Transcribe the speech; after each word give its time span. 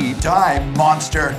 speed. 0.00 0.20
Die, 0.20 0.72
monster. 0.76 1.34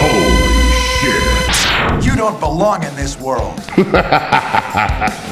Holy 0.00 0.80
shit. 0.98 2.04
You 2.04 2.16
don't 2.16 2.38
belong 2.40 2.82
in 2.82 2.94
this 2.96 3.18
world. 3.18 3.60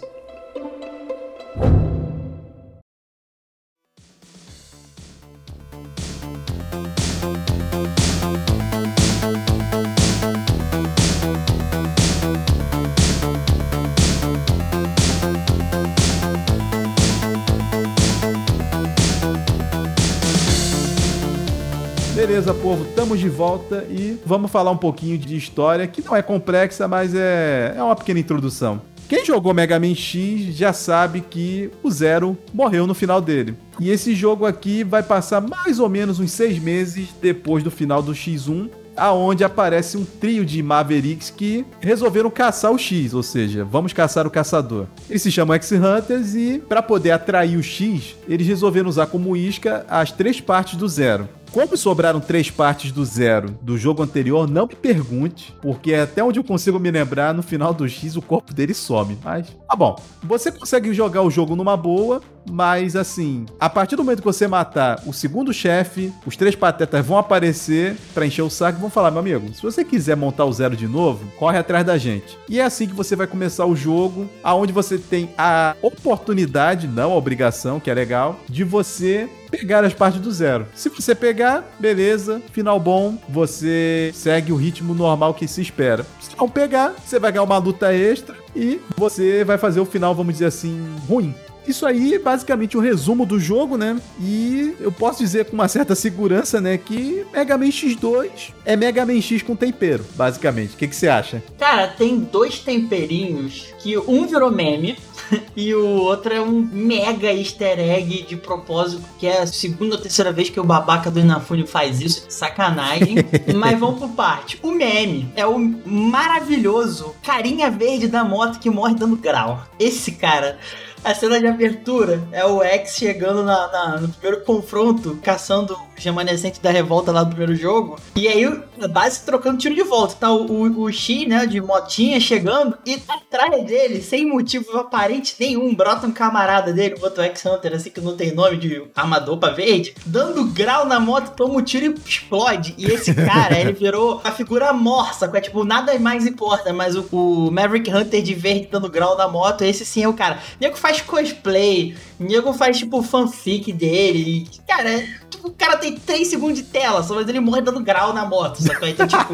Beleza, 22.26 22.52
povo, 22.52 22.82
estamos 22.82 23.20
de 23.20 23.28
volta 23.28 23.86
e 23.88 24.18
vamos 24.26 24.50
falar 24.50 24.72
um 24.72 24.76
pouquinho 24.76 25.16
de 25.16 25.36
história 25.36 25.86
que 25.86 26.04
não 26.04 26.16
é 26.16 26.20
complexa, 26.20 26.88
mas 26.88 27.14
é, 27.14 27.72
é 27.76 27.80
uma 27.80 27.94
pequena 27.94 28.18
introdução. 28.18 28.82
Quem 29.08 29.24
jogou 29.24 29.54
Mega 29.54 29.78
Man 29.78 29.94
X 29.94 30.52
já 30.56 30.72
sabe 30.72 31.20
que 31.20 31.70
o 31.84 31.90
Zero 31.90 32.36
morreu 32.52 32.84
no 32.84 32.94
final 32.94 33.20
dele. 33.20 33.54
E 33.78 33.90
esse 33.90 34.12
jogo 34.12 34.44
aqui 34.44 34.82
vai 34.82 35.04
passar 35.04 35.40
mais 35.40 35.78
ou 35.78 35.88
menos 35.88 36.18
uns 36.18 36.32
seis 36.32 36.58
meses 36.58 37.10
depois 37.22 37.62
do 37.62 37.70
final 37.70 38.02
do 38.02 38.12
X1, 38.12 38.70
aonde 38.96 39.44
aparece 39.44 39.96
um 39.96 40.04
trio 40.04 40.44
de 40.44 40.60
Mavericks 40.64 41.30
que 41.30 41.64
resolveram 41.80 42.28
caçar 42.28 42.72
o 42.72 42.78
X, 42.78 43.14
ou 43.14 43.22
seja, 43.22 43.64
vamos 43.64 43.92
caçar 43.92 44.26
o 44.26 44.30
caçador. 44.30 44.86
Eles 45.08 45.22
se 45.22 45.30
chamam 45.30 45.54
X-Hunters 45.54 46.34
e, 46.34 46.58
para 46.58 46.82
poder 46.82 47.12
atrair 47.12 47.56
o 47.56 47.62
X, 47.62 48.16
eles 48.28 48.48
resolveram 48.48 48.88
usar 48.88 49.06
como 49.06 49.36
isca 49.36 49.86
as 49.88 50.10
três 50.10 50.40
partes 50.40 50.76
do 50.76 50.88
Zero. 50.88 51.28
Como 51.52 51.76
sobraram 51.76 52.20
três 52.20 52.50
partes 52.50 52.92
do 52.92 53.04
zero 53.04 53.56
do 53.62 53.78
jogo 53.78 54.02
anterior, 54.02 54.48
não 54.48 54.66
me 54.66 54.74
pergunte, 54.74 55.54
porque 55.62 55.94
até 55.94 56.22
onde 56.22 56.38
eu 56.38 56.44
consigo 56.44 56.78
me 56.78 56.90
lembrar, 56.90 57.32
no 57.32 57.42
final 57.42 57.72
do 57.72 57.88
X 57.88 58.16
o 58.16 58.22
corpo 58.22 58.52
dele 58.52 58.74
some. 58.74 59.18
Mas, 59.24 59.48
tá 59.68 59.76
bom. 59.76 59.96
Você 60.22 60.52
consegue 60.52 60.92
jogar 60.92 61.22
o 61.22 61.30
jogo 61.30 61.56
numa 61.56 61.76
boa, 61.76 62.20
mas 62.48 62.94
assim, 62.94 63.46
a 63.58 63.68
partir 63.68 63.96
do 63.96 64.04
momento 64.04 64.20
que 64.20 64.24
você 64.24 64.46
matar 64.46 65.02
o 65.06 65.12
segundo 65.12 65.52
chefe, 65.52 66.12
os 66.24 66.36
três 66.36 66.54
patetas 66.54 67.04
vão 67.04 67.18
aparecer 67.18 67.96
pra 68.14 68.26
encher 68.26 68.42
o 68.42 68.50
saco 68.50 68.78
e 68.78 68.80
vão 68.80 68.90
falar: 68.90 69.10
meu 69.10 69.20
amigo, 69.20 69.52
se 69.54 69.62
você 69.62 69.84
quiser 69.84 70.16
montar 70.16 70.44
o 70.44 70.52
zero 70.52 70.76
de 70.76 70.86
novo, 70.86 71.26
corre 71.38 71.58
atrás 71.58 71.84
da 71.84 71.98
gente. 71.98 72.38
E 72.48 72.60
é 72.60 72.64
assim 72.64 72.86
que 72.86 72.94
você 72.94 73.16
vai 73.16 73.26
começar 73.26 73.66
o 73.66 73.74
jogo, 73.76 74.28
aonde 74.42 74.72
você 74.72 74.98
tem 74.98 75.30
a 75.36 75.74
oportunidade, 75.82 76.86
não 76.86 77.12
a 77.12 77.16
obrigação, 77.16 77.80
que 77.80 77.90
é 77.90 77.94
legal, 77.94 78.38
de 78.48 78.62
você 78.62 79.28
pegar 79.50 79.84
as 79.84 79.94
partes 79.94 80.20
do 80.20 80.30
zero. 80.30 80.66
Se 80.74 80.88
você 80.88 81.14
pegar, 81.14 81.64
beleza, 81.78 82.42
final 82.52 82.78
bom, 82.78 83.18
você 83.28 84.10
segue 84.14 84.52
o 84.52 84.56
ritmo 84.56 84.94
normal 84.94 85.34
que 85.34 85.48
se 85.48 85.60
espera. 85.62 86.06
Se 86.20 86.36
não 86.36 86.48
pegar, 86.48 86.94
você 87.04 87.18
vai 87.18 87.32
ganhar 87.32 87.44
uma 87.44 87.58
luta 87.58 87.92
extra 87.92 88.36
e 88.54 88.80
você 88.96 89.44
vai 89.44 89.58
fazer 89.58 89.80
o 89.80 89.86
final, 89.86 90.14
vamos 90.14 90.34
dizer 90.34 90.46
assim, 90.46 90.94
ruim. 91.08 91.34
Isso 91.66 91.84
aí 91.84 92.14
é 92.14 92.18
basicamente 92.18 92.76
o 92.76 92.80
um 92.80 92.82
resumo 92.82 93.26
do 93.26 93.40
jogo, 93.40 93.76
né? 93.76 94.00
E 94.20 94.76
eu 94.80 94.92
posso 94.92 95.18
dizer 95.18 95.46
com 95.46 95.54
uma 95.54 95.66
certa 95.66 95.96
segurança, 95.96 96.60
né, 96.60 96.78
que 96.78 97.26
Mega 97.32 97.58
Man 97.58 97.66
X2 97.66 98.52
é 98.64 98.76
Mega 98.76 99.04
Man 99.04 99.20
X 99.20 99.42
com 99.42 99.56
tempero, 99.56 100.04
basicamente. 100.14 100.74
O 100.74 100.76
que, 100.76 100.86
que 100.86 100.94
você 100.94 101.08
acha? 101.08 101.42
Cara, 101.58 101.88
tem 101.88 102.20
dois 102.20 102.60
temperinhos 102.60 103.74
que 103.80 103.98
um 103.98 104.26
virou 104.26 104.50
meme, 104.50 104.96
e 105.56 105.74
o 105.74 105.86
outro 105.86 106.32
é 106.32 106.40
um 106.40 106.52
mega 106.72 107.32
easter 107.32 107.78
egg 107.78 108.22
de 108.22 108.36
propósito, 108.36 109.02
que 109.18 109.26
é 109.26 109.42
a 109.42 109.46
segunda 109.46 109.96
ou 109.96 110.00
terceira 110.00 110.32
vez 110.32 110.50
que 110.50 110.60
o 110.60 110.64
babaca 110.64 111.10
do 111.10 111.20
Inafune 111.20 111.66
faz 111.66 112.00
isso. 112.00 112.26
Sacanagem. 112.28 113.16
Mas 113.54 113.78
vamos 113.78 114.00
por 114.00 114.10
parte. 114.10 114.58
O 114.62 114.70
meme 114.70 115.30
é 115.36 115.46
o 115.46 115.58
maravilhoso 115.58 117.14
carinha 117.22 117.70
verde 117.70 118.08
da 118.08 118.24
moto 118.24 118.58
que 118.58 118.70
morre 118.70 118.94
dando 118.94 119.16
grau. 119.16 119.64
Esse 119.78 120.12
cara 120.12 120.58
a 121.06 121.14
cena 121.14 121.38
de 121.38 121.46
abertura 121.46 122.20
é 122.32 122.44
o 122.44 122.60
X 122.64 122.96
chegando 122.96 123.44
na, 123.44 123.68
na, 123.68 124.00
no 124.00 124.08
primeiro 124.08 124.44
confronto, 124.44 125.16
caçando 125.22 125.74
o 125.74 125.78
remanescente 125.94 126.60
da 126.60 126.70
revolta 126.70 127.12
lá 127.12 127.22
do 127.22 127.28
primeiro 127.28 127.54
jogo. 127.54 127.96
E 128.16 128.26
aí 128.26 128.44
a 128.82 128.88
base 128.88 129.24
trocando 129.24 129.56
tiro 129.56 129.74
de 129.74 129.84
volta. 129.84 130.16
Tá 130.16 130.32
o, 130.32 130.46
o, 130.46 130.82
o 130.82 130.92
X, 130.92 131.28
né, 131.28 131.46
de 131.46 131.60
motinha 131.60 132.18
chegando 132.18 132.76
e 132.84 133.00
atrás 133.08 133.64
dele, 133.64 134.02
sem 134.02 134.26
motivo 134.26 134.76
aparente 134.76 135.36
nenhum, 135.38 135.72
brota 135.72 136.08
um 136.08 136.10
camarada 136.10 136.72
dele, 136.72 136.96
bota 136.98 137.20
o 137.20 137.24
X-Hunter, 137.24 137.74
assim 137.74 137.90
que 137.90 138.00
não 138.00 138.16
tem 138.16 138.34
nome 138.34 138.56
de 138.56 138.82
armador 138.94 139.38
pra 139.38 139.50
verde, 139.50 139.94
dando 140.04 140.44
grau 140.46 140.86
na 140.86 140.98
moto, 140.98 141.36
toma 141.36 141.54
um 141.54 141.62
tiro 141.62 141.86
e 141.86 142.08
explode. 142.08 142.74
E 142.76 142.86
esse 142.86 143.14
cara, 143.14 143.56
ele 143.60 143.72
virou 143.72 144.20
a 144.24 144.32
figura 144.32 144.72
morsa, 144.72 145.30
é 145.32 145.40
tipo, 145.40 145.64
nada 145.64 145.96
mais 146.00 146.26
importa, 146.26 146.72
mas 146.72 146.96
o, 146.96 147.06
o 147.12 147.50
Maverick 147.52 147.92
Hunter 147.92 148.22
de 148.22 148.34
verde 148.34 148.68
dando 148.72 148.90
grau 148.90 149.16
na 149.16 149.28
moto, 149.28 149.62
esse 149.62 149.84
sim 149.84 150.02
é 150.02 150.08
o 150.08 150.12
cara. 150.12 150.40
Nego 150.60 150.76
faz 150.76 150.95
cosplay, 151.02 151.94
nego 152.18 152.52
faz 152.52 152.78
tipo 152.78 153.02
fanfic 153.02 153.72
dele. 153.72 154.46
E, 154.52 154.60
cara, 154.66 155.04
tipo, 155.30 155.48
o 155.48 155.52
cara 155.52 155.76
tem 155.76 155.96
3 155.96 156.26
segundos 156.26 156.56
de 156.56 156.64
tela, 156.64 157.02
só 157.02 157.14
mas 157.14 157.28
ele 157.28 157.40
morre 157.40 157.60
dando 157.62 157.80
grau 157.80 158.12
na 158.12 158.24
moto, 158.24 158.62
sacou? 158.62 158.88
Então, 158.88 159.06
tipo, 159.08 159.32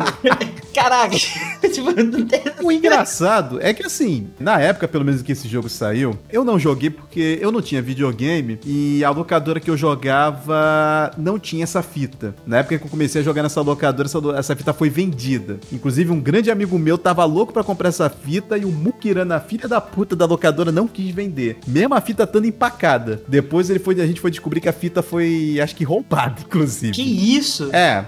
caraca. 0.75 1.17
tipo, 1.73 1.91
não 2.03 2.27
tem... 2.27 2.43
O 2.63 2.71
engraçado 2.71 3.61
é 3.61 3.73
que 3.73 3.85
assim, 3.85 4.29
na 4.39 4.61
época, 4.61 4.89
pelo 4.89 5.05
menos 5.05 5.23
que 5.23 5.33
esse 5.33 5.49
jogo 5.49 5.69
saiu, 5.69 6.19
eu 6.31 6.45
não 6.45 6.59
joguei 6.59 6.91
porque 6.91 7.39
eu 7.41 7.53
não 7.53 7.63
tinha 7.63 7.83
videogame 7.83 8.59
e 8.65 9.05
a 9.05 9.11
locadora 9.11 9.61
que 9.61 9.71
eu 9.71 9.77
jogava 9.77 11.11
não 11.17 11.39
tinha 11.39 11.65
essa 11.65 11.83
fita. 11.83 12.35
Na 12.47 12.59
época 12.59 12.79
que 12.79 12.85
eu 12.85 12.91
comecei 12.91 13.21
a 13.21 13.25
jogar 13.25 13.43
nessa 13.43 13.61
locadora, 13.61 14.07
essa, 14.07 14.19
essa 14.37 14.57
fita 14.57 14.73
foi 14.73 14.91
vendida. 14.91 15.59
Inclusive, 15.73 16.11
um 16.11 16.21
grande 16.21 16.51
amigo 16.51 16.79
meu 16.79 16.99
tava 16.99 17.25
louco 17.25 17.53
para 17.53 17.65
comprar 17.65 17.89
essa 17.89 18.09
fita 18.09 18.57
e 18.57 18.65
o 18.65 18.71
Mukirana, 18.71 19.41
filha 19.41 19.69
da 19.69 19.81
puta 19.81 20.17
da 20.17 20.27
locadora, 20.27 20.73
não 20.73 20.87
quis 20.87 21.15
vender. 21.15 21.42
Mesmo 21.67 21.95
a 21.95 22.01
fita 22.01 22.25
estando 22.25 22.47
empacada. 22.47 23.23
Depois 23.27 23.71
ele 23.71 23.79
foi, 23.79 24.01
a 24.01 24.07
gente 24.07 24.21
foi 24.21 24.31
descobrir 24.31 24.61
que 24.61 24.69
a 24.69 24.73
fita 24.73 25.03
foi, 25.03 25.59
acho 25.63 25.75
que 25.75 25.85
roubada, 25.85 26.41
inclusive. 26.47 26.93
Que 26.93 27.03
isso? 27.03 27.71
É, 27.75 28.05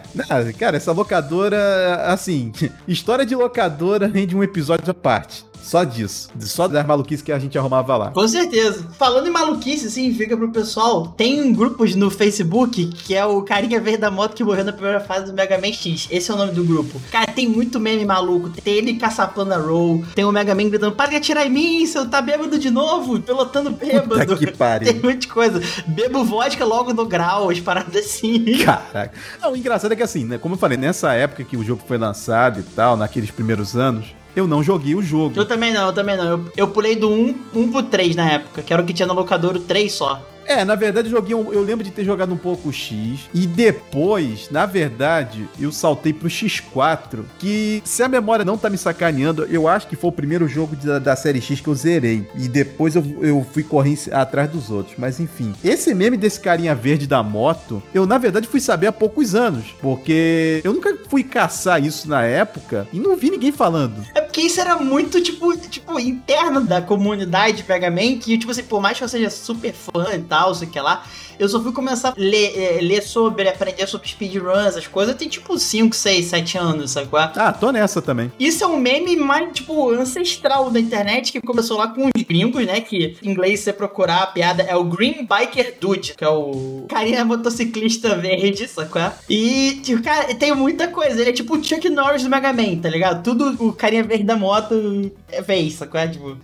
cara, 0.59 0.77
essa 0.77 0.93
locadora, 0.93 2.05
assim, 2.07 2.53
história 2.87 3.25
de 3.25 3.35
locadora 3.35 4.07
rende 4.07 4.37
um 4.37 4.43
episódio 4.43 4.91
à 4.91 4.95
parte. 4.95 5.45
Só 5.65 5.83
disso. 5.83 6.29
Só 6.41 6.69
das 6.69 6.87
maluquices 6.87 7.23
que 7.23 7.33
a 7.33 7.39
gente 7.39 7.57
arrumava 7.57 7.97
lá. 7.97 8.11
Com 8.11 8.29
certeza. 8.29 8.87
Falando 8.99 9.27
em 9.27 9.31
maluquice, 9.31 9.87
assim, 9.87 10.13
fica 10.15 10.37
pro 10.37 10.51
pessoal. 10.51 11.09
Tem 11.17 11.53
grupos 11.55 11.95
no 11.95 12.11
Facebook 12.11 12.87
que 12.89 13.15
é 13.15 13.25
o 13.25 13.43
Carinha 13.43 13.81
Verde 13.81 13.99
da 13.99 14.11
Moto 14.11 14.35
que 14.35 14.45
morreu 14.45 14.65
na 14.65 14.73
primeira 14.73 15.01
fase 15.01 15.27
do 15.27 15.33
Mega 15.33 15.57
Man 15.59 15.73
X. 15.73 16.07
Esse 16.11 16.31
é 16.31 16.35
o 16.35 16.37
nome 16.37 16.53
do 16.53 16.63
grupo. 16.63 17.01
Cara, 17.11 17.33
tem 17.33 17.49
muito 17.49 17.81
meme 17.81 18.05
maluco. 18.05 18.51
Tem 18.51 18.75
ele 18.75 18.95
caçapando 18.95 19.55
a 19.55 19.57
roll. 19.57 20.05
Tem 20.15 20.25
o 20.25 20.31
Mega 20.31 20.55
Man 20.55 20.69
gritando: 20.69 20.93
para 20.93 21.11
de 21.11 21.17
atirar 21.17 21.47
em 21.47 21.51
mim, 21.51 21.87
seu 21.87 22.07
tá 22.09 22.21
bêbado 22.21 22.59
de 22.59 22.71
novo. 22.71 23.19
Pilotando 23.21 23.71
bêbado. 23.71 24.27
Puta 24.27 24.37
que 24.37 24.53
pariu. 24.53 24.93
Tem 24.93 25.03
muita 25.03 25.27
coisa. 25.29 25.63
Bebo 25.87 26.25
vodka 26.25 26.65
logo 26.65 26.93
no 26.93 27.07
grau, 27.07 27.49
as 27.49 27.59
paradas 27.59 28.05
assim. 28.05 28.45
Caraca. 28.63 29.13
Não, 29.41 29.53
o 29.53 29.57
engraçado 29.57 29.93
é 29.93 29.97
que 29.97 30.03
assim, 30.03 30.25
né? 30.25 30.37
Como 30.37 30.55
eu 30.55 30.59
falei, 30.59 30.77
nessa 30.77 31.15
época 31.15 31.43
que 31.43 31.57
o 31.57 31.65
jogo 31.65 31.83
foi 31.89 31.97
lançado 31.97 32.61
e 32.61 32.63
tal, 32.63 32.97
naqueles 32.97 33.31
primeiros 33.31 33.75
anos 33.77 34.15
eu 34.37 34.47
não 34.47 34.63
joguei 34.63 34.95
o 34.95 35.03
jogo. 35.03 35.35
Eu 35.39 35.47
também 35.47 35.73
não, 35.73 35.87
eu 35.87 35.93
também 35.93 36.17
não. 36.17 36.25
Eu, 36.25 36.45
eu 36.57 36.69
pulei 36.69 36.97
do 36.97 37.11
1, 37.11 37.35
1 37.55 37.73
pro 37.73 37.83
3 37.83 38.17
na 38.17 38.31
época, 38.31 38.63
que 38.63 38.73
era 38.73 38.83
o 38.83 38.85
que 38.85 38.93
tinha 38.93 39.07
no 39.07 39.15
locador 39.15 39.57
o 39.57 39.61
3 39.61 39.93
só. 39.93 40.21
É, 40.47 40.63
na 40.63 40.75
verdade, 40.75 41.09
eu 41.09 41.13
joguei 41.13 41.35
um- 41.35 41.51
eu 41.55 41.63
lembro 41.63 41.83
de 41.83 41.91
ter 41.91 42.05
jogado 42.05 42.35
um 42.35 42.37
pouco 42.37 42.69
o 42.69 42.73
X. 42.73 43.21
E 43.33 43.47
depois, 43.47 44.51
na 44.51 44.67
verdade, 44.67 45.49
eu 45.59 45.73
saltei 45.73 46.13
pro 46.13 46.29
X4. 46.29 47.21
Que, 47.39 47.81
se 47.83 48.03
a 48.03 48.09
memória 48.09 48.45
não 48.45 48.59
tá 48.59 48.69
me 48.69 48.77
sacaneando, 48.77 49.45
eu 49.47 49.67
acho 49.67 49.87
que 49.87 49.97
foi 49.97 50.09
o 50.11 50.13
primeiro 50.13 50.47
jogo 50.47 50.77
da, 50.77 50.99
da 50.99 51.17
série 51.17 51.41
X 51.41 51.61
que 51.63 51.69
eu 51.69 51.75
zerei. 51.75 52.27
E 52.37 52.47
depois 52.47 52.95
eu, 52.95 53.03
eu 53.23 53.47
fui 53.53 53.63
correr 53.63 53.91
em- 53.93 54.13
atrás 54.13 54.51
dos 54.51 54.71
outros. 54.71 54.97
Mas 54.99 55.19
enfim, 55.19 55.55
esse 55.65 55.95
meme 55.95 56.17
desse 56.19 56.39
carinha 56.41 56.75
verde 56.75 57.07
da 57.07 57.23
moto, 57.23 57.83
eu 57.95 58.05
na 58.05 58.19
verdade 58.19 58.47
fui 58.47 58.61
saber 58.61 58.89
há 58.89 58.93
poucos 58.93 59.35
anos. 59.35 59.65
Porque 59.81 60.61
eu 60.63 60.75
nunca 60.75 60.95
fui 61.09 61.25
caçar 61.25 61.83
isso 61.83 62.07
na 62.09 62.23
época 62.23 62.87
e 62.93 62.99
não 63.01 63.17
vi 63.17 63.31
ninguém 63.31 63.51
falando. 63.53 64.05
É 64.15 64.21
porque 64.35 64.49
isso 64.49 64.61
era 64.61 64.75
muito, 64.75 65.21
tipo, 65.21 65.57
tipo, 65.57 65.97
interno 66.01 66.61
da 66.61 66.83
comunidade 66.83 67.65
Mega 67.69 67.89
Man, 67.89 68.19
que, 68.19 68.37
tipo 68.37 68.51
assim, 68.51 68.65
por 68.65 68.83
mais 68.83 68.99
que 68.99 69.05
eu 69.05 69.09
seja 69.09 69.31
super 69.31 69.73
fã 69.73 70.13
e 70.13 70.23
tal, 70.23 70.53
sei 70.57 70.67
que 70.67 70.81
lá, 70.81 71.05
eu 71.39 71.49
só 71.49 71.63
fui 71.63 71.71
começar 71.71 72.09
a 72.09 72.15
ler, 72.17 72.53
eh, 72.57 72.81
ler 72.83 73.01
sobre, 73.01 73.49
aprender 73.49 73.87
sobre 73.87 74.09
speedruns, 74.09 74.67
essas 74.67 74.89
coisas, 74.89 75.15
tem 75.15 75.29
tipo 75.29 75.57
5, 75.57 75.95
6, 75.95 76.27
7 76.27 76.59
anos, 76.59 76.91
sabe 76.91 77.07
qual 77.07 77.23
é? 77.23 77.33
Ah, 77.37 77.53
tô 77.53 77.71
nessa 77.71 78.03
também. 78.03 78.33
Isso 78.37 78.65
é 78.65 78.67
um 78.67 78.77
meme 78.77 79.17
mais, 79.17 79.53
tipo, 79.53 79.93
ancestral 79.93 80.69
da 80.69 80.81
internet, 80.81 81.31
que 81.31 81.41
começou 81.41 81.79
lá 81.79 81.87
com 81.87 82.07
os 82.07 82.23
gringos, 82.25 82.67
né? 82.67 82.81
Que 82.81 83.17
em 83.23 83.31
inglês, 83.31 83.61
você 83.61 83.73
procurar 83.73 84.25
a 84.25 84.27
piada, 84.27 84.65
é 84.65 84.75
o 84.75 84.83
Green 84.83 85.29
Biker 85.29 85.77
Dude, 85.81 86.15
que 86.17 86.25
é 86.25 86.29
o 86.29 86.87
carinha 86.89 87.25
motociclista 87.25 88.17
verde, 88.17 88.67
sacou? 88.67 89.13
E, 89.31 89.81
tipo, 89.85 90.03
cara, 90.03 90.35
tem 90.35 90.53
muita 90.53 90.89
coisa. 90.89 91.21
Ele 91.21 91.31
é 91.31 91.33
tipo 91.33 91.57
o 91.57 91.63
Chuck 91.63 91.89
Norris 91.89 92.25
do 92.25 92.29
Mega 92.29 92.53
Man, 92.53 92.79
tá 92.83 92.89
ligado? 92.89 93.23
Tudo 93.23 93.55
o 93.65 93.73
carinha 93.73 94.03
verde 94.03 94.24
da 94.25 94.37
moto 94.37 95.11
é 95.31 95.43
vez, 95.43 95.75
sacou? 95.75 96.01
Tipo, 96.09 96.37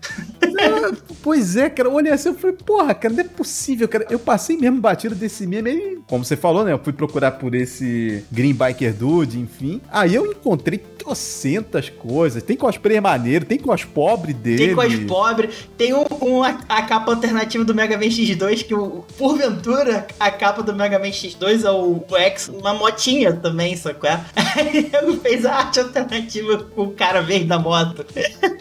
Pois 1.22 1.56
é, 1.56 1.68
cara, 1.68 1.88
olhei 1.88 2.12
assim, 2.12 2.30
eu 2.30 2.34
falei, 2.34 2.56
porra, 2.56 2.94
cara, 2.94 3.14
não 3.14 3.20
é 3.20 3.24
possível, 3.24 3.88
cara. 3.88 4.06
Eu 4.10 4.18
passei 4.18 4.56
mesmo 4.56 4.80
batido 4.80 5.14
desse 5.14 5.46
meme 5.46 5.70
aí, 5.70 5.98
como 6.06 6.24
você 6.24 6.36
falou, 6.36 6.64
né? 6.64 6.72
Eu 6.72 6.78
fui 6.78 6.92
procurar 6.92 7.32
por 7.32 7.54
esse 7.54 8.24
Green 8.30 8.54
Biker 8.54 8.94
Dude, 8.94 9.38
enfim. 9.38 9.80
Aí 9.90 10.14
eu 10.14 10.26
encontrei 10.26 10.78
trocentas 11.02 11.88
coisas. 11.88 12.42
Tem 12.42 12.56
cosplay 12.56 13.00
maneiro, 13.00 13.44
tem 13.44 13.58
cos 13.58 13.84
pobre 13.84 14.32
dele. 14.32 14.66
tem 14.66 14.74
coisa 14.74 15.06
pobre. 15.06 15.48
Tem 15.76 15.94
um, 15.94 16.04
um- 16.22 16.42
a, 16.44 16.58
a 16.68 16.82
capa 16.82 17.10
alternativa 17.12 17.64
do 17.64 17.74
Mega 17.74 17.96
Man 17.96 18.04
X2, 18.04 18.64
que 18.64 18.74
o, 18.74 19.04
porventura 19.16 20.06
a 20.18 20.30
capa 20.30 20.62
do 20.62 20.74
Mega 20.74 20.98
Man 20.98 21.06
X2 21.10 21.64
é 21.64 21.70
o, 21.70 22.04
o 22.08 22.16
X, 22.16 22.48
uma 22.48 22.74
motinha 22.74 23.32
também, 23.32 23.74
sacou? 23.76 24.10
Aí 24.36 24.90
ele 24.92 25.16
fez 25.18 25.44
a 25.46 25.56
arte 25.56 25.80
alternativa 25.80 26.58
com 26.58 26.82
o 26.82 26.90
cara 26.92 27.22
verde 27.22 27.46
da 27.46 27.58
moto 27.58 28.04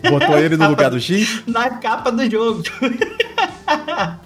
Botou 0.09 0.37
ele 0.37 0.55
no 0.55 0.69
lugar 0.69 0.89
do 0.89 0.99
X. 0.99 1.43
na 1.45 1.69
capa 1.71 2.11
do 2.11 2.29
jogo. 2.29 2.63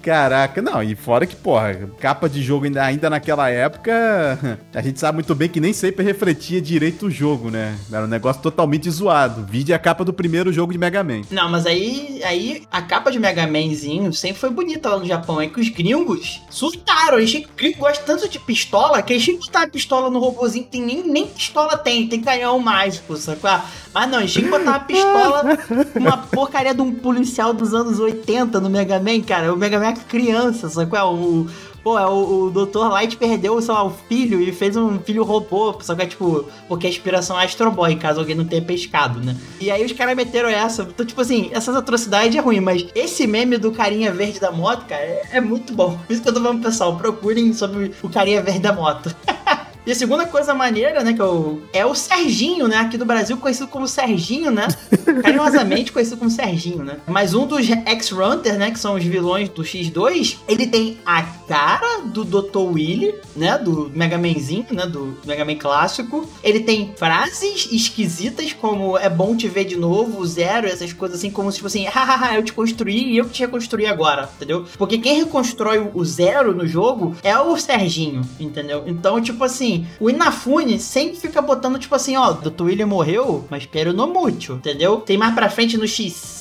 Caraca, 0.02 0.60
não, 0.60 0.82
e 0.82 0.94
fora 0.94 1.26
que, 1.26 1.34
porra, 1.34 1.88
capa 1.98 2.28
de 2.28 2.42
jogo 2.42 2.66
ainda, 2.66 2.84
ainda 2.84 3.10
naquela 3.10 3.50
época, 3.50 4.60
a 4.72 4.82
gente 4.82 5.00
sabe 5.00 5.16
muito 5.16 5.34
bem 5.34 5.48
que 5.48 5.60
nem 5.60 5.72
sempre 5.72 6.04
refletia 6.04 6.60
direito 6.60 7.06
o 7.06 7.10
jogo, 7.10 7.50
né? 7.50 7.76
Era 7.90 8.04
um 8.04 8.08
negócio 8.08 8.42
totalmente 8.42 8.90
zoado. 8.90 9.46
Vide 9.48 9.72
a 9.72 9.78
capa 9.78 10.04
do 10.04 10.12
primeiro 10.12 10.52
jogo 10.52 10.72
de 10.72 10.78
Mega 10.78 11.02
Man. 11.02 11.22
Não, 11.30 11.48
mas 11.50 11.66
aí, 11.66 12.22
aí 12.24 12.62
a 12.70 12.82
capa 12.82 13.10
de 13.10 13.18
Mega 13.18 13.46
Manzinho 13.46 14.12
sempre 14.12 14.40
foi 14.40 14.50
bonita 14.50 14.88
lá 14.90 14.98
no 14.98 15.06
Japão. 15.06 15.40
É 15.40 15.46
que 15.46 15.60
os 15.60 15.68
gringos 15.68 16.42
surtaram. 16.50 17.18
Eles 17.18 17.46
gostam 17.76 18.04
tanto 18.04 18.28
de 18.28 18.38
pistola 18.38 19.02
que 19.02 19.12
eles 19.12 19.24
tinham 19.24 19.38
que 19.38 19.46
botar 19.46 19.68
pistola 19.68 20.10
no 20.10 20.18
robôzinho. 20.18 20.64
Tem, 20.64 20.82
nem, 20.82 21.06
nem 21.06 21.26
pistola 21.26 21.76
tem, 21.76 22.08
tem 22.08 22.20
canhão 22.20 22.58
mágico, 22.58 23.16
sacou? 23.16 23.50
Mas 23.92 24.10
não, 24.10 24.20
eles 24.20 24.32
tinham 24.32 24.50
que 24.50 24.58
botar 24.58 24.70
uma 24.70 24.80
pistola, 24.80 25.58
uma 25.94 26.16
porcaria 26.18 26.74
de 26.74 26.80
um 26.80 26.92
policial 26.92 27.52
dos 27.52 27.72
anos 27.72 27.98
80 27.98 28.60
no 28.60 28.68
Mega 28.68 28.98
Man, 28.98 29.20
cara. 29.20 29.33
O 29.52 29.56
Mega 29.56 29.78
Man 29.78 29.88
é 29.88 29.92
criança, 29.94 30.68
sacou? 30.68 31.14
O, 31.14 31.46
Pô, 31.84 31.98
é 31.98 32.06
o, 32.06 32.46
o 32.46 32.50
Dr. 32.50 32.88
Light 32.88 33.14
perdeu, 33.18 33.60
sei 33.60 33.74
lá, 33.74 33.84
o 33.84 33.90
filho 33.90 34.40
e 34.40 34.50
fez 34.50 34.74
um 34.74 34.98
filho 34.98 35.22
robô, 35.22 35.76
só 35.82 35.94
que 35.94 36.00
é 36.00 36.06
tipo, 36.06 36.48
porque 36.66 36.86
a 36.86 36.90
inspiração 36.90 37.38
é 37.38 37.44
Astro 37.44 37.70
Boy, 37.70 37.96
caso 37.96 38.20
alguém 38.20 38.34
não 38.34 38.46
tenha 38.46 38.62
pescado, 38.62 39.20
né? 39.20 39.36
E 39.60 39.70
aí 39.70 39.84
os 39.84 39.92
caras 39.92 40.16
meteram 40.16 40.48
essa. 40.48 40.82
Então, 40.82 41.04
tipo 41.04 41.20
assim, 41.20 41.50
essas 41.52 41.76
atrocidades 41.76 42.34
é 42.34 42.40
ruim, 42.40 42.60
mas 42.60 42.86
esse 42.94 43.26
meme 43.26 43.58
do 43.58 43.70
carinha 43.70 44.10
verde 44.10 44.40
da 44.40 44.50
moto, 44.50 44.86
cara, 44.86 45.02
é, 45.02 45.28
é 45.32 45.40
muito 45.42 45.74
bom. 45.74 45.98
Por 46.06 46.10
isso 46.14 46.22
que 46.22 46.28
eu 46.30 46.32
tô 46.32 46.40
falando, 46.40 46.62
pessoal, 46.62 46.96
procurem 46.96 47.52
sobre 47.52 47.92
o 48.02 48.08
carinha 48.08 48.40
verde 48.40 48.60
da 48.60 48.72
moto. 48.72 49.14
E 49.86 49.92
a 49.92 49.94
segunda 49.94 50.26
coisa 50.26 50.54
maneira, 50.54 51.04
né, 51.04 51.12
que 51.12 51.20
eu, 51.20 51.62
é 51.72 51.84
o 51.84 51.94
Serginho, 51.94 52.66
né, 52.66 52.78
aqui 52.78 52.96
do 52.96 53.04
Brasil 53.04 53.36
conhecido 53.36 53.68
como 53.68 53.86
Serginho, 53.86 54.50
né, 54.50 54.66
carinhosamente 55.22 55.92
conhecido 55.92 56.16
como 56.16 56.30
Serginho, 56.30 56.82
né. 56.82 56.96
Mas 57.06 57.34
um 57.34 57.46
dos 57.46 57.66
X-Runter, 57.68 58.56
né, 58.58 58.70
que 58.70 58.78
são 58.78 58.94
os 58.94 59.04
vilões 59.04 59.48
do 59.50 59.62
X2, 59.62 60.38
ele 60.48 60.66
tem 60.66 60.98
a 61.04 61.22
cara 61.46 62.02
do 62.04 62.24
Dr. 62.24 62.58
Willy, 62.58 63.14
né, 63.36 63.58
do 63.58 63.90
Mega 63.94 64.18
Manzinho, 64.18 64.66
né, 64.70 64.86
do 64.86 65.16
Mega 65.24 65.44
Man 65.44 65.56
clássico. 65.56 66.28
Ele 66.42 66.60
tem 66.60 66.92
frases 66.96 67.68
esquisitas 67.70 68.52
como 68.52 68.96
é 68.98 69.08
bom 69.08 69.36
te 69.36 69.48
ver 69.48 69.64
de 69.64 69.76
novo, 69.76 70.24
zero, 70.26 70.66
essas 70.66 70.92
coisas 70.92 71.18
assim, 71.18 71.30
como 71.30 71.50
tipo 71.50 71.66
assim, 71.66 71.84
hahaha, 71.84 72.34
eu 72.34 72.42
te 72.42 72.52
construí 72.52 73.12
e 73.12 73.16
eu 73.16 73.28
te 73.28 73.40
reconstruí 73.40 73.86
agora, 73.86 74.28
entendeu? 74.36 74.64
Porque 74.76 74.98
quem 74.98 75.18
reconstrói 75.18 75.90
o 75.94 76.04
zero 76.04 76.54
no 76.54 76.66
jogo 76.66 77.16
é 77.22 77.38
o 77.38 77.56
Serginho, 77.56 78.22
entendeu? 78.38 78.84
Então, 78.86 79.20
tipo 79.20 79.42
assim, 79.44 79.86
o 80.00 80.10
Inafune 80.10 80.78
sempre 80.78 81.16
fica 81.16 81.40
botando, 81.42 81.78
tipo 81.78 81.94
assim, 81.94 82.16
ó, 82.16 82.32
Dr. 82.32 82.64
William 82.64 82.86
morreu, 82.86 83.44
mas 83.50 83.66
pero 83.66 83.92
no 83.92 84.06
mútil, 84.06 84.56
entendeu? 84.56 84.98
Tem 84.98 85.16
mais 85.16 85.34
pra 85.34 85.50
frente 85.50 85.76
no 85.76 85.86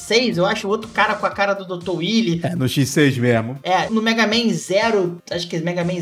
X6, 0.03 0.37
eu 0.37 0.45
acho 0.45 0.67
outro 0.67 0.89
cara 0.89 1.15
com 1.15 1.25
a 1.25 1.29
cara 1.29 1.53
do 1.53 1.77
Dr. 1.77 1.91
Willy. 1.91 2.41
É, 2.43 2.55
no 2.55 2.65
X6 2.65 3.19
mesmo. 3.19 3.57
É, 3.63 3.89
no 3.89 4.01
Mega 4.01 4.27
Man 4.27 4.49
0, 4.49 5.21
acho 5.31 5.47
que 5.47 5.55
é 5.55 5.59
Mega 5.59 5.83
Man 5.83 5.93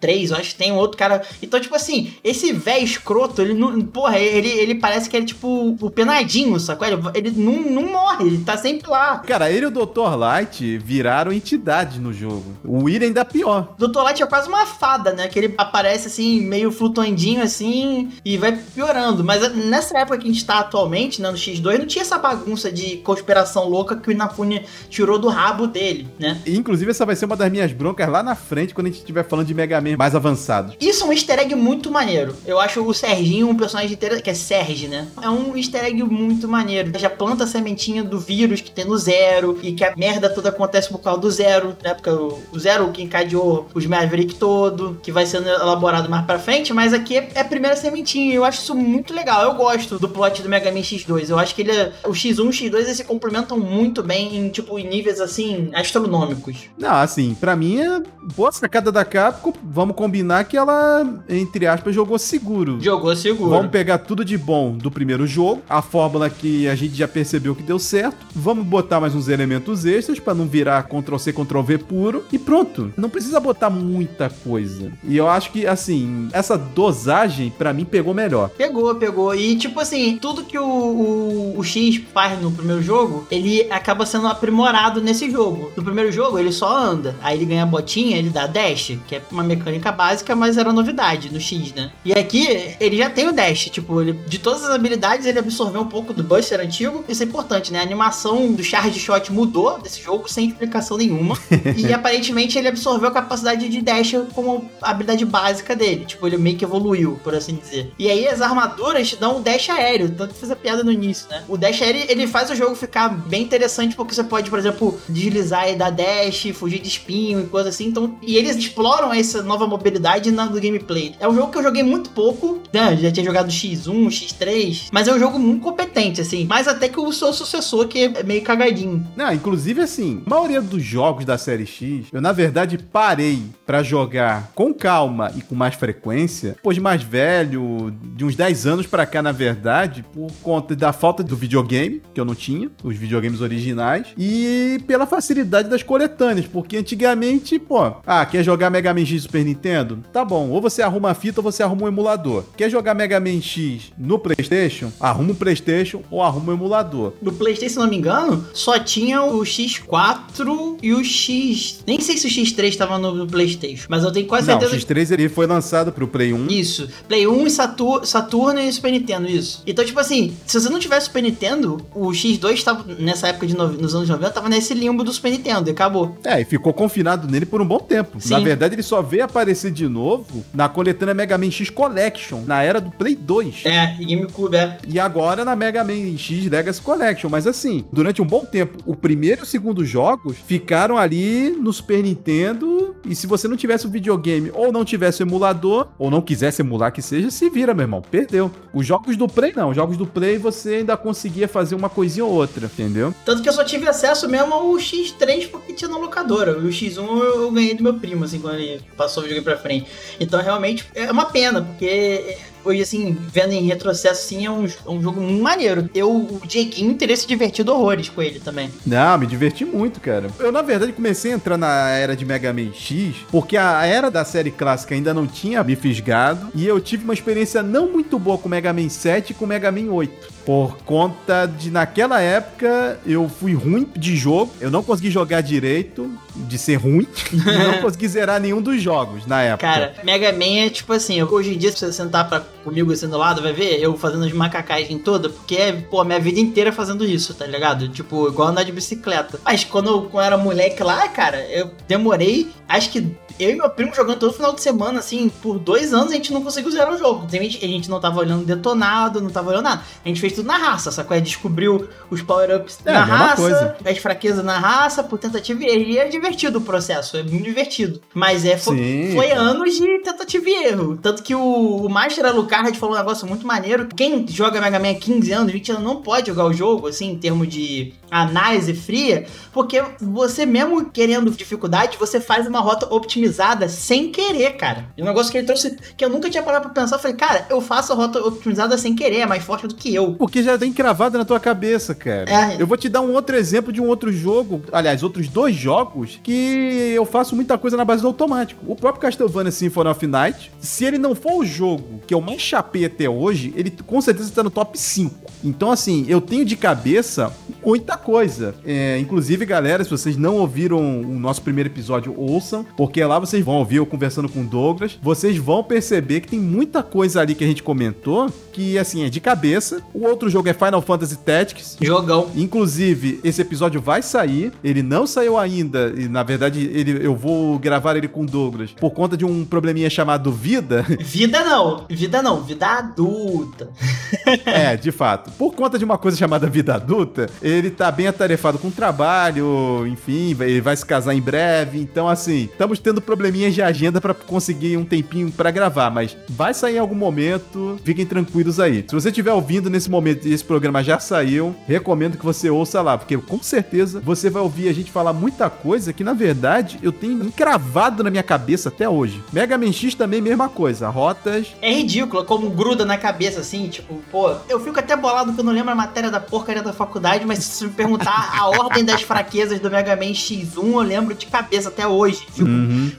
03, 0.00 0.30
eu 0.30 0.36
acho 0.36 0.50
que 0.50 0.56
tem 0.56 0.72
um 0.72 0.76
outro 0.76 0.96
cara. 0.96 1.22
Então, 1.42 1.60
tipo 1.60 1.74
assim, 1.74 2.14
esse 2.24 2.52
velho 2.52 2.84
escroto, 2.84 3.42
ele 3.42 3.54
não. 3.54 3.82
Porra, 3.82 4.18
ele, 4.18 4.48
ele 4.48 4.74
parece 4.74 5.10
que 5.10 5.16
é 5.16 5.24
tipo 5.24 5.76
o 5.80 5.90
penadinho, 5.90 6.58
sacou? 6.58 6.86
Ele, 6.86 7.00
ele 7.14 7.30
não, 7.32 7.60
não 7.62 7.92
morre, 7.92 8.26
ele 8.26 8.44
tá 8.44 8.56
sempre 8.56 8.88
lá. 8.88 9.18
Cara, 9.18 9.50
ele 9.50 9.66
e 9.66 9.68
o 9.68 9.70
Dr. 9.70 10.16
Light 10.16 10.78
viraram 10.78 11.32
entidades 11.32 11.98
no 11.98 12.12
jogo. 12.12 12.44
O 12.64 12.84
Will 12.84 13.02
ainda 13.02 13.20
é 13.20 13.24
pior. 13.24 13.74
Dr. 13.78 13.98
Light 14.02 14.22
é 14.22 14.26
quase 14.26 14.48
uma 14.48 14.66
fada, 14.66 15.12
né? 15.12 15.28
Que 15.28 15.38
ele 15.38 15.54
aparece 15.58 16.08
assim, 16.08 16.40
meio 16.40 16.70
flutuandinho 16.70 17.42
assim, 17.42 18.10
e 18.24 18.36
vai 18.36 18.52
piorando. 18.52 19.22
Mas 19.22 19.54
nessa 19.54 19.98
época 19.98 20.18
que 20.18 20.28
a 20.28 20.32
gente 20.32 20.44
tá 20.44 20.60
atualmente, 20.60 21.20
né, 21.20 21.30
no 21.30 21.36
X2, 21.36 21.78
não 21.78 21.86
tinha 21.86 22.02
essa 22.02 22.18
bagunça 22.18 22.70
de 22.70 22.98
conspiração 22.98 23.41
louca 23.68 23.96
que 23.96 24.08
o 24.08 24.12
Inafune 24.12 24.64
tirou 24.88 25.18
do 25.18 25.28
rabo 25.28 25.66
dele, 25.66 26.06
né? 26.18 26.40
E, 26.46 26.56
inclusive, 26.56 26.90
essa 26.90 27.04
vai 27.06 27.16
ser 27.16 27.24
uma 27.24 27.36
das 27.36 27.50
minhas 27.50 27.72
broncas 27.72 28.08
lá 28.08 28.22
na 28.22 28.34
frente, 28.34 28.74
quando 28.74 28.86
a 28.86 28.90
gente 28.90 29.00
estiver 29.00 29.24
falando 29.24 29.46
de 29.46 29.54
Mega 29.54 29.80
Man 29.80 29.96
mais 29.96 30.14
avançados. 30.14 30.74
Isso 30.80 31.04
é 31.04 31.06
um 31.06 31.12
easter 31.12 31.38
egg 31.38 31.54
muito 31.54 31.90
maneiro. 31.90 32.34
Eu 32.46 32.60
acho 32.60 32.82
o 32.84 32.92
Serginho 32.94 33.48
um 33.48 33.56
personagem 33.56 33.92
interessante, 33.92 34.22
que 34.24 34.30
é 34.30 34.34
Serge, 34.34 34.88
né? 34.88 35.08
É 35.20 35.28
um 35.28 35.56
easter 35.56 35.84
egg 35.84 36.02
muito 36.02 36.48
maneiro. 36.48 36.92
Já 36.98 37.10
planta 37.10 37.44
a 37.44 37.46
sementinha 37.46 38.02
do 38.02 38.18
vírus 38.18 38.60
que 38.60 38.70
tem 38.70 38.84
no 38.84 38.96
Zero 38.96 39.58
e 39.62 39.72
que 39.72 39.84
a 39.84 39.94
merda 39.96 40.28
toda 40.28 40.48
acontece 40.48 40.88
por 40.88 40.98
causa 40.98 41.20
do 41.20 41.30
Zero, 41.30 41.76
né? 41.82 41.94
Porque 41.94 42.10
o, 42.10 42.38
Zero 42.58 42.90
que 42.92 43.02
encadeou 43.02 43.68
os 43.74 43.86
Maverick 43.86 44.34
todo, 44.36 44.98
que 45.02 45.10
vai 45.12 45.26
sendo 45.26 45.48
elaborado 45.48 46.08
mais 46.08 46.24
pra 46.24 46.38
frente, 46.38 46.72
mas 46.72 46.92
aqui 46.92 47.16
é, 47.16 47.28
é 47.34 47.40
a 47.40 47.44
primeira 47.44 47.76
sementinha. 47.76 48.34
Eu 48.34 48.44
acho 48.44 48.62
isso 48.62 48.74
muito 48.74 49.14
legal. 49.14 49.42
Eu 49.42 49.54
gosto 49.54 49.98
do 49.98 50.08
plot 50.08 50.42
do 50.42 50.48
Mega 50.48 50.70
Man 50.70 50.80
X2. 50.80 51.30
Eu 51.30 51.38
acho 51.38 51.54
que 51.54 51.62
ele, 51.62 51.72
é- 51.72 51.92
o 52.04 52.10
X1 52.12 52.38
e 52.38 52.42
o 52.42 52.50
X2 52.50 52.74
eles 52.82 52.96
se 52.96 53.04
complementam 53.32 53.58
muito 53.58 54.02
bem 54.02 54.36
em, 54.36 54.48
tipo, 54.50 54.78
em 54.78 54.86
níveis, 54.86 55.20
assim, 55.20 55.70
astronômicos. 55.74 56.68
Não, 56.78 56.92
assim, 56.92 57.34
pra 57.34 57.56
mim 57.56 57.80
é 57.80 58.02
boa 58.36 58.52
sacada 58.52 58.92
da 58.92 59.04
Capcom. 59.04 59.52
Vamos 59.64 59.96
combinar 59.96 60.44
que 60.44 60.56
ela, 60.56 61.02
entre 61.28 61.66
aspas, 61.66 61.94
jogou 61.94 62.18
seguro. 62.18 62.78
Jogou 62.80 63.16
seguro. 63.16 63.50
Vamos 63.50 63.70
pegar 63.70 63.98
tudo 63.98 64.24
de 64.24 64.36
bom 64.36 64.76
do 64.76 64.90
primeiro 64.90 65.26
jogo, 65.26 65.62
a 65.68 65.80
fórmula 65.80 66.28
que 66.28 66.68
a 66.68 66.74
gente 66.74 66.94
já 66.94 67.08
percebeu 67.08 67.54
que 67.54 67.62
deu 67.62 67.78
certo. 67.78 68.26
Vamos 68.34 68.66
botar 68.66 69.00
mais 69.00 69.14
uns 69.14 69.28
elementos 69.28 69.86
extras 69.86 70.20
pra 70.20 70.34
não 70.34 70.46
virar 70.46 70.82
Ctrl 70.82 71.16
C, 71.16 71.32
Ctrl 71.32 71.62
V 71.62 71.78
puro 71.78 72.24
e 72.32 72.38
pronto. 72.38 72.92
Não 72.96 73.08
precisa 73.08 73.40
botar 73.40 73.70
muita 73.70 74.28
coisa. 74.28 74.92
E 75.04 75.16
eu 75.16 75.28
acho 75.28 75.50
que 75.50 75.66
assim, 75.66 76.28
essa 76.32 76.58
dosagem 76.58 77.50
pra 77.56 77.72
mim 77.72 77.84
pegou 77.84 78.12
melhor. 78.12 78.50
Pegou, 78.50 78.94
pegou. 78.94 79.34
E 79.34 79.56
tipo 79.56 79.80
assim, 79.80 80.18
tudo 80.20 80.44
que 80.44 80.58
o, 80.58 80.64
o, 80.64 81.58
o 81.58 81.64
X 81.64 82.02
faz 82.12 82.40
no 82.40 82.50
primeiro 82.50 82.82
jogo, 82.82 83.21
ele 83.30 83.66
acaba 83.70 84.06
sendo 84.06 84.26
aprimorado 84.26 85.00
nesse 85.00 85.30
jogo. 85.30 85.72
No 85.76 85.82
primeiro 85.82 86.10
jogo, 86.12 86.38
ele 86.38 86.52
só 86.52 86.76
anda. 86.76 87.16
Aí 87.22 87.36
ele 87.38 87.46
ganha 87.46 87.62
a 87.62 87.66
botinha, 87.66 88.16
ele 88.16 88.30
dá 88.30 88.46
dash, 88.46 88.98
que 89.06 89.16
é 89.16 89.22
uma 89.30 89.42
mecânica 89.42 89.90
básica, 89.92 90.34
mas 90.34 90.56
era 90.56 90.72
novidade 90.72 91.32
no 91.32 91.40
X, 91.40 91.72
né? 91.74 91.90
E 92.04 92.12
aqui, 92.12 92.74
ele 92.80 92.96
já 92.96 93.10
tem 93.10 93.28
o 93.28 93.32
dash. 93.32 93.66
Tipo, 93.70 94.00
ele, 94.00 94.12
de 94.26 94.38
todas 94.38 94.64
as 94.64 94.70
habilidades, 94.70 95.26
ele 95.26 95.38
absorveu 95.38 95.80
um 95.80 95.88
pouco 95.88 96.12
do 96.12 96.22
Buster 96.22 96.60
antigo. 96.60 97.04
Isso 97.08 97.22
é 97.22 97.26
importante, 97.26 97.72
né? 97.72 97.80
A 97.80 97.82
animação 97.82 98.52
do 98.52 98.62
charge 98.62 98.98
shot 98.98 99.32
mudou 99.32 99.78
desse 99.80 100.00
jogo 100.02 100.30
sem 100.30 100.48
explicação 100.48 100.96
nenhuma. 100.96 101.36
e 101.76 101.92
aparentemente 101.92 102.58
ele 102.58 102.68
absorveu 102.68 103.08
a 103.08 103.12
capacidade 103.12 103.68
de 103.68 103.80
dash 103.80 104.14
como 104.34 104.70
habilidade 104.80 105.24
básica 105.24 105.74
dele. 105.74 106.04
Tipo, 106.04 106.26
ele 106.26 106.36
meio 106.36 106.56
que 106.56 106.64
evoluiu, 106.64 107.20
por 107.22 107.34
assim 107.34 107.56
dizer. 107.56 107.92
E 107.98 108.10
aí 108.10 108.26
as 108.26 108.40
armaduras 108.40 109.08
te 109.08 109.16
dão 109.16 109.38
um 109.38 109.42
dash 109.42 109.70
aéreo, 109.70 110.10
tanto 110.10 110.34
que 110.34 110.40
fiz 110.40 110.50
a 110.50 110.56
piada 110.56 110.82
no 110.82 110.92
início, 110.92 111.28
né? 111.28 111.44
O 111.48 111.56
dash 111.56 111.82
aéreo, 111.82 112.04
ele 112.08 112.26
faz 112.26 112.50
o 112.50 112.54
jogo 112.54 112.74
ficar 112.74 113.08
bem 113.12 113.42
interessante 113.42 113.94
porque 113.94 114.14
você 114.14 114.24
pode, 114.24 114.50
por 114.50 114.58
exemplo, 114.58 114.98
deslizar 115.08 115.68
e 115.68 115.76
dar 115.76 115.90
dash, 115.90 116.48
fugir 116.54 116.80
de 116.80 116.88
espinho 116.88 117.40
e 117.40 117.46
coisa 117.46 117.68
assim. 117.68 117.86
Então 117.86 118.16
e 118.22 118.36
eles 118.36 118.56
exploram 118.56 119.12
essa 119.12 119.42
nova 119.42 119.66
mobilidade 119.66 120.30
na 120.30 120.46
do 120.46 120.60
gameplay. 120.60 121.14
É 121.20 121.28
um 121.28 121.34
jogo 121.34 121.50
que 121.50 121.58
eu 121.58 121.62
joguei 121.62 121.82
muito 121.82 122.10
pouco, 122.10 122.60
né? 122.72 122.96
Já 122.96 123.10
tinha 123.10 123.24
jogado 123.24 123.50
X1, 123.50 124.06
X3, 124.08 124.88
mas 124.92 125.08
é 125.08 125.14
um 125.14 125.18
jogo 125.18 125.38
muito 125.38 125.62
competente, 125.62 126.20
assim. 126.20 126.44
Mais 126.44 126.68
até 126.68 126.88
que 126.88 127.00
o 127.00 127.12
seu 127.12 127.32
sucessor, 127.32 127.88
que 127.88 128.04
é 128.04 128.22
meio 128.22 128.42
cagadinho. 128.42 129.06
Não, 129.16 129.32
inclusive 129.32 129.80
assim, 129.80 130.22
a 130.26 130.30
maioria 130.30 130.60
dos 130.60 130.82
jogos 130.82 131.24
da 131.24 131.38
série 131.38 131.66
X, 131.66 132.06
eu 132.12 132.20
na 132.20 132.32
verdade 132.32 132.78
parei 132.78 133.42
para 133.66 133.82
jogar 133.82 134.50
com 134.54 134.72
calma 134.72 135.32
e 135.36 135.40
com 135.40 135.54
mais 135.54 135.74
frequência, 135.74 136.52
depois 136.52 136.74
de 136.74 136.80
mais 136.80 137.02
velho, 137.02 137.92
de 138.14 138.24
uns 138.24 138.36
10 138.36 138.66
anos 138.66 138.86
para 138.86 139.06
cá, 139.06 139.22
na 139.22 139.32
verdade, 139.32 140.04
por 140.12 140.30
conta 140.42 140.74
da 140.74 140.92
falta 140.92 141.22
do 141.22 141.36
videogame, 141.36 142.02
que 142.12 142.20
eu 142.20 142.24
não 142.24 142.34
tinha, 142.34 142.70
os 142.82 142.96
videogames 143.02 143.40
originais, 143.40 144.06
e 144.16 144.80
pela 144.86 145.06
facilidade 145.06 145.68
das 145.68 145.82
coletâneas, 145.82 146.46
porque 146.46 146.76
antigamente, 146.76 147.58
pô, 147.58 147.92
ah, 148.06 148.24
quer 148.24 148.42
jogar 148.42 148.70
Mega 148.70 148.94
Man 148.94 149.04
X 149.04 149.22
Super 149.22 149.44
Nintendo? 149.44 149.98
Tá 150.12 150.24
bom, 150.24 150.48
ou 150.48 150.60
você 150.60 150.82
arruma 150.82 151.10
a 151.10 151.14
fita 151.14 151.40
ou 151.40 151.44
você 151.44 151.62
arruma 151.62 151.84
um 151.84 151.88
emulador. 151.88 152.44
Quer 152.56 152.70
jogar 152.70 152.94
Mega 152.94 153.20
Man 153.20 153.40
X 153.40 153.92
no 153.98 154.18
PlayStation? 154.18 154.90
Arruma 155.00 155.32
um 155.32 155.34
PlayStation 155.34 156.02
ou 156.10 156.22
arruma 156.22 156.52
um 156.52 156.54
emulador. 156.54 157.12
No 157.20 157.32
PlayStation, 157.32 157.74
se 157.74 157.78
não 157.78 157.88
me 157.88 157.96
engano, 157.96 158.46
só 158.52 158.78
tinha 158.78 159.22
o 159.22 159.40
X4 159.40 160.78
e 160.82 160.92
o 160.92 161.04
X. 161.04 161.82
Nem 161.86 162.00
sei 162.00 162.16
se 162.16 162.26
o 162.26 162.30
X3 162.30 162.68
estava 162.68 162.98
no, 162.98 163.26
PlayStation, 163.26 163.86
mas 163.88 164.04
eu 164.04 164.12
tenho 164.12 164.26
quase 164.26 164.48
Não, 164.48 164.58
o 164.58 164.60
certeza. 164.60 164.86
X3 164.86 165.12
ele 165.12 165.28
foi 165.28 165.46
lançado 165.46 165.92
pro 165.92 166.06
Play 166.06 166.32
1. 166.32 166.46
Isso. 166.48 166.88
Play 167.08 167.26
1 167.26 167.46
e 167.46 167.50
Satur 167.50 168.04
Saturno 168.04 168.60
e 168.60 168.72
Super 168.72 168.92
Nintendo, 168.92 169.28
isso. 169.28 169.62
Então, 169.66 169.84
tipo 169.84 169.98
assim, 169.98 170.34
se 170.46 170.60
você 170.60 170.68
não 170.68 170.78
tivesse 170.78 171.06
Super 171.06 171.22
Nintendo, 171.22 171.84
o 171.94 172.08
X2 172.08 172.52
estava, 172.52 172.84
nessa 172.98 173.28
época 173.28 173.46
de 173.46 173.56
no... 173.56 173.68
nos 173.68 173.94
anos 173.94 174.08
90, 174.08 174.30
tava 174.30 174.48
nesse 174.48 174.74
limbo 174.74 175.04
do 175.04 175.12
Super 175.12 175.30
Nintendo 175.30 175.68
e 175.68 175.72
acabou. 175.72 176.16
É, 176.24 176.40
e 176.40 176.44
ficou 176.44 176.72
confinado 176.72 177.28
nele 177.28 177.46
por 177.46 177.60
um 177.60 177.66
bom 177.66 177.78
tempo. 177.78 178.20
Sim. 178.20 178.30
Na 178.30 178.40
verdade, 178.40 178.74
ele 178.74 178.82
só 178.82 179.02
veio 179.02 179.24
aparecer 179.24 179.70
de 179.70 179.88
novo 179.88 180.44
na 180.52 180.68
coletânea 180.68 181.14
Mega 181.14 181.38
Man 181.38 181.50
X 181.50 181.70
Collection, 181.70 182.42
na 182.46 182.62
era 182.62 182.80
do 182.80 182.90
Play 182.90 183.14
2. 183.14 183.62
É, 183.64 183.96
e 183.98 184.04
GameCube, 184.04 184.56
é. 184.56 184.78
E 184.86 184.98
agora 184.98 185.44
na 185.44 185.56
Mega 185.56 185.84
Man 185.84 186.16
X 186.16 186.46
Legacy 186.46 186.80
Collection. 186.80 187.28
Mas 187.28 187.46
assim, 187.46 187.84
durante 187.92 188.20
um 188.20 188.26
bom 188.26 188.44
tempo, 188.44 188.78
o 188.86 188.94
primeiro 188.94 189.42
e 189.42 189.44
o 189.44 189.46
segundo 189.46 189.84
jogos 189.84 190.36
ficaram 190.46 190.96
ali 190.96 191.50
no 191.50 191.72
Super 191.72 192.02
Nintendo. 192.02 192.94
E 193.04 193.14
se 193.14 193.26
você 193.26 193.48
não 193.48 193.56
tivesse 193.56 193.86
o 193.86 193.90
videogame 193.90 194.50
ou 194.54 194.72
não 194.72 194.84
tivesse 194.84 195.22
o 195.22 195.24
emulador, 195.24 195.88
ou 195.98 196.10
não 196.10 196.20
quisesse 196.20 196.62
emular 196.62 196.92
que 196.92 197.02
seja, 197.02 197.30
se 197.30 197.48
vira, 197.50 197.74
meu 197.74 197.84
irmão. 197.84 198.02
Perdeu. 198.02 198.50
Os 198.72 198.86
jogos 198.86 199.16
do 199.16 199.26
Play 199.28 199.52
não. 199.54 199.70
Os 199.70 199.76
jogos 199.76 199.96
do 199.96 200.06
Play 200.06 200.38
você 200.38 200.76
ainda 200.76 200.96
conseguia 200.96 201.48
fazer 201.48 201.74
uma 201.74 201.88
coisinha 201.88 202.24
ou 202.24 202.32
outra, 202.32 202.68
entendeu? 202.82 203.14
Tanto 203.24 203.42
que 203.42 203.48
eu 203.48 203.52
só 203.52 203.64
tive 203.64 203.88
acesso 203.88 204.28
mesmo 204.28 204.52
ao 204.52 204.72
X3 204.72 205.48
porque 205.48 205.72
tinha 205.72 205.88
na 205.88 205.98
locadora. 205.98 206.58
O 206.58 206.68
X1 206.68 206.98
eu 206.98 207.50
ganhei 207.50 207.74
do 207.74 207.82
meu 207.82 207.94
primo, 207.94 208.24
assim, 208.24 208.38
quando 208.38 208.56
ele 208.56 208.80
passou 208.96 209.22
o 209.22 209.26
videogame 209.26 209.44
pra 209.44 209.56
frente. 209.56 209.86
Então, 210.18 210.40
realmente, 210.42 210.84
é 210.94 211.10
uma 211.10 211.26
pena, 211.26 211.62
porque 211.62 212.36
hoje, 212.64 212.82
assim, 212.82 213.16
vendo 213.32 213.52
em 213.52 213.66
retrocesso, 213.66 214.26
sim, 214.26 214.46
é 214.46 214.50
um, 214.50 214.66
é 214.66 214.90
um 214.90 215.02
jogo 215.02 215.20
muito 215.20 215.42
maneiro. 215.42 215.88
Eu, 215.94 216.10
o 216.10 216.40
Dieguinho 216.44 216.94
teria 216.94 217.16
se 217.16 217.26
divertido 217.26 217.72
horrores 217.72 218.08
com 218.08 218.22
ele 218.22 218.40
também. 218.40 218.70
Não, 218.86 219.18
me 219.18 219.26
diverti 219.26 219.64
muito, 219.64 220.00
cara. 220.00 220.28
Eu, 220.38 220.52
na 220.52 220.62
verdade, 220.62 220.92
comecei 220.92 221.32
a 221.32 221.34
entrar 221.34 221.56
na 221.56 221.90
era 221.90 222.16
de 222.16 222.24
Mega 222.24 222.52
Man 222.52 222.72
X, 222.72 223.16
porque 223.30 223.56
a 223.56 223.84
era 223.84 224.10
da 224.10 224.24
série 224.24 224.50
clássica 224.50 224.94
ainda 224.94 225.12
não 225.12 225.26
tinha 225.26 225.62
me 225.64 225.76
fisgado, 225.76 226.48
e 226.54 226.66
eu 226.66 226.80
tive 226.80 227.04
uma 227.04 227.14
experiência 227.14 227.62
não 227.62 227.90
muito 227.90 228.18
boa 228.18 228.38
com 228.38 228.48
Mega 228.48 228.72
Man 228.72 228.88
7 228.88 229.30
e 229.30 229.34
com 229.34 229.46
Mega 229.46 229.70
Man 229.72 229.90
8. 229.90 230.41
Por 230.44 230.76
conta 230.84 231.46
de, 231.46 231.70
naquela 231.70 232.20
época, 232.20 232.98
eu 233.06 233.28
fui 233.28 233.54
ruim 233.54 233.88
de 233.96 234.16
jogo, 234.16 234.50
eu 234.60 234.70
não 234.70 234.82
consegui 234.82 235.10
jogar 235.10 235.40
direito, 235.40 236.10
de 236.34 236.58
ser 236.58 236.76
ruim, 236.76 237.06
e 237.32 237.36
não 237.36 237.78
consegui 237.82 238.08
zerar 238.08 238.40
nenhum 238.40 238.60
dos 238.60 238.82
jogos 238.82 239.24
na 239.26 239.40
época. 239.42 239.66
Cara, 239.66 239.94
Mega 240.02 240.32
Man 240.32 240.64
é 240.66 240.70
tipo 240.70 240.92
assim, 240.92 241.22
hoje 241.22 241.54
em 241.54 241.58
dia, 241.58 241.70
se 241.70 241.78
você 241.78 241.92
sentar 241.92 242.28
pra, 242.28 242.40
comigo 242.64 242.92
assim 242.92 243.08
do 243.08 243.16
lado, 243.18 243.40
vai 243.40 243.52
ver 243.52 243.78
eu 243.80 243.96
fazendo 243.96 244.24
as 244.24 244.32
macacagem 244.32 244.98
toda, 244.98 245.28
porque 245.28 245.54
é, 245.56 245.72
pô, 245.72 246.02
minha 246.04 246.18
vida 246.18 246.40
inteira 246.40 246.72
fazendo 246.72 247.04
isso, 247.04 247.34
tá 247.34 247.46
ligado? 247.46 247.88
Tipo, 247.88 248.26
igual 248.28 248.48
andar 248.48 248.64
de 248.64 248.72
bicicleta. 248.72 249.38
Mas 249.44 249.62
quando 249.64 249.88
eu, 249.90 250.02
quando 250.02 250.24
eu 250.24 250.26
era 250.26 250.36
moleque 250.36 250.82
lá, 250.82 251.06
cara, 251.08 251.38
eu 251.50 251.70
demorei, 251.86 252.50
acho 252.68 252.90
que 252.90 253.06
eu 253.38 253.50
e 253.50 253.54
meu 253.54 253.68
primo 253.70 253.94
jogando 253.94 254.18
todo 254.18 254.32
final 254.32 254.52
de 254.52 254.60
semana, 254.60 254.98
assim, 254.98 255.28
por 255.40 255.58
dois 255.58 255.92
anos 255.94 256.12
a 256.12 256.14
gente 256.14 256.32
não 256.32 256.42
conseguiu 256.42 256.70
zerar 256.70 256.92
o 256.92 256.98
jogo. 256.98 257.26
Tem 257.30 257.40
gente- 257.42 257.64
A 257.64 257.68
gente 257.68 257.88
não 257.90 257.98
tava 258.00 258.20
olhando 258.20 258.44
detonado, 258.44 259.20
não 259.20 259.30
tava 259.30 259.50
olhando 259.50 259.64
nada. 259.64 259.82
A 260.04 260.08
gente 260.08 260.20
fez 260.20 260.31
tudo 260.32 260.46
na 260.46 260.56
raça, 260.56 260.90
sacou? 260.90 261.16
É, 261.16 261.20
descobriu 261.20 261.88
os 262.10 262.22
power-ups 262.22 262.78
É, 262.84 262.92
na 262.92 263.04
raça, 263.04 263.36
coisa. 263.42 263.76
as 263.84 263.98
fraquezas 263.98 264.44
na 264.44 264.58
raça, 264.58 265.02
por 265.02 265.18
tentativa 265.18 265.62
e 265.62 265.66
erro. 265.66 265.82
E 265.90 265.98
é 265.98 266.08
divertido 266.08 266.58
o 266.58 266.62
processo, 266.62 267.16
é 267.16 267.22
muito 267.22 267.44
divertido. 267.44 268.00
Mas 268.14 268.44
é, 268.44 268.56
foi, 268.56 268.76
Sim, 268.76 269.12
foi 269.14 269.30
anos 269.32 269.74
de 269.76 269.98
tentativa 270.00 270.48
e 270.48 270.64
erro. 270.66 270.96
Tanto 271.00 271.22
que 271.22 271.34
o, 271.34 271.76
o 271.86 271.88
Master 271.88 272.26
Alucard 272.26 272.76
falou 272.78 272.94
um 272.94 272.98
negócio 272.98 273.26
muito 273.26 273.46
maneiro. 273.46 273.88
Quem 273.96 274.26
joga 274.28 274.60
Mega 274.60 274.78
Man 274.78 274.90
há 274.90 274.94
15 274.94 275.32
anos, 275.32 275.52
20 275.52 275.72
anos, 275.72 275.84
não 275.84 275.96
pode 276.02 276.28
jogar 276.28 276.46
o 276.46 276.52
jogo, 276.52 276.88
assim, 276.88 277.10
em 277.12 277.18
termos 277.18 277.48
de 277.48 277.92
análise 278.12 278.74
fria, 278.74 279.24
porque 279.52 279.82
você 280.00 280.44
mesmo 280.44 280.84
querendo 280.84 281.30
dificuldade, 281.30 281.96
você 281.98 282.20
faz 282.20 282.46
uma 282.46 282.60
rota 282.60 282.86
optimizada 282.94 283.68
sem 283.68 284.12
querer, 284.12 284.56
cara. 284.58 284.84
E 284.96 285.02
um 285.02 285.06
negócio 285.06 285.32
que 285.32 285.38
ele 285.38 285.46
trouxe 285.46 285.78
que 285.96 286.04
eu 286.04 286.10
nunca 286.10 286.28
tinha 286.28 286.42
parado 286.42 286.70
pra 286.70 286.82
pensar, 286.82 286.96
eu 286.96 287.00
falei, 287.00 287.16
cara, 287.16 287.46
eu 287.48 287.60
faço 287.62 287.92
a 287.92 287.96
rota 287.96 288.18
optimizada 288.20 288.76
sem 288.76 288.94
querer, 288.94 289.20
é 289.20 289.26
mais 289.26 289.42
forte 289.42 289.66
do 289.66 289.74
que 289.74 289.94
eu. 289.94 290.12
Porque 290.14 290.42
já 290.42 290.58
tem 290.58 290.72
cravado 290.72 291.16
na 291.16 291.24
tua 291.24 291.40
cabeça, 291.40 291.94
cara. 291.94 292.30
É. 292.30 292.60
Eu 292.60 292.66
vou 292.66 292.76
te 292.76 292.88
dar 292.88 293.00
um 293.00 293.14
outro 293.14 293.34
exemplo 293.34 293.72
de 293.72 293.80
um 293.80 293.86
outro 293.86 294.12
jogo, 294.12 294.62
aliás, 294.70 295.02
outros 295.02 295.28
dois 295.28 295.56
jogos 295.56 296.20
que 296.22 296.92
eu 296.94 297.06
faço 297.06 297.34
muita 297.34 297.56
coisa 297.56 297.76
na 297.76 297.84
base 297.84 298.02
do 298.02 298.08
automático. 298.08 298.62
O 298.66 298.76
próprio 298.76 299.00
Castlevania 299.00 299.50
Symphony 299.50 299.88
of 299.88 300.06
Night, 300.06 300.52
se 300.60 300.84
ele 300.84 300.98
não 300.98 301.14
for 301.14 301.38
o 301.38 301.44
jogo 301.44 302.02
que 302.06 302.12
eu 302.12 302.20
mais 302.20 302.42
chapei 302.42 302.84
até 302.84 303.08
hoje, 303.08 303.54
ele 303.56 303.70
com 303.86 304.00
certeza 304.00 304.28
está 304.28 304.42
no 304.42 304.50
top 304.50 304.78
5. 304.78 305.21
Então, 305.44 305.70
assim, 305.70 306.04
eu 306.08 306.20
tenho 306.20 306.44
de 306.44 306.56
cabeça 306.56 307.32
muita 307.64 307.96
coisa. 307.96 308.54
É, 308.64 308.98
inclusive, 308.98 309.44
galera, 309.44 309.84
se 309.84 309.90
vocês 309.90 310.16
não 310.16 310.36
ouviram 310.36 310.78
o 311.00 311.18
nosso 311.18 311.42
primeiro 311.42 311.68
episódio, 311.68 312.14
ouçam, 312.16 312.66
porque 312.76 313.02
lá 313.04 313.18
vocês 313.18 313.44
vão 313.44 313.56
ouvir 313.56 313.76
eu 313.76 313.86
conversando 313.86 314.28
com 314.28 314.40
o 314.40 314.46
Douglas. 314.46 314.98
Vocês 315.02 315.36
vão 315.36 315.62
perceber 315.62 316.20
que 316.20 316.28
tem 316.28 316.40
muita 316.40 316.82
coisa 316.82 317.20
ali 317.20 317.34
que 317.34 317.44
a 317.44 317.46
gente 317.46 317.62
comentou 317.62 318.30
que, 318.52 318.78
assim, 318.78 319.04
é 319.04 319.08
de 319.08 319.20
cabeça. 319.20 319.82
O 319.94 320.04
outro 320.06 320.28
jogo 320.28 320.48
é 320.48 320.52
Final 320.52 320.82
Fantasy 320.82 321.16
Tactics. 321.16 321.78
Jogão. 321.80 322.30
Inclusive, 322.36 323.20
esse 323.24 323.40
episódio 323.40 323.80
vai 323.80 324.02
sair. 324.02 324.52
Ele 324.62 324.82
não 324.82 325.06
saiu 325.06 325.38
ainda. 325.38 325.92
E, 325.96 326.08
na 326.08 326.22
verdade, 326.22 326.70
ele, 326.72 327.04
eu 327.04 327.16
vou 327.16 327.58
gravar 327.58 327.96
ele 327.96 328.08
com 328.08 328.22
o 328.22 328.26
Douglas 328.26 328.72
por 328.72 328.90
conta 328.90 329.16
de 329.16 329.24
um 329.24 329.44
probleminha 329.44 329.88
chamado 329.88 330.30
Vida. 330.30 330.84
Vida 331.00 331.44
não, 331.44 331.86
vida 331.88 332.22
não, 332.22 332.42
vida 332.42 332.66
adulta. 332.66 333.70
É, 334.44 334.76
de 334.76 334.90
fato. 334.90 335.31
Por 335.38 335.54
conta 335.54 335.78
de 335.78 335.84
uma 335.84 335.98
coisa 335.98 336.16
chamada 336.16 336.46
vida 336.46 336.74
adulta, 336.74 337.28
ele 337.40 337.70
tá 337.70 337.90
bem 337.90 338.06
atarefado 338.06 338.58
com 338.58 338.70
trabalho, 338.70 339.86
enfim, 339.86 340.36
ele 340.40 340.60
vai 340.60 340.76
se 340.76 340.84
casar 340.84 341.14
em 341.14 341.20
breve. 341.20 341.78
Então, 341.78 342.08
assim, 342.08 342.48
estamos 342.50 342.78
tendo 342.78 343.00
probleminhas 343.00 343.54
de 343.54 343.62
agenda 343.62 344.00
pra 344.00 344.14
conseguir 344.14 344.76
um 344.76 344.84
tempinho 344.84 345.30
pra 345.30 345.50
gravar, 345.50 345.90
mas 345.90 346.16
vai 346.28 346.54
sair 346.54 346.76
em 346.76 346.78
algum 346.78 346.94
momento. 346.94 347.78
Fiquem 347.84 348.06
tranquilos 348.06 348.60
aí. 348.60 348.84
Se 348.88 348.94
você 348.94 349.08
estiver 349.08 349.32
ouvindo 349.32 349.70
nesse 349.70 349.90
momento 349.90 350.26
e 350.26 350.32
esse 350.32 350.44
programa 350.44 350.82
já 350.82 350.98
saiu, 350.98 351.54
recomendo 351.66 352.18
que 352.18 352.24
você 352.24 352.50
ouça 352.50 352.80
lá, 352.82 352.98
porque 352.98 353.16
com 353.16 353.42
certeza 353.42 354.00
você 354.00 354.28
vai 354.30 354.42
ouvir 354.42 354.68
a 354.68 354.72
gente 354.72 354.90
falar 354.90 355.12
muita 355.12 355.48
coisa 355.48 355.92
que, 355.92 356.04
na 356.04 356.12
verdade, 356.12 356.78
eu 356.82 356.92
tenho 356.92 357.24
encravado 357.24 358.02
na 358.02 358.10
minha 358.10 358.22
cabeça 358.22 358.68
até 358.68 358.88
hoje. 358.88 359.22
Mega 359.32 359.56
Man 359.56 359.72
X 359.72 359.94
também, 359.94 360.20
mesma 360.20 360.48
coisa. 360.48 360.88
Rotas 360.88 361.48
É 361.60 361.72
ridículo, 361.72 362.24
como 362.24 362.50
gruda 362.50 362.84
na 362.84 362.98
cabeça, 362.98 363.40
assim, 363.40 363.68
tipo, 363.68 364.00
pô, 364.10 364.34
eu 364.48 364.60
fico 364.60 364.78
até 364.78 364.96
bolado 364.96 365.21
que 365.30 365.40
eu 365.40 365.44
não 365.44 365.52
lembro 365.52 365.70
a 365.70 365.74
matéria 365.74 366.10
da 366.10 366.18
porcaria 366.18 366.62
da 366.62 366.72
faculdade, 366.72 367.24
mas 367.24 367.38
se 367.40 367.58
você 367.58 367.66
me 367.66 367.72
perguntar 367.72 368.32
a 368.36 368.48
ordem 368.58 368.84
das 368.84 369.02
fraquezas 369.02 369.60
do 369.60 369.70
Mega 369.70 369.94
Man 369.94 370.12
X1, 370.12 370.56
eu 370.56 370.80
lembro 370.80 371.14
de 371.14 371.26
cabeça 371.26 371.68
até 371.68 371.86
hoje. 371.86 372.26
Tipo, 372.34 372.48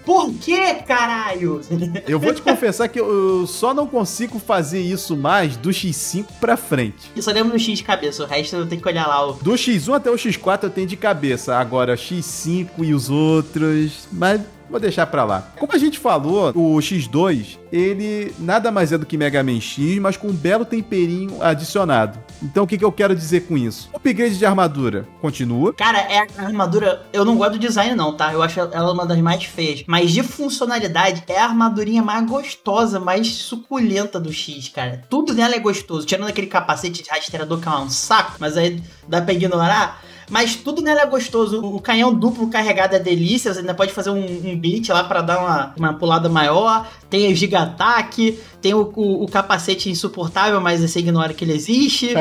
por 0.05 0.31
que, 0.33 0.75
caralho? 0.75 1.61
Eu 2.07 2.19
vou 2.19 2.33
te 2.33 2.41
confessar 2.41 2.87
que 2.87 2.99
eu 2.99 3.45
só 3.47 3.73
não 3.73 3.87
consigo 3.87 4.39
fazer 4.39 4.79
isso 4.79 5.17
mais 5.17 5.57
do 5.57 5.69
X5 5.69 6.25
pra 6.39 6.55
frente. 6.55 7.11
Eu 7.15 7.21
só 7.23 7.31
lembro 7.31 7.51
do 7.51 7.59
X 7.59 7.79
de 7.79 7.83
cabeça, 7.83 8.23
o 8.23 8.27
resto 8.27 8.55
eu 8.55 8.67
tenho 8.67 8.81
que 8.81 8.87
olhar 8.87 9.07
lá. 9.07 9.27
O... 9.27 9.33
Do 9.33 9.51
X1 9.53 9.95
até 9.95 10.11
o 10.11 10.15
X4 10.15 10.63
eu 10.63 10.69
tenho 10.69 10.87
de 10.87 10.95
cabeça. 10.95 11.57
Agora, 11.57 11.95
X5 11.95 12.69
e 12.79 12.93
os 12.93 13.09
outros. 13.09 14.07
Mas 14.11 14.41
vou 14.69 14.79
deixar 14.79 15.05
pra 15.07 15.23
lá. 15.23 15.51
Como 15.57 15.73
a 15.73 15.77
gente 15.77 15.99
falou, 15.99 16.49
o 16.49 16.77
X2, 16.77 17.57
ele 17.71 18.33
nada 18.39 18.71
mais 18.71 18.91
é 18.91 18.97
do 18.97 19.05
que 19.05 19.17
Mega 19.17 19.43
Man 19.43 19.59
X, 19.59 19.99
mas 19.99 20.17
com 20.17 20.27
um 20.27 20.33
belo 20.33 20.65
temperinho 20.65 21.41
adicionado. 21.41 22.19
Então 22.41 22.63
o 22.63 22.67
que, 22.67 22.77
que 22.77 22.85
eu 22.85 22.91
quero 22.91 23.15
dizer 23.15 23.41
com 23.41 23.57
isso? 23.57 23.89
O 23.93 23.97
upgrade 23.97 24.37
de 24.37 24.45
armadura 24.45 25.07
continua. 25.21 25.73
Cara, 25.73 25.99
é 25.99 26.19
a 26.37 26.45
armadura. 26.45 27.05
Eu 27.13 27.23
não 27.23 27.37
gosto 27.37 27.53
do 27.53 27.59
design, 27.59 27.95
não, 27.95 28.13
tá? 28.13 28.33
Eu 28.33 28.41
acho 28.41 28.59
ela 28.59 28.91
uma 28.91 29.05
das 29.05 29.19
mais 29.19 29.43
feias. 29.43 29.83
Mas 29.87 30.11
de 30.11 30.23
funcionalidade, 30.23 31.23
é 31.27 31.39
a 31.39 31.45
armadurinha 31.45 32.03
mais 32.03 32.25
gostosa, 32.27 32.99
mais 32.99 33.27
suculenta 33.27 34.19
do 34.19 34.31
X, 34.31 34.69
cara. 34.69 35.03
Tudo 35.09 35.33
nela 35.33 35.55
é 35.55 35.59
gostoso. 35.59 36.05
Tirando 36.05 36.29
aquele 36.29 36.47
capacete 36.47 37.03
de 37.03 37.09
rastreador 37.09 37.59
que 37.59 37.67
é 37.67 37.71
um 37.71 37.89
saco, 37.89 38.33
mas 38.39 38.57
aí 38.57 38.81
dá 39.07 39.21
pra 39.21 39.33
ignorar. 39.33 40.01
Mas 40.29 40.55
tudo 40.55 40.81
nela 40.81 41.01
é 41.01 41.05
gostoso. 41.05 41.63
O 41.63 41.79
canhão 41.79 42.13
duplo 42.13 42.49
carregado 42.49 42.95
é 42.95 42.99
delícia. 42.99 43.53
Você 43.53 43.59
ainda 43.59 43.73
pode 43.73 43.93
fazer 43.93 44.09
um, 44.09 44.15
um 44.15 44.61
lá 44.89 45.03
para 45.03 45.21
dar 45.21 45.39
uma, 45.39 45.73
uma 45.77 45.93
pulada 45.93 46.29
maior. 46.29 46.87
Tem 47.09 47.31
o 47.31 47.35
Giga 47.35 47.61
Ataque. 47.61 48.39
Tem 48.63 48.73
o, 48.73 48.89
o, 48.95 49.23
o, 49.25 49.27
capacete 49.27 49.89
insuportável, 49.89 50.61
mas 50.61 50.79
você 50.79 50.99
ignora 50.99 51.33
que 51.33 51.43
ele 51.43 51.51
existe. 51.51 52.13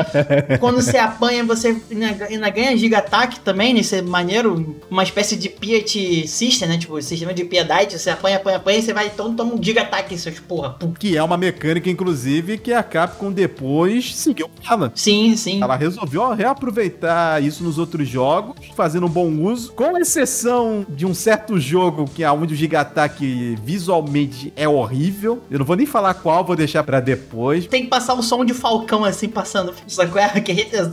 Quando 0.58 0.82
você 0.82 0.98
apanha, 0.98 1.44
você 1.44 1.80
ainda 2.28 2.50
ganha 2.50 2.76
Giga 2.76 2.98
Ataque 2.98 3.38
também, 3.38 3.72
nesse 3.72 4.02
né? 4.02 4.02
maneiro. 4.02 4.74
Uma 4.90 5.04
espécie 5.04 5.36
de 5.36 5.48
Piet 5.48 6.26
System, 6.26 6.68
né? 6.68 6.78
Tipo, 6.78 7.00
sistema 7.00 7.32
de 7.32 7.44
piedade. 7.44 7.96
Você 7.96 8.10
apanha, 8.10 8.38
apanha, 8.38 8.56
apanha 8.56 8.78
e 8.80 8.82
você 8.82 8.92
vai 8.92 9.06
então 9.06 9.32
toma 9.36 9.54
um 9.54 9.62
Giga 9.62 9.82
Ataque, 9.82 10.18
seus 10.18 10.40
porra. 10.40 10.76
Que 10.98 11.16
é 11.16 11.22
uma 11.22 11.36
mecânica, 11.36 11.88
inclusive, 11.88 12.58
que 12.58 12.72
a 12.72 12.82
Capcom 12.82 13.30
depois 13.30 14.12
seguiu 14.12 14.50
ela. 14.68 14.90
Sim, 14.96 15.36
sim. 15.36 15.62
Ela 15.62 15.76
resolveu 15.76 16.34
reaproveitar 16.34 17.40
isso 17.40 17.62
nos 17.62 17.78
outros 17.78 18.08
jogos, 18.08 18.56
fazendo 18.74 19.06
um 19.06 19.10
bom 19.10 19.30
uso, 19.44 19.70
com 19.74 19.96
exceção 19.96 20.84
de 20.88 21.06
um 21.06 21.14
certo 21.14 21.60
jogo 21.60 22.10
que 22.12 22.24
é 22.24 22.32
onde 22.32 22.52
o 22.52 22.56
Giga 22.56 22.80
Ataque 22.80 23.56
visualmente 23.64 24.52
é 24.56 24.68
horrível. 24.68 25.40
Eu 25.48 25.60
não 25.60 25.66
vou 25.66 25.76
nem 25.76 25.86
falar 25.86 26.14
qual 26.14 26.31
qual 26.32 26.44
vou 26.44 26.56
deixar 26.56 26.82
para 26.82 26.98
depois. 26.98 27.66
Tem 27.66 27.82
que 27.82 27.88
passar 27.88 28.14
um 28.14 28.22
som 28.22 28.42
de 28.42 28.54
falcão 28.54 29.04
assim 29.04 29.28
passando. 29.28 29.74
Sacou? 29.86 30.18
É 30.20 30.32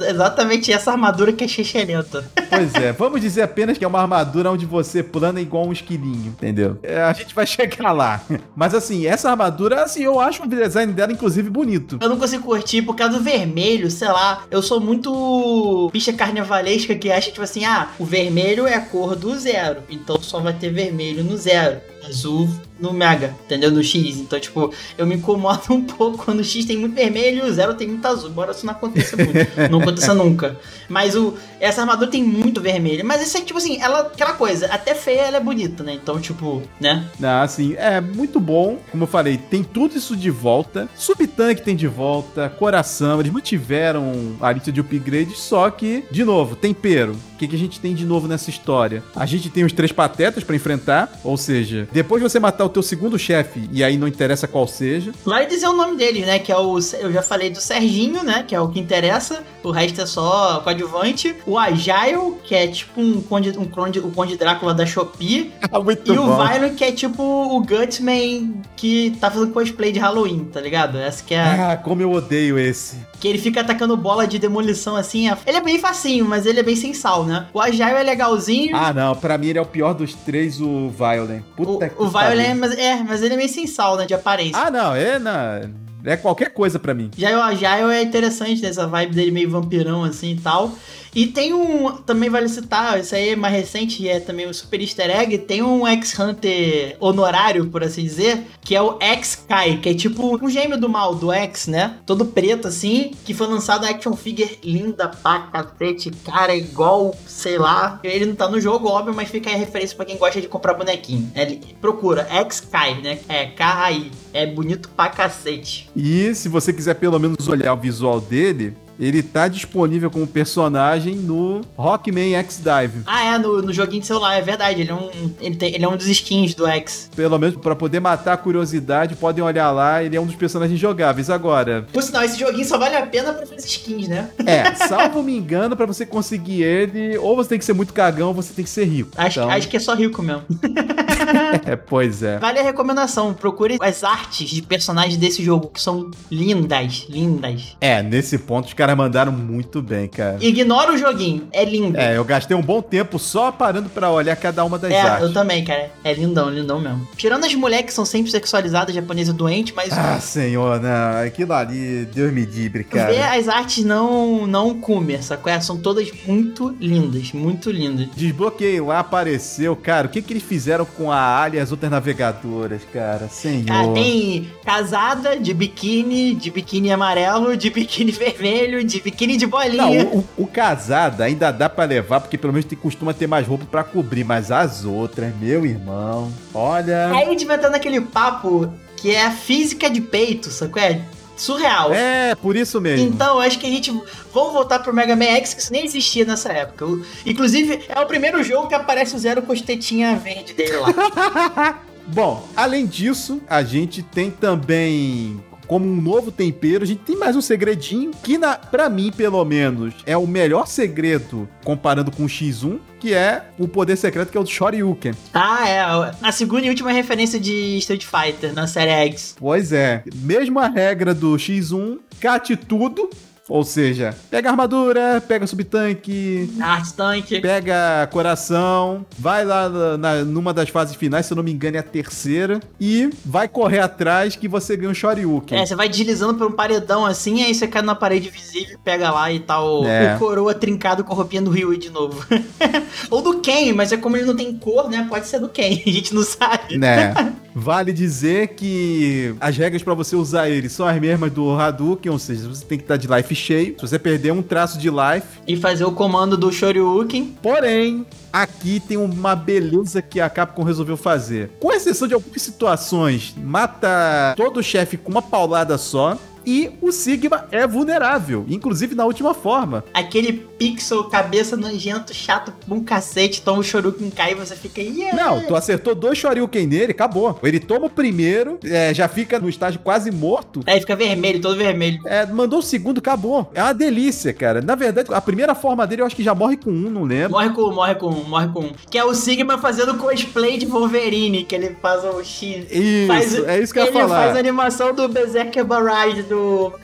exatamente 0.09 0.71
essa 0.71 0.91
armadura 0.91 1.31
que 1.31 1.43
é 1.43 1.47
xixelenta. 1.47 2.29
Pois 2.49 2.73
é, 2.75 2.91
vamos 2.91 3.21
dizer 3.21 3.43
apenas 3.43 3.77
que 3.77 3.85
é 3.85 3.87
uma 3.87 4.01
armadura 4.01 4.51
onde 4.51 4.65
você 4.65 5.01
plana 5.01 5.39
igual 5.39 5.65
um 5.65 5.71
esquilinho, 5.71 6.27
entendeu? 6.27 6.77
É, 6.83 7.01
a 7.01 7.13
gente 7.13 7.33
vai 7.33 7.45
chegar 7.47 7.93
lá. 7.93 8.21
Mas 8.53 8.75
assim, 8.75 9.05
essa 9.05 9.29
armadura, 9.29 9.83
assim, 9.83 10.03
eu 10.03 10.19
acho 10.19 10.43
o 10.43 10.47
design 10.47 10.91
dela, 10.91 11.11
inclusive, 11.11 11.49
bonito. 11.49 11.97
Eu 12.01 12.09
não 12.09 12.17
consigo 12.17 12.43
curtir 12.43 12.81
por 12.81 12.95
causa 12.95 13.17
do 13.17 13.23
vermelho, 13.23 13.89
sei 13.89 14.09
lá. 14.09 14.43
Eu 14.51 14.61
sou 14.61 14.81
muito 14.81 15.89
bicha 15.93 16.11
carnavalesca 16.11 16.95
que 16.95 17.09
acha, 17.09 17.31
tipo 17.31 17.43
assim, 17.43 17.63
ah, 17.63 17.89
o 17.97 18.03
vermelho 18.03 18.67
é 18.67 18.75
a 18.75 18.81
cor 18.81 19.15
do 19.15 19.37
zero. 19.37 19.83
Então 19.89 20.21
só 20.21 20.39
vai 20.39 20.53
ter 20.53 20.71
vermelho 20.71 21.23
no 21.23 21.37
zero. 21.37 21.79
Azul 22.07 22.49
no 22.79 22.93
Mega, 22.93 23.35
entendeu? 23.45 23.69
No 23.71 23.83
X. 23.83 24.17
Então, 24.17 24.39
tipo, 24.39 24.73
eu 24.97 25.05
me 25.05 25.15
incomodo 25.15 25.61
um 25.73 25.83
pouco 25.83 26.23
quando 26.25 26.39
o 26.39 26.43
X 26.43 26.65
tem 26.65 26.77
muito 26.77 26.95
vermelho 26.95 27.45
e 27.45 27.49
o 27.49 27.53
Zero 27.53 27.73
tem 27.73 27.87
muito 27.87 28.05
azul. 28.07 28.29
Embora 28.29 28.51
isso 28.51 28.65
não 28.65 28.73
aconteça 28.73 29.17
muito. 29.17 29.33
não 29.69 29.81
aconteça 29.81 30.13
nunca. 30.13 30.57
Mas 30.87 31.15
o, 31.15 31.33
essa 31.59 31.81
armadura 31.81 32.09
tem 32.09 32.23
muito 32.23 32.61
vermelho. 32.61 33.05
Mas 33.05 33.21
isso 33.21 33.37
é, 33.37 33.41
tipo 33.41 33.57
assim, 33.57 33.81
ela, 33.81 34.01
aquela 34.01 34.33
coisa, 34.33 34.67
até 34.67 34.95
feia 34.95 35.21
ela 35.21 35.37
é 35.37 35.41
bonita, 35.41 35.83
né? 35.83 35.93
Então, 35.93 36.19
tipo, 36.19 36.61
né? 36.79 37.05
Ah, 37.21 37.41
assim, 37.41 37.75
é 37.75 37.99
muito 37.99 38.39
bom. 38.39 38.79
Como 38.91 39.03
eu 39.03 39.07
falei, 39.07 39.37
tem 39.37 39.63
tudo 39.63 39.97
isso 39.97 40.15
de 40.15 40.29
volta. 40.29 40.87
Subtanque 40.95 41.61
tem 41.61 41.75
de 41.75 41.87
volta, 41.87 42.49
coração. 42.49 43.19
Eles 43.19 43.31
mantiveram 43.31 44.35
a 44.39 44.51
lista 44.51 44.71
de 44.71 44.79
upgrade, 44.79 45.35
só 45.35 45.69
que, 45.69 46.03
de 46.09 46.23
novo, 46.23 46.55
tempero. 46.55 47.13
O 47.33 47.37
que, 47.37 47.47
que 47.47 47.55
a 47.55 47.59
gente 47.59 47.79
tem 47.79 47.93
de 47.93 48.05
novo 48.05 48.27
nessa 48.27 48.49
história? 48.49 49.03
A 49.15 49.25
gente 49.25 49.49
tem 49.49 49.63
os 49.63 49.71
três 49.71 49.91
patetas 49.91 50.43
para 50.43 50.55
enfrentar, 50.55 51.19
ou 51.23 51.37
seja, 51.37 51.87
depois 51.91 52.21
de 52.21 52.29
você 52.29 52.39
matar 52.39 52.65
o 52.65 52.69
teu 52.69 52.83
segundo 52.83 53.17
chefe, 53.17 53.69
e 53.71 53.83
aí 53.83 53.97
não 53.97 54.07
interessa 54.07 54.47
qual 54.47 54.67
seja. 54.67 55.11
Vai 55.25 55.45
dizer 55.45 55.67
o 55.67 55.73
nome 55.73 55.97
dele, 55.97 56.21
né? 56.21 56.39
Que 56.39 56.51
é 56.51 56.57
o. 56.57 56.77
Eu 56.99 57.11
já 57.11 57.21
falei 57.21 57.49
do 57.49 57.59
Serginho, 57.59 58.23
né? 58.23 58.43
Que 58.47 58.55
é 58.55 58.61
o 58.61 58.69
que 58.69 58.79
interessa. 58.79 59.43
O 59.63 59.71
resto 59.71 60.01
é 60.01 60.05
só 60.05 60.61
coadjuvante. 60.63 61.35
O 61.45 61.57
Agile, 61.57 62.35
que 62.43 62.55
é 62.55 62.67
tipo 62.67 63.01
um 63.01 63.21
conde, 63.21 63.57
um 63.57 63.65
conde, 63.65 63.99
o 63.99 64.11
Conde 64.11 64.37
Drácula 64.37 64.73
da 64.73 64.85
Shopee. 64.85 65.51
Muito 65.83 66.13
e 66.13 66.15
bom. 66.15 66.23
o 66.23 66.35
Violent, 66.35 66.75
que 66.75 66.83
é 66.83 66.91
tipo 66.91 67.23
o 67.23 67.59
Gutsman 67.61 68.53
que 68.75 69.15
tá 69.19 69.29
fazendo 69.29 69.51
cosplay 69.51 69.91
de 69.91 69.99
Halloween, 69.99 70.45
tá 70.45 70.61
ligado? 70.61 70.97
Essa 70.97 71.23
que 71.23 71.33
é. 71.33 71.41
Ah, 71.41 71.77
como 71.77 72.01
eu 72.01 72.11
odeio 72.11 72.57
esse. 72.57 72.97
Que 73.19 73.27
ele 73.27 73.37
fica 73.37 73.61
atacando 73.61 73.97
bola 73.97 74.25
de 74.25 74.39
demolição 74.39 74.95
assim. 74.95 75.29
Ele 75.45 75.57
é 75.57 75.61
bem 75.61 75.77
facinho, 75.77 76.25
mas 76.25 76.45
ele 76.45 76.59
é 76.59 76.63
bem 76.63 76.75
sem 76.75 76.93
sal, 76.93 77.25
né? 77.25 77.47
O 77.53 77.59
Agile 77.59 77.83
é 77.83 78.03
legalzinho. 78.03 78.75
Ah, 78.75 78.93
não. 78.93 79.15
Pra 79.15 79.37
mim 79.37 79.47
ele 79.47 79.59
é 79.59 79.61
o 79.61 79.65
pior 79.65 79.93
dos 79.93 80.13
três, 80.13 80.61
o 80.61 80.89
Violent. 80.89 81.43
Puta 81.55 81.85
o, 81.85 81.89
que 81.89 82.01
o 82.01 82.07
Violent, 82.07 82.57
mas, 82.57 82.77
é, 82.77 83.03
mas 83.03 83.21
ele 83.21 83.33
é 83.33 83.37
meio 83.37 83.49
sem 83.49 83.67
sal, 83.67 83.97
né? 83.97 84.05
De 84.05 84.13
aparência. 84.13 84.61
Ah, 84.61 84.71
não. 84.71 84.95
É, 84.95 85.19
não. 85.19 85.88
É 86.03 86.17
qualquer 86.17 86.53
coisa 86.53 86.79
para 86.79 86.93
mim. 86.93 87.11
O 87.17 87.41
Agile 87.41 87.93
é 87.93 88.01
interessante, 88.01 88.61
dessa 88.61 88.87
vibe 88.87 89.15
dele 89.15 89.31
meio 89.31 89.49
vampirão 89.49 90.03
assim 90.03 90.31
e 90.31 90.37
tal. 90.37 90.73
E 91.13 91.27
tem 91.27 91.53
um. 91.53 91.91
Também 91.91 92.29
vale 92.29 92.47
citar, 92.47 92.99
isso 92.99 93.15
aí 93.15 93.29
é 93.29 93.35
mais 93.35 93.53
recente 93.53 94.03
e 94.03 94.07
é 94.07 94.19
também 94.19 94.47
um 94.47 94.53
super 94.53 94.79
easter 94.79 95.09
egg. 95.09 95.37
Tem 95.39 95.61
um 95.61 95.87
X-Hunter 95.87 96.97
honorário, 96.99 97.67
por 97.67 97.83
assim 97.83 98.03
dizer, 98.03 98.45
que 98.61 98.75
é 98.75 98.81
o 98.81 98.97
X-Kai, 98.99 99.77
que 99.77 99.89
é 99.89 99.93
tipo 99.93 100.37
um 100.43 100.49
gêmeo 100.49 100.79
do 100.79 100.87
mal, 100.87 101.15
do 101.15 101.31
X, 101.31 101.67
né? 101.67 101.97
Todo 102.05 102.25
preto 102.25 102.67
assim, 102.67 103.11
que 103.25 103.33
foi 103.33 103.47
lançado 103.47 103.85
a 103.85 103.89
action 103.89 104.15
figure 104.15 104.59
linda 104.63 105.07
pra 105.07 105.39
cacete, 105.39 106.11
cara, 106.23 106.55
igual, 106.55 107.15
sei 107.25 107.57
lá. 107.57 107.99
Ele 108.03 108.27
não 108.27 108.35
tá 108.35 108.47
no 108.47 108.61
jogo, 108.61 108.87
óbvio, 108.87 109.13
mas 109.13 109.29
fica 109.29 109.49
aí 109.49 109.55
a 109.55 109.59
referência 109.59 109.95
pra 109.95 110.05
quem 110.05 110.17
gosta 110.17 110.39
de 110.39 110.47
comprar 110.47 110.73
bonequinho. 110.75 111.31
É, 111.33 111.45
procura, 111.81 112.27
X-Kai, 112.29 113.01
né? 113.01 113.19
É 113.27 113.47
K-A-I. 113.47 114.11
É 114.33 114.45
bonito 114.45 114.89
pra 114.89 115.09
cacete. 115.09 115.89
E 115.95 116.33
se 116.35 116.47
você 116.47 116.71
quiser 116.71 116.95
pelo 116.95 117.19
menos 117.19 117.47
olhar 117.47 117.73
o 117.73 117.77
visual 117.77 118.21
dele, 118.21 118.75
ele 118.99 119.23
tá 119.23 119.47
disponível 119.47 120.11
como 120.11 120.27
personagem 120.27 121.15
no 121.15 121.61
Rockman 121.77 122.35
X 122.35 122.57
Dive. 122.57 123.03
Ah, 123.05 123.35
é, 123.35 123.37
no, 123.37 123.61
no 123.61 123.71
joguinho 123.71 124.01
de 124.01 124.07
celular, 124.07 124.35
é 124.35 124.41
verdade. 124.41 124.81
Ele 124.81 124.91
é 124.91 124.93
um, 124.93 125.09
ele 125.39 125.55
tem, 125.55 125.73
ele 125.73 125.85
é 125.85 125.87
um 125.87 125.95
dos 125.95 126.07
skins 126.07 126.53
do 126.53 126.67
X. 126.67 127.09
Pelo 127.15 127.39
menos 127.39 127.55
para 127.55 127.75
poder 127.75 128.01
matar 128.01 128.33
a 128.33 128.37
curiosidade, 128.37 129.15
podem 129.15 129.43
olhar 129.43 129.71
lá, 129.71 130.03
ele 130.03 130.17
é 130.17 130.21
um 130.21 130.25
dos 130.25 130.35
personagens 130.35 130.79
jogáveis. 130.79 131.29
Agora. 131.29 131.87
Por 131.93 132.03
sinal, 132.03 132.23
esse 132.23 132.37
joguinho 132.37 132.65
só 132.65 132.77
vale 132.77 132.95
a 132.95 133.05
pena 133.05 133.31
pra 133.33 133.45
fazer 133.45 133.65
skins, 133.65 134.07
né? 134.07 134.29
É, 134.45 134.75
salvo 134.87 135.23
me 135.23 135.37
engano, 135.37 135.77
para 135.77 135.85
você 135.85 136.05
conseguir 136.05 136.63
ele, 136.63 137.17
ou 137.17 137.35
você 137.35 137.49
tem 137.49 137.59
que 137.59 137.65
ser 137.65 137.73
muito 137.73 137.93
cagão, 137.93 138.29
ou 138.29 138.33
você 138.33 138.53
tem 138.53 138.65
que 138.65 138.71
ser 138.71 138.85
rico. 138.85 139.11
Acho, 139.15 139.39
então... 139.39 139.51
acho 139.51 139.67
que 139.69 139.77
é 139.77 139.79
só 139.79 139.95
rico 139.95 140.21
mesmo. 140.21 140.43
é, 141.65 141.75
pois 141.75 142.21
é. 142.21 142.37
Vale 142.39 142.59
a 142.59 142.63
recomendação, 142.63 143.33
procure 143.33 143.77
as 143.79 144.03
artes 144.03 144.49
de 144.49 144.61
personagens 144.61 145.15
desse 145.15 145.43
jogo, 145.43 145.69
que 145.69 145.81
são 145.81 146.11
lindas, 146.29 147.05
lindas. 147.09 147.77
É, 147.79 148.03
nesse 148.03 148.37
ponto 148.37 148.67
os 148.67 148.73
caras 148.73 148.88
caras 148.89 148.97
mandaram 148.97 149.31
muito 149.31 149.81
bem, 149.81 150.07
cara. 150.07 150.37
Ignora 150.41 150.93
o 150.93 150.97
joguinho, 150.97 151.47
é 151.51 151.63
lindo. 151.63 151.97
É, 151.97 152.17
eu 152.17 152.23
gastei 152.23 152.55
um 152.55 152.61
bom 152.61 152.81
tempo 152.81 153.19
só 153.19 153.51
parando 153.51 153.89
para 153.89 154.09
olhar 154.09 154.35
cada 154.35 154.63
uma 154.63 154.77
das 154.77 154.91
é, 154.91 155.01
artes. 155.01 155.23
É, 155.23 155.29
eu 155.29 155.33
também, 155.33 155.63
cara. 155.63 155.91
É 156.03 156.13
lindão, 156.13 156.49
lindão 156.49 156.79
mesmo. 156.79 157.07
Tirando 157.15 157.45
as 157.45 157.53
mulheres 157.53 157.85
que 157.85 157.93
são 157.93 158.05
sempre 158.05 158.31
sexualizadas, 158.31 158.93
japonesas 158.93 159.33
doentes, 159.33 159.73
mas... 159.75 159.91
Ah, 159.93 160.19
senhor, 160.19 160.79
não. 160.79 161.25
Aquilo 161.25 161.53
ali, 161.53 162.05
Deus 162.05 162.31
me 162.31 162.45
dibre, 162.45 162.83
cara. 162.83 163.11
Ver 163.11 163.21
as 163.21 163.47
artes 163.47 163.83
não, 163.83 164.47
não 164.47 164.79
comer, 164.79 165.23
sacou? 165.23 165.49
São 165.61 165.77
todas 165.77 166.09
muito 166.25 166.75
lindas, 166.79 167.31
muito 167.33 167.71
lindas. 167.71 168.07
Desbloqueei 168.15 168.79
lá, 168.79 168.99
apareceu, 168.99 169.75
cara. 169.75 170.07
O 170.07 170.09
que 170.09 170.21
que 170.21 170.33
eles 170.33 170.43
fizeram 170.43 170.85
com 170.85 171.11
a 171.11 171.41
Ali 171.41 171.57
e 171.57 171.59
as 171.59 171.71
outras 171.71 171.89
navegadoras, 171.91 172.81
cara? 172.93 173.27
Senhor. 173.27 173.65
Ah, 173.69 173.93
tem 173.93 174.49
casada 174.63 175.37
de 175.37 175.53
biquíni, 175.53 176.35
de 176.35 176.51
biquíni 176.51 176.91
amarelo, 176.91 177.57
de 177.57 177.69
biquíni 177.69 178.11
vermelho, 178.13 178.78
de 178.83 179.01
biquíni 179.01 179.37
de 179.37 179.45
bolinha. 179.45 180.03
Não, 180.03 180.17
o, 180.17 180.29
o, 180.37 180.47
casado 180.47 181.21
ainda 181.21 181.51
dá 181.51 181.69
para 181.69 181.85
levar, 181.85 182.19
porque 182.21 182.37
pelo 182.37 182.53
menos 182.53 182.65
tem, 182.65 182.77
costuma 182.77 183.13
ter 183.13 183.27
mais 183.27 183.47
roupa 183.47 183.65
para 183.65 183.83
cobrir, 183.83 184.23
mas 184.23 184.51
as 184.51 184.85
outras, 184.85 185.33
meu 185.39 185.65
irmão, 185.65 186.31
olha. 186.53 187.11
Aí 187.11 187.23
a 187.23 187.29
gente 187.29 187.45
vai 187.45 187.57
entrar 187.57 187.69
naquele 187.69 188.01
papo 188.01 188.71
que 188.97 189.15
é 189.15 189.25
a 189.25 189.31
física 189.31 189.89
de 189.89 190.01
peito, 190.01 190.49
sacou? 190.49 190.81
É 190.81 191.01
surreal. 191.39 191.93
É, 191.93 192.35
por 192.35 192.55
isso 192.55 192.79
mesmo. 192.81 193.07
Então, 193.07 193.39
acho 193.39 193.57
que 193.57 193.65
a 193.65 193.69
gente. 193.69 193.91
Vamos 194.33 194.53
voltar 194.53 194.79
pro 194.79 194.93
Mega 194.93 195.15
Man 195.15 195.25
X, 195.25 195.53
que 195.53 195.61
isso 195.61 195.71
nem 195.71 195.85
existia 195.85 196.25
nessa 196.25 196.51
época. 196.51 196.85
inclusive, 197.25 197.79
é 197.87 197.99
o 197.99 198.05
primeiro 198.05 198.43
jogo 198.43 198.67
que 198.67 198.75
aparece 198.75 199.15
o 199.15 199.19
Zero 199.19 199.41
com 199.41 199.53
verde 199.53 200.53
dele 200.53 200.77
lá. 200.77 201.79
Bom, 202.07 202.47
além 202.55 202.87
disso, 202.87 203.41
a 203.47 203.61
gente 203.63 204.01
tem 204.01 204.31
também 204.31 205.39
como 205.69 205.85
um 205.85 206.01
novo 206.01 206.31
tempero. 206.31 206.83
A 206.83 206.87
gente 206.87 207.01
tem 207.01 207.15
mais 207.15 207.35
um 207.35 207.41
segredinho 207.41 208.11
que, 208.23 208.39
na, 208.39 208.55
pra 208.55 208.89
mim, 208.89 209.11
pelo 209.15 209.45
menos, 209.45 209.93
é 210.03 210.17
o 210.17 210.25
melhor 210.25 210.67
segredo 210.67 211.47
comparando 211.63 212.11
com 212.11 212.23
o 212.23 212.27
X1, 212.27 212.79
que 212.99 213.13
é 213.13 213.45
o 213.57 213.67
poder 213.67 213.95
secreto 213.95 214.31
que 214.31 214.37
é 214.37 214.41
o 214.41 214.45
Shoryuken. 214.45 215.13
Ah, 215.31 215.69
é. 215.69 215.79
A 216.21 216.31
segunda 216.31 216.65
e 216.65 216.69
última 216.69 216.91
referência 216.91 217.39
de 217.39 217.77
Street 217.77 218.03
Fighter 218.03 218.51
na 218.51 218.65
série 218.65 218.89
X. 219.09 219.35
Pois 219.39 219.71
é. 219.71 220.03
Mesma 220.15 220.67
regra 220.67 221.13
do 221.13 221.35
X1, 221.35 221.99
cate 222.19 222.55
tudo, 222.57 223.07
ou 223.49 223.63
seja, 223.63 224.15
pega 224.29 224.51
armadura, 224.51 225.21
pega 225.27 225.47
subtanque, 225.47 226.49
tanque, 226.95 227.41
pega 227.41 228.07
coração, 228.11 229.05
vai 229.17 229.43
lá 229.43 229.67
na, 229.97 230.23
numa 230.23 230.53
das 230.53 230.69
fases 230.69 230.95
finais, 230.95 231.25
se 231.25 231.33
eu 231.33 231.35
não 231.35 231.43
me 231.43 231.51
engano 231.51 231.75
é 231.77 231.79
a 231.79 231.83
terceira, 231.83 232.59
e 232.79 233.09
vai 233.25 233.47
correr 233.47 233.79
atrás 233.79 234.35
que 234.35 234.47
você 234.47 234.77
ganha 234.77 234.91
um 234.91 234.93
Shoryuken. 234.93 235.57
É, 235.57 235.65
você 235.65 235.75
vai 235.75 235.89
deslizando 235.89 236.35
por 236.35 236.47
um 236.47 236.51
paredão 236.51 237.05
assim, 237.05 237.43
aí 237.43 237.53
você 237.53 237.67
cai 237.67 237.81
na 237.81 237.95
parede 237.95 238.29
visível, 238.29 238.77
pega 238.83 239.09
lá 239.09 239.31
e 239.31 239.39
tá 239.39 239.59
o, 239.61 239.85
é. 239.85 240.15
o 240.15 240.19
coroa 240.19 240.53
trincado 240.53 241.03
com 241.03 241.11
a 241.11 241.15
roupinha 241.15 241.41
do 241.41 241.49
Ryu 241.49 241.75
de 241.77 241.89
novo. 241.89 242.23
Ou 243.09 243.21
do 243.21 243.39
Ken, 243.39 243.73
mas 243.73 243.91
é 243.91 243.97
como 243.97 244.15
ele 244.15 244.25
não 244.25 244.35
tem 244.35 244.55
cor, 244.55 244.89
né? 244.89 245.05
Pode 245.09 245.27
ser 245.27 245.39
do 245.39 245.49
Ken, 245.49 245.81
a 245.85 245.89
gente 245.89 246.13
não 246.13 246.23
sabe. 246.23 246.77
Né? 246.77 247.13
Vale 247.55 247.91
dizer 247.91 248.49
que 248.49 249.35
as 249.39 249.57
regras 249.57 249.81
para 249.81 249.93
você 249.93 250.15
usar 250.15 250.49
ele 250.49 250.69
são 250.69 250.87
as 250.87 250.99
mesmas 250.99 251.31
do 251.31 251.51
Hadouken, 251.51 252.11
ou 252.11 252.19
seja, 252.19 252.47
você 252.47 252.63
tem 252.63 252.77
que 252.77 252.83
estar 252.83 252.95
de 252.95 253.07
life 253.07 253.33
cheio. 253.39 253.75
Se 253.75 253.81
você 253.81 253.97
perder 253.97 254.31
um 254.31 254.41
traço 254.41 254.77
de 254.77 254.89
life. 254.89 255.27
E 255.47 255.55
fazer 255.55 255.85
o 255.85 255.91
comando 255.91 256.37
do 256.37 256.51
Shoryuken. 256.51 257.35
Porém, 257.41 258.05
aqui 258.31 258.79
tem 258.79 258.97
uma 258.97 259.35
beleza 259.35 260.01
que 260.01 260.19
a 260.19 260.29
Capcom 260.29 260.63
resolveu 260.63 260.97
fazer. 260.97 261.51
Com 261.59 261.71
exceção 261.71 262.07
de 262.07 262.13
algumas 262.13 262.41
situações, 262.41 263.33
mata 263.37 264.33
todo 264.35 264.59
o 264.59 264.63
chefe 264.63 264.97
com 264.97 265.09
uma 265.09 265.21
paulada 265.21 265.77
só. 265.77 266.17
E 266.49 266.71
o 266.81 266.91
Sigma 266.91 267.45
é 267.51 267.67
vulnerável, 267.67 268.43
inclusive 268.49 268.95
na 268.95 269.05
última 269.05 269.35
forma. 269.35 269.83
Aquele 269.93 270.33
pixel, 270.33 271.03
cabeça 271.03 271.55
nojento, 271.55 272.11
chato, 272.11 272.51
um 272.67 272.83
cacete, 272.83 273.43
toma 273.43 273.59
o 273.59 273.63
Shoryuken 273.63 274.09
cai 274.09 274.31
e 274.31 274.35
você 274.35 274.55
fica. 274.55 274.81
Yeah. 274.81 275.15
Não, 275.15 275.45
tu 275.45 275.55
acertou 275.55 275.93
dois 275.93 276.17
Shoryuken 276.17 276.65
nele, 276.65 276.91
acabou. 276.91 277.37
Ele 277.43 277.59
toma 277.59 277.85
o 277.85 277.89
primeiro, 277.89 278.57
é, 278.63 278.91
já 278.95 279.07
fica 279.07 279.39
no 279.39 279.47
estágio 279.47 279.79
quase 279.81 280.09
morto. 280.09 280.61
Aí 280.65 280.79
fica 280.79 280.95
vermelho, 280.95 281.39
todo 281.39 281.55
vermelho. 281.55 281.99
É, 282.03 282.25
mandou 282.25 282.59
o 282.59 282.63
segundo, 282.63 282.97
acabou. 282.97 283.51
É 283.53 283.61
uma 283.61 283.73
delícia, 283.73 284.33
cara. 284.33 284.59
Na 284.59 284.73
verdade, 284.73 285.13
a 285.13 285.21
primeira 285.21 285.53
forma 285.53 285.85
dele 285.85 286.01
eu 286.01 286.07
acho 286.07 286.15
que 286.15 286.23
já 286.23 286.33
morre 286.33 286.57
com 286.57 286.71
um, 286.71 286.89
não 286.89 287.03
lembro. 287.03 287.33
Morre 287.33 287.51
com 287.51 287.61
um, 287.61 287.75
morre 287.75 287.93
com 287.93 288.07
um, 288.07 288.23
morre 288.23 288.47
com 288.47 288.61
um. 288.61 288.71
Que 288.89 288.97
é 288.97 289.05
o 289.05 289.13
Sigma 289.13 289.59
fazendo 289.59 289.93
cosplay 289.97 290.57
de 290.57 290.65
Wolverine, 290.65 291.43
que 291.43 291.53
ele 291.53 291.77
faz 291.79 292.03
o 292.03 292.23
X. 292.23 292.65
Isso, 292.71 293.07
faz, 293.07 293.43
é 293.43 293.59
isso 293.59 293.71
que 293.71 293.77
eu 293.77 293.83
ia 293.83 293.89
ele 293.89 293.99
falar. 293.99 294.15
Ele 294.15 294.25
faz 294.25 294.35
a 294.35 294.39
animação 294.39 294.95
do 294.95 295.07
Berserker 295.07 295.63
Barrage 295.63 296.23
do 296.23 296.38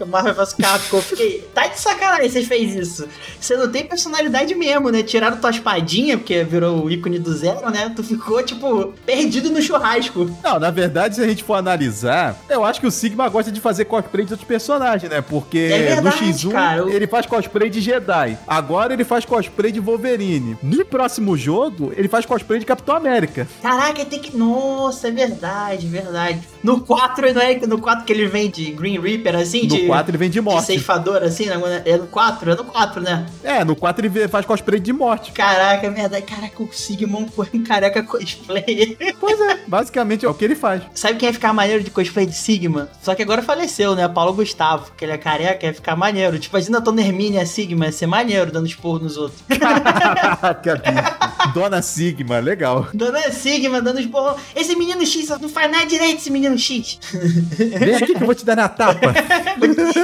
Marvel 0.08 0.34
vs 0.34 0.54
Capcom. 0.54 0.98
Eu 0.98 1.02
Fiquei, 1.02 1.48
tá 1.54 1.68
de 1.68 1.80
sacanagem 1.80 2.30
vocês 2.30 2.48
fez 2.48 2.76
isso. 2.76 3.08
Você 3.40 3.56
não 3.56 3.70
tem 3.72 3.86
personalidade 3.86 4.54
mesmo, 4.56 4.90
né? 4.90 5.04
Tiraram 5.04 5.38
tua 5.38 5.50
espadinha, 5.52 6.18
porque 6.18 6.44
virou 6.44 6.86
o 6.86 6.90
ícone 6.92 7.20
do 7.20 7.34
zero, 7.34 7.70
né? 7.70 7.92
Tu 7.96 8.04
ficou, 8.04 8.42
tipo, 8.44 8.94
perdido 9.06 9.50
no 9.50 9.62
churrasco. 9.62 10.30
Não, 10.44 10.60
na 10.60 10.72
verdade, 10.72 11.16
se 11.16 11.22
a 11.22 11.28
gente 11.28 11.44
for 11.44 11.56
analisar, 11.56 12.36
eu 12.50 12.64
acho 12.64 12.80
que 12.80 12.88
o 12.88 12.92
Sigma 12.92 13.28
gosta 13.30 13.52
de 13.52 13.60
fazer 13.62 13.86
cosplay 13.86 14.26
de 14.26 14.34
outros 14.34 14.48
personagens, 14.48 15.10
né? 15.12 15.22
Porque 15.22 15.58
É 15.72 15.78
verdade, 15.96 16.26
no 16.26 16.34
X1 16.34 16.52
cara, 16.52 16.78
eu- 16.80 16.90
ele 16.90 17.08
faz 17.08 17.26
cosplay 17.26 17.70
de 17.70 17.82
Jedi. 17.82 18.38
Agora 18.48 18.94
ele 18.94 19.04
faz 19.04 19.26
cosplay 19.26 19.72
de 19.72 19.80
Wolverine. 19.80 20.58
No 20.64 20.86
próximo 20.86 21.36
jogo, 21.38 21.94
ele 21.96 22.08
faz 22.08 22.26
cosplay 22.26 22.60
de 22.60 22.66
Capitão 22.66 22.96
América. 22.96 23.48
Caraca, 23.62 24.04
tem 24.06 24.20
que. 24.20 24.36
Nossa, 24.36 25.08
é 25.08 25.12
verdade, 25.12 25.88
verdade. 25.88 26.40
No 26.66 26.82
4, 26.82 27.32
não 27.32 27.42
é 27.42 27.56
no 27.68 27.78
4 27.80 28.04
que 28.06 28.12
ele 28.12 28.26
vem 28.26 28.50
de 28.50 28.72
Green 28.72 29.00
Reaper, 29.00 29.36
assim? 29.36 29.62
No 29.68 29.78
de, 29.78 29.86
4 29.86 30.12
ele 30.12 30.18
vem 30.18 30.30
de 30.30 30.36
de 30.36 30.42
morte. 30.42 30.66
ceifador, 30.66 31.22
assim? 31.24 31.46
né? 31.46 31.84
É 31.86 31.96
no 31.96 32.08
4? 32.08 32.52
É 32.52 32.56
no 32.56 32.64
4, 32.64 33.02
né? 33.02 33.26
É, 33.44 33.64
no 33.64 33.76
4 33.76 34.06
ele 34.08 34.28
faz 34.28 34.46
cosplay 34.48 34.80
de 34.80 34.92
morte. 34.92 35.32
Caraca, 35.32 35.86
é 35.86 35.90
verdade. 35.92 36.26
Caraca, 36.26 36.64
o 36.64 36.74
Sigmund 36.74 37.32
foi 37.32 37.48
um 37.54 37.64
careca 37.64 38.02
cosplay. 38.02 38.98
Pois 39.20 39.40
é, 39.40 39.60
basicamente 39.70 40.26
é 40.26 40.30
o 40.30 40.34
que 40.34 40.44
ele 40.44 40.56
faz. 40.56 40.82
Sabe 40.96 41.20
quem 41.20 41.30
ia 41.30 41.34
ficar 41.34 41.54
maneiro 41.54 41.84
de 41.84 41.92
cosplay 41.92 42.26
de 42.26 42.36
Sigma? 42.36 42.90
Só 43.00 43.14
que 43.14 43.22
agora 43.22 43.44
faleceu, 43.44 43.96
né? 43.96 44.08
Paulo 44.08 44.34
Gustavo, 44.34 44.92
que 44.98 45.06
ele 45.06 45.12
é 45.12 45.18
careca, 45.20 45.68
ia 45.68 45.74
ficar 45.74 45.96
maneiro. 45.96 46.40
Tipo, 46.40 46.58
imagina 46.58 46.84
a 46.84 47.02
Hermínia 47.02 47.44
a 47.44 47.46
Sigma, 47.46 47.86
ia 47.86 47.92
ser 47.92 48.08
maneiro 48.08 48.52
dando 48.52 48.66
esporro 48.66 49.00
nos 49.00 49.18
outros. 49.18 49.42
Caraca, 49.56 50.76
bicho. 50.76 51.25
Dona 51.54 51.82
Sigma, 51.82 52.40
legal. 52.40 52.88
Dona 52.94 53.32
Sigma 53.32 53.82
dando 53.82 54.00
esporro. 54.00 54.38
Esse 54.56 54.76
menino 54.76 55.06
X 55.06 55.30
não 55.42 55.50
faz 55.50 55.72
nada 55.72 55.86
direito, 55.86 56.18
esse 56.18 56.32
menino 56.32 56.58
X. 56.58 57.00
Vem 57.12 57.96
aqui 57.96 58.14
que 58.14 58.24
eu 58.24 58.26
vou 58.26 58.36
te 58.36 58.46
dar 58.46 58.56
na 58.56 58.70
tapa. 58.70 59.14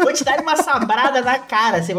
Vou 0.03 0.13
te 0.13 0.23
dar 0.23 0.39
uma 0.39 0.55
sabrada 0.55 1.21
na 1.21 1.37
cara. 1.39 1.77
Assim, 1.77 1.93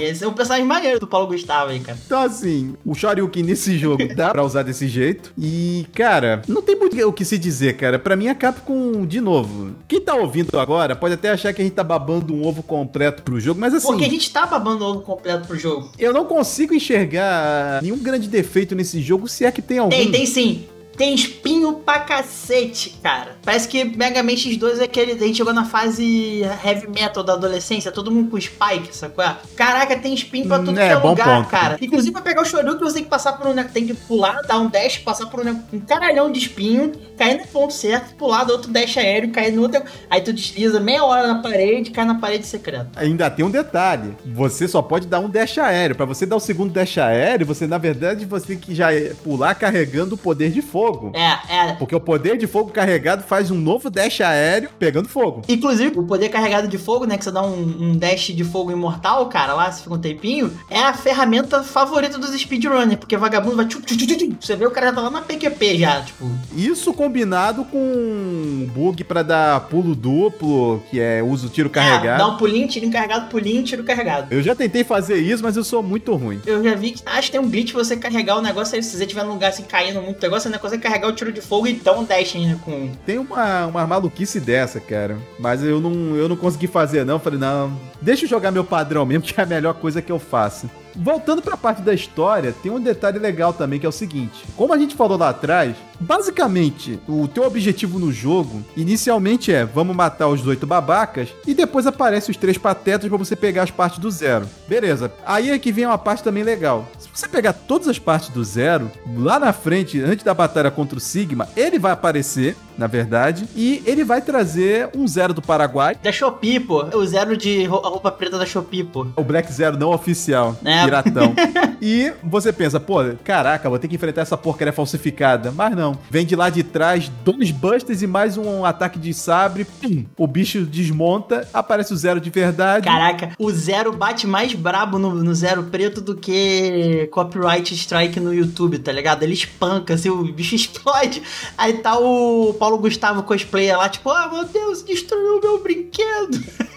esse 0.00 0.24
é 0.24 0.28
um 0.28 0.32
personagem 0.32 0.66
maneiro 0.66 1.00
do 1.00 1.06
Paulo 1.06 1.26
Gustavo 1.26 1.70
aí, 1.70 1.80
cara. 1.80 1.98
Então, 2.04 2.22
assim, 2.22 2.74
o 2.84 2.94
Shoryuken 2.94 3.42
nesse 3.42 3.76
jogo 3.78 4.14
dá 4.14 4.30
pra 4.30 4.44
usar 4.44 4.62
desse 4.62 4.88
jeito. 4.88 5.32
E, 5.36 5.86
cara, 5.94 6.42
não 6.46 6.62
tem 6.62 6.76
muito 6.76 6.92
o 7.06 7.12
que 7.12 7.24
se 7.24 7.38
dizer, 7.38 7.76
cara. 7.76 7.98
Pra 7.98 8.16
mim, 8.16 8.28
a 8.28 8.34
Capcom, 8.34 9.06
de 9.06 9.20
novo, 9.20 9.72
quem 9.88 10.00
tá 10.00 10.14
ouvindo 10.14 10.58
agora 10.58 10.94
pode 10.94 11.14
até 11.14 11.30
achar 11.30 11.52
que 11.52 11.60
a 11.60 11.64
gente 11.64 11.74
tá 11.74 11.84
babando 11.84 12.34
um 12.34 12.46
ovo 12.46 12.62
completo 12.62 13.22
pro 13.22 13.40
jogo, 13.40 13.60
mas 13.60 13.74
assim. 13.74 13.86
Porque 13.86 14.04
a 14.04 14.10
gente 14.10 14.30
tá 14.30 14.46
babando 14.46 14.84
o 14.84 14.88
ovo 14.88 15.00
completo 15.00 15.46
pro 15.46 15.58
jogo. 15.58 15.90
Eu 15.98 16.12
não 16.12 16.24
consigo 16.24 16.74
enxergar 16.74 17.51
nenhum 17.82 17.98
grande 17.98 18.28
defeito 18.28 18.74
nesse 18.74 19.00
jogo, 19.00 19.28
se 19.28 19.44
é 19.44 19.50
que 19.50 19.62
tem 19.62 19.78
algum. 19.78 19.90
Tem, 19.90 20.10
tem 20.10 20.26
sim. 20.26 20.64
Tem 20.96 21.14
espinho 21.14 21.72
pra 21.74 22.00
cacete, 22.00 22.98
cara. 23.02 23.36
Parece 23.44 23.66
que 23.66 23.82
Mega 23.84 24.22
Man 24.22 24.32
X2 24.32 24.78
é 24.80 24.84
aquele. 24.84 25.12
A 25.12 25.18
gente 25.26 25.36
chegou 25.36 25.52
na 25.52 25.64
fase 25.64 26.42
heavy 26.64 26.86
metal 26.88 27.22
da 27.24 27.32
adolescência, 27.32 27.90
todo 27.90 28.10
mundo 28.10 28.30
com 28.30 28.40
spike, 28.40 28.94
sacou? 28.94 29.24
Caraca, 29.56 29.96
tem 29.98 30.12
espinho 30.12 30.46
pra 30.46 30.58
tudo 30.58 30.78
É, 30.78 30.88
que 30.88 30.92
é 30.92 31.00
bom 31.00 31.10
lugar, 31.10 31.38
ponto. 31.38 31.48
cara. 31.50 31.78
Inclusive, 31.80 32.12
pra 32.12 32.20
pegar 32.20 32.42
o 32.42 32.44
Shoryuken, 32.44 32.80
você 32.80 32.94
tem 32.96 33.04
que 33.04 33.10
passar 33.10 33.32
por 33.32 33.46
um. 33.46 33.54
Tem 33.64 33.86
que 33.86 33.94
pular, 33.94 34.42
dar 34.42 34.58
um 34.58 34.68
dash, 34.68 34.98
passar 34.98 35.26
por 35.26 35.46
um, 35.46 35.62
um 35.72 35.80
caralhão 35.80 36.30
de 36.30 36.38
espinho, 36.40 36.92
cair 37.16 37.38
no 37.40 37.46
ponto 37.46 37.72
certo, 37.72 38.14
pular, 38.16 38.44
dar 38.44 38.52
outro 38.52 38.70
dash 38.70 38.96
aéreo, 38.98 39.30
cair 39.32 39.52
no 39.52 39.62
outro. 39.62 39.82
Aí 40.10 40.20
tu 40.20 40.32
desliza 40.32 40.78
meia 40.78 41.04
hora 41.04 41.26
na 41.26 41.40
parede, 41.42 41.90
cai 41.90 42.04
na 42.04 42.16
parede 42.16 42.46
secreta. 42.46 42.90
Ainda 42.96 43.30
tem 43.30 43.44
um 43.44 43.50
detalhe. 43.50 44.14
Você 44.26 44.68
só 44.68 44.82
pode 44.82 45.06
dar 45.06 45.20
um 45.20 45.28
dash 45.30 45.56
aéreo. 45.58 45.96
Pra 45.96 46.04
você 46.04 46.26
dar 46.26 46.36
o 46.36 46.40
segundo 46.40 46.70
dash 46.72 46.98
aéreo, 46.98 47.46
você, 47.46 47.66
na 47.66 47.78
verdade, 47.78 48.26
você 48.26 48.48
tem 48.48 48.58
que 48.58 48.74
já 48.74 48.88
pular 49.24 49.54
carregando 49.54 50.16
o 50.16 50.18
poder 50.18 50.50
de 50.50 50.60
fogo. 50.60 50.81
É, 51.14 51.54
é. 51.70 51.72
Porque 51.74 51.94
o 51.94 52.00
poder 52.00 52.36
de 52.36 52.46
fogo 52.46 52.70
carregado 52.70 53.22
faz 53.22 53.50
um 53.50 53.58
novo 53.58 53.88
dash 53.90 54.20
aéreo 54.20 54.70
pegando 54.78 55.08
fogo. 55.08 55.42
Inclusive, 55.48 55.98
o 55.98 56.04
poder 56.04 56.28
carregado 56.28 56.68
de 56.68 56.78
fogo, 56.78 57.04
né? 57.04 57.16
Que 57.18 57.24
você 57.24 57.30
dá 57.30 57.42
um, 57.42 57.76
um 57.80 57.96
dash 57.96 58.26
de 58.34 58.44
fogo 58.44 58.70
imortal, 58.70 59.26
cara, 59.28 59.54
lá, 59.54 59.70
se 59.70 59.82
fica 59.82 59.94
um 59.94 59.98
tempinho, 59.98 60.52
é 60.70 60.80
a 60.80 60.92
ferramenta 60.94 61.62
favorita 61.62 62.18
dos 62.18 62.30
speedrunners, 62.38 62.96
porque 62.98 63.16
vagabundo 63.16 63.56
vai. 63.56 63.66
tchup, 63.66 63.84
tchup, 63.84 64.06
tchup. 64.06 64.36
Você 64.40 64.56
vê 64.56 64.66
o 64.66 64.70
cara 64.70 64.88
já 64.88 64.92
tá 64.94 65.00
lá 65.02 65.10
na 65.10 65.20
PQP 65.22 65.78
já, 65.78 66.00
tipo. 66.02 66.30
Isso 66.56 66.92
combinado 66.92 67.64
com 67.64 67.78
um 67.78 68.68
bug 68.74 69.04
pra 69.04 69.22
dar 69.22 69.60
pulo 69.68 69.94
duplo, 69.94 70.82
que 70.90 71.00
é 71.00 71.22
uso 71.22 71.48
tiro 71.48 71.68
É, 71.68 71.72
carregado. 71.72 72.18
dá 72.18 72.26
um 72.28 72.36
pulinho, 72.36 72.66
tiro 72.68 72.90
carregado, 72.90 73.28
pulinho, 73.28 73.62
tiro 73.62 73.84
carregado. 73.84 74.32
Eu 74.32 74.42
já 74.42 74.54
tentei 74.54 74.84
fazer 74.84 75.18
isso, 75.18 75.42
mas 75.42 75.56
eu 75.56 75.64
sou 75.64 75.82
muito 75.82 76.14
ruim. 76.14 76.40
Eu 76.46 76.62
já 76.62 76.74
vi 76.74 76.92
que 76.92 77.02
acho 77.06 77.26
que 77.26 77.32
tem 77.32 77.40
um 77.40 77.48
glitch 77.48 77.72
você 77.72 77.96
carregar 77.96 78.36
o 78.38 78.42
negócio 78.42 78.74
aí. 78.74 78.82
Se 78.82 78.96
você 78.96 79.06
tiver 79.06 79.24
num 79.24 79.32
lugar 79.32 79.48
assim 79.50 79.62
caindo 79.64 80.00
muito 80.02 80.20
negócio, 80.20 80.42
você 80.44 80.48
não 80.48 80.56
carregar 80.78 81.08
o 81.08 81.12
tiro 81.12 81.32
de 81.32 81.40
fogo 81.40 81.66
e 81.66 81.74
dá 81.74 81.92
um 81.92 82.04
dash 82.04 82.36
ainda 82.36 82.58
com. 82.58 82.90
Tem 83.06 83.18
uma, 83.18 83.66
uma 83.66 83.86
maluquice 83.86 84.40
dessa, 84.40 84.80
cara. 84.80 85.18
Mas 85.38 85.62
eu 85.62 85.80
não, 85.80 86.16
eu 86.16 86.28
não 86.28 86.36
consegui 86.36 86.66
fazer, 86.66 87.04
não. 87.04 87.18
Falei, 87.18 87.38
não, 87.38 87.78
deixa 88.02 88.24
eu 88.24 88.28
jogar 88.28 88.50
meu 88.50 88.64
padrão 88.64 89.06
mesmo, 89.06 89.22
que 89.26 89.40
é 89.40 89.44
a 89.44 89.46
melhor 89.46 89.74
coisa 89.74 90.02
que 90.02 90.12
eu 90.12 90.18
faço. 90.18 90.68
Voltando 90.94 91.40
pra 91.40 91.56
parte 91.56 91.80
da 91.80 91.94
história, 91.94 92.54
tem 92.62 92.70
um 92.70 92.80
detalhe 92.80 93.18
legal 93.18 93.52
também, 93.52 93.80
que 93.80 93.86
é 93.86 93.88
o 93.88 93.92
seguinte. 93.92 94.44
Como 94.56 94.72
a 94.72 94.78
gente 94.78 94.94
falou 94.94 95.16
lá 95.16 95.30
atrás, 95.30 95.74
basicamente, 95.98 97.00
o 97.08 97.26
teu 97.26 97.44
objetivo 97.44 97.98
no 97.98 98.12
jogo, 98.12 98.62
inicialmente 98.76 99.52
é, 99.52 99.64
vamos 99.64 99.96
matar 99.96 100.28
os 100.28 100.46
oito 100.46 100.66
babacas, 100.66 101.28
e 101.46 101.54
depois 101.54 101.86
aparecem 101.86 102.30
os 102.30 102.36
três 102.36 102.58
patetas 102.58 103.08
pra 103.08 103.16
você 103.16 103.34
pegar 103.34 103.62
as 103.62 103.70
partes 103.70 103.98
do 103.98 104.10
zero. 104.10 104.46
Beleza. 104.68 105.12
Aí 105.24 105.50
é 105.50 105.58
que 105.58 105.72
vem 105.72 105.86
uma 105.86 105.98
parte 105.98 106.22
também 106.22 106.42
legal. 106.42 106.86
Se 106.98 107.08
você 107.12 107.28
pegar 107.28 107.52
todas 107.52 107.88
as 107.88 107.98
partes 107.98 108.28
do 108.28 108.44
zero, 108.44 108.90
lá 109.16 109.38
na 109.38 109.52
frente, 109.52 110.00
antes 110.00 110.24
da 110.24 110.34
batalha 110.34 110.70
contra 110.70 110.98
o 110.98 111.00
Sigma, 111.00 111.48
ele 111.56 111.78
vai 111.78 111.92
aparecer, 111.92 112.56
na 112.76 112.86
verdade, 112.86 113.48
e 113.56 113.82
ele 113.86 114.04
vai 114.04 114.20
trazer 114.20 114.90
um 114.94 115.06
zero 115.06 115.32
do 115.32 115.42
Paraguai, 115.42 115.96
Da 116.02 116.12
Shopee, 116.12 116.60
pô. 116.60 116.84
O 116.96 117.06
zero 117.06 117.36
de 117.36 117.66
a 117.66 117.91
roupa 117.92 118.10
preta 118.10 118.38
da 118.38 118.46
Shopee, 118.46 118.84
pô. 118.84 119.06
o 119.16 119.22
Black 119.22 119.52
Zero 119.52 119.76
não 119.78 119.90
oficial, 119.92 120.56
É. 120.64 120.84
piratão. 120.84 121.34
e 121.80 122.12
você 122.22 122.52
pensa, 122.52 122.80
pô, 122.80 122.96
caraca, 123.24 123.68
vou 123.68 123.78
ter 123.78 123.88
que 123.88 123.94
enfrentar 123.96 124.22
essa 124.22 124.36
porcaria 124.36 124.72
falsificada. 124.72 125.50
Mas 125.52 125.76
não. 125.76 125.96
Vem 126.10 126.24
de 126.26 126.34
lá 126.36 126.50
de 126.50 126.62
trás, 126.62 127.10
dois 127.24 127.50
busters 127.50 128.02
e 128.02 128.06
mais 128.06 128.36
um 128.36 128.64
ataque 128.64 128.98
de 128.98 129.12
sabre. 129.14 129.64
Pum, 129.64 130.04
o 130.16 130.26
bicho 130.26 130.62
desmonta, 130.64 131.46
aparece 131.52 131.92
o 131.92 131.96
zero 131.96 132.20
de 132.20 132.30
verdade. 132.30 132.86
Caraca, 132.86 133.32
o 133.38 133.50
Zero 133.50 133.92
bate 133.92 134.26
mais 134.26 134.54
brabo 134.54 134.98
no, 134.98 135.14
no 135.14 135.34
Zero 135.34 135.64
Preto 135.64 136.00
do 136.00 136.14
que 136.16 137.08
copyright 137.12 137.74
strike 137.74 138.18
no 138.18 138.32
YouTube, 138.34 138.78
tá 138.78 138.90
ligado? 138.92 139.22
Ele 139.22 139.34
espanca, 139.34 139.94
assim, 139.94 140.08
o 140.10 140.24
bicho 140.32 140.54
explode. 140.56 141.22
Aí 141.58 141.74
tá 141.74 141.98
o 141.98 142.54
Paulo 142.54 142.78
Gustavo 142.78 143.22
cosplayer 143.22 143.76
lá, 143.76 143.88
tipo, 143.88 144.10
ah, 144.10 144.28
meu 144.32 144.44
Deus, 144.44 144.82
destruiu 144.82 145.40
meu 145.42 145.62
brinquedo. 145.62 146.40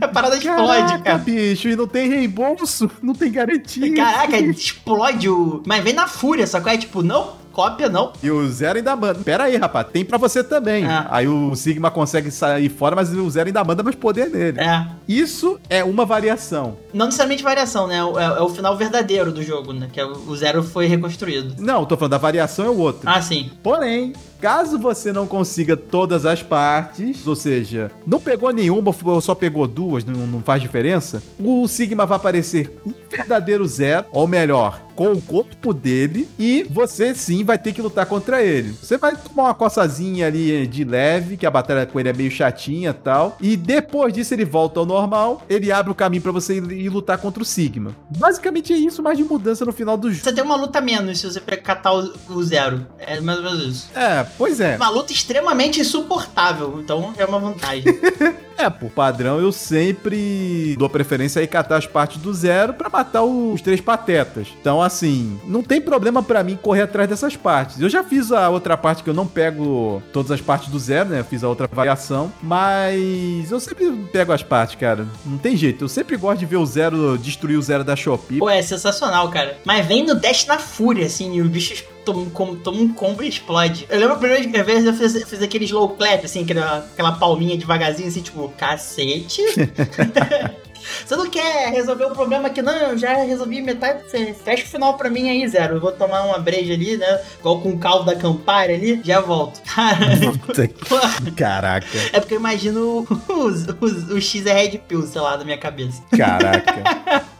A 0.00 0.08
parada 0.08 0.36
explode, 0.36 0.66
Caraca, 0.66 0.98
cara. 0.98 1.18
bicho, 1.18 1.68
e 1.68 1.76
não 1.76 1.86
tem 1.86 2.08
reembolso, 2.08 2.90
não 3.02 3.14
tem 3.14 3.30
garantia. 3.30 3.94
Caraca, 3.94 4.38
explode 4.38 5.28
o. 5.28 5.62
Mas 5.66 5.82
vem 5.82 5.92
na 5.92 6.06
fúria, 6.06 6.46
só 6.46 6.60
que 6.60 6.68
é 6.68 6.76
tipo, 6.76 7.02
não, 7.02 7.32
cópia 7.52 7.88
não. 7.88 8.12
E 8.22 8.30
o 8.30 8.46
Zero 8.48 8.78
ainda 8.78 8.96
manda. 8.96 9.20
Pera 9.20 9.44
aí, 9.44 9.56
rapaz, 9.56 9.86
tem 9.92 10.04
pra 10.04 10.18
você 10.18 10.42
também. 10.42 10.84
É. 10.84 11.06
Aí 11.08 11.28
o 11.28 11.54
Sigma 11.54 11.90
consegue 11.90 12.30
sair 12.30 12.68
fora, 12.68 12.96
mas 12.96 13.12
o 13.14 13.30
Zero 13.30 13.46
ainda 13.48 13.62
manda 13.62 13.82
mais 13.82 13.94
poder 13.96 14.28
nele. 14.28 14.60
É. 14.60 14.86
Isso 15.08 15.58
é 15.70 15.84
uma 15.84 16.04
variação. 16.04 16.76
Não 16.92 17.06
necessariamente 17.06 17.42
variação, 17.42 17.86
né? 17.86 17.96
É, 17.96 18.38
é 18.38 18.42
o 18.42 18.48
final 18.48 18.76
verdadeiro 18.76 19.30
do 19.32 19.42
jogo, 19.42 19.72
né? 19.72 19.88
Que 19.92 20.00
é 20.00 20.04
o 20.04 20.24
o 20.26 20.36
Zero 20.36 20.62
foi 20.62 20.86
reconstruído. 20.86 21.54
Não, 21.62 21.84
tô 21.84 21.96
falando 21.96 22.12
da 22.12 22.18
variação 22.18 22.66
é 22.66 22.70
o 22.70 22.78
outro. 22.78 23.02
Ah, 23.08 23.20
sim. 23.22 23.50
Porém, 23.62 24.12
Caso 24.40 24.78
você 24.78 25.12
não 25.12 25.26
consiga 25.26 25.76
todas 25.76 26.26
as 26.26 26.42
partes, 26.42 27.26
ou 27.26 27.34
seja, 27.34 27.90
não 28.06 28.20
pegou 28.20 28.50
nenhuma 28.50 28.94
ou 29.04 29.20
só 29.20 29.34
pegou 29.34 29.66
duas, 29.66 30.04
não, 30.04 30.26
não 30.26 30.42
faz 30.42 30.60
diferença, 30.60 31.22
o 31.38 31.66
Sigma 31.66 32.06
vai 32.06 32.16
aparecer 32.16 32.78
um 32.86 32.92
verdadeiro 33.10 33.66
zero, 33.66 34.06
ou 34.12 34.26
melhor, 34.26 34.80
com 34.94 35.12
o 35.12 35.20
corpo 35.20 35.72
dele 35.74 36.28
e 36.38 36.66
você 36.70 37.14
sim 37.14 37.44
vai 37.44 37.58
ter 37.58 37.72
que 37.72 37.82
lutar 37.82 38.06
contra 38.06 38.42
ele. 38.42 38.72
Você 38.72 38.96
vai 38.96 39.16
tomar 39.16 39.44
uma 39.44 39.54
coçazinha 39.54 40.26
ali 40.26 40.66
de 40.66 40.84
leve, 40.84 41.36
que 41.36 41.46
a 41.46 41.50
batalha 41.50 41.86
com 41.86 41.98
ele 41.98 42.08
é 42.08 42.12
meio 42.12 42.30
chatinha 42.30 42.90
e 42.90 42.92
tal, 42.94 43.36
e 43.40 43.56
depois 43.56 44.12
disso 44.12 44.34
ele 44.34 44.44
volta 44.44 44.80
ao 44.80 44.86
normal, 44.86 45.42
ele 45.48 45.72
abre 45.72 45.90
o 45.90 45.94
caminho 45.94 46.22
para 46.22 46.32
você 46.32 46.58
ir, 46.58 46.88
lutar 46.88 47.18
contra 47.18 47.42
o 47.42 47.46
Sigma. 47.46 47.94
Basicamente 48.10 48.72
é 48.72 48.76
isso, 48.76 49.02
mais 49.02 49.18
de 49.18 49.24
mudança 49.24 49.64
no 49.64 49.72
final 49.72 49.96
do 49.96 50.10
jogo. 50.10 50.24
Você 50.24 50.32
tem 50.32 50.44
uma 50.44 50.56
luta 50.56 50.80
menos 50.80 51.18
se 51.18 51.26
você 51.26 51.40
catar 51.40 51.94
o, 51.94 52.12
o 52.28 52.42
zero. 52.42 52.86
É 52.98 53.20
mais 53.20 53.38
ou 53.38 53.44
menos 53.44 53.66
isso. 53.66 53.88
É, 53.94 54.23
pois 54.36 54.60
é. 54.60 54.76
Uma 54.76 54.88
luta 54.88 55.12
extremamente 55.12 55.80
insuportável, 55.80 56.80
então 56.80 57.12
é 57.16 57.24
uma 57.24 57.38
vantagem. 57.38 57.84
É, 58.56 58.70
por 58.70 58.90
padrão, 58.90 59.40
eu 59.40 59.50
sempre 59.50 60.76
dou 60.78 60.88
preferência 60.88 61.42
a 61.42 61.46
catar 61.46 61.76
as 61.76 61.86
partes 61.86 62.18
do 62.18 62.32
zero 62.32 62.72
para 62.72 62.88
matar 62.88 63.24
os 63.24 63.60
três 63.60 63.80
patetas. 63.80 64.48
Então, 64.60 64.80
assim, 64.80 65.40
não 65.44 65.62
tem 65.62 65.80
problema 65.80 66.22
para 66.22 66.42
mim 66.42 66.56
correr 66.56 66.82
atrás 66.82 67.08
dessas 67.08 67.36
partes. 67.36 67.80
Eu 67.80 67.88
já 67.88 68.04
fiz 68.04 68.30
a 68.30 68.48
outra 68.48 68.76
parte 68.76 69.02
que 69.02 69.10
eu 69.10 69.14
não 69.14 69.26
pego 69.26 70.02
todas 70.12 70.30
as 70.30 70.40
partes 70.40 70.68
do 70.68 70.78
zero, 70.78 71.10
né? 71.10 71.20
Eu 71.20 71.24
fiz 71.24 71.42
a 71.42 71.48
outra 71.48 71.66
variação, 71.66 72.32
mas 72.42 73.50
eu 73.50 73.58
sempre 73.58 73.90
pego 74.12 74.32
as 74.32 74.42
partes, 74.42 74.76
cara. 74.76 75.06
Não 75.26 75.36
tem 75.36 75.56
jeito. 75.56 75.84
Eu 75.84 75.88
sempre 75.88 76.16
gosto 76.16 76.38
de 76.38 76.46
ver 76.46 76.56
o 76.56 76.66
zero 76.66 77.18
destruir 77.18 77.58
o 77.58 77.62
zero 77.62 77.82
da 77.82 77.96
Shopee. 77.96 78.38
Pô, 78.38 78.48
é 78.48 78.62
sensacional, 78.62 79.28
cara. 79.30 79.58
Mas 79.64 79.84
vem 79.84 80.04
no 80.04 80.14
dash 80.14 80.46
na 80.46 80.58
fúria, 80.58 81.06
assim, 81.06 81.34
e 81.34 81.42
o 81.42 81.48
bicho 81.48 81.84
toma 82.04 82.20
um, 82.20 82.56
toma 82.56 82.78
um 82.78 82.92
combo 82.92 83.22
e 83.22 83.28
explode. 83.28 83.86
Eu 83.88 83.98
lembro 83.98 84.14
a 84.14 84.18
primeira 84.18 84.62
vez 84.62 84.84
eu 84.84 84.94
fiz, 84.94 85.22
fiz 85.24 85.42
aquele 85.42 85.64
slow 85.64 85.90
clap, 85.90 86.24
assim, 86.24 86.42
aquela, 86.42 86.78
aquela 86.78 87.12
palminha 87.12 87.56
devagarzinho, 87.56 88.08
assim, 88.08 88.22
tipo, 88.22 88.48
cacete. 88.56 89.42
Você 91.04 91.16
não 91.16 91.28
quer 91.30 91.70
resolver 91.70 92.04
o 92.04 92.10
problema 92.10 92.48
aqui, 92.48 92.60
não? 92.60 92.74
Eu 92.74 92.98
já 92.98 93.14
resolvi 93.14 93.62
metade. 93.62 94.02
Você 94.04 94.34
fecha 94.34 94.64
o 94.64 94.68
final 94.68 94.94
pra 94.94 95.08
mim 95.10 95.28
aí, 95.30 95.48
Zero. 95.48 95.76
Eu 95.76 95.80
vou 95.80 95.92
tomar 95.92 96.22
uma 96.24 96.38
breja 96.38 96.74
ali, 96.74 96.96
né? 96.96 97.20
Igual 97.40 97.60
com 97.60 97.70
o 97.70 97.78
caldo 97.78 98.04
da 98.04 98.14
Campari 98.14 98.74
ali, 98.74 99.00
já 99.02 99.20
volto. 99.20 99.60
Caraca. 101.36 101.86
É 102.12 102.20
porque 102.20 102.34
eu 102.34 102.38
imagino 102.38 103.06
o, 103.08 104.14
o 104.14 104.20
X 104.20 104.46
é 104.46 104.52
Red 104.52 104.78
Pill, 104.78 105.06
sei 105.06 105.20
lá, 105.20 105.36
da 105.36 105.44
minha 105.44 105.58
cabeça. 105.58 106.02
Caraca. 106.16 107.24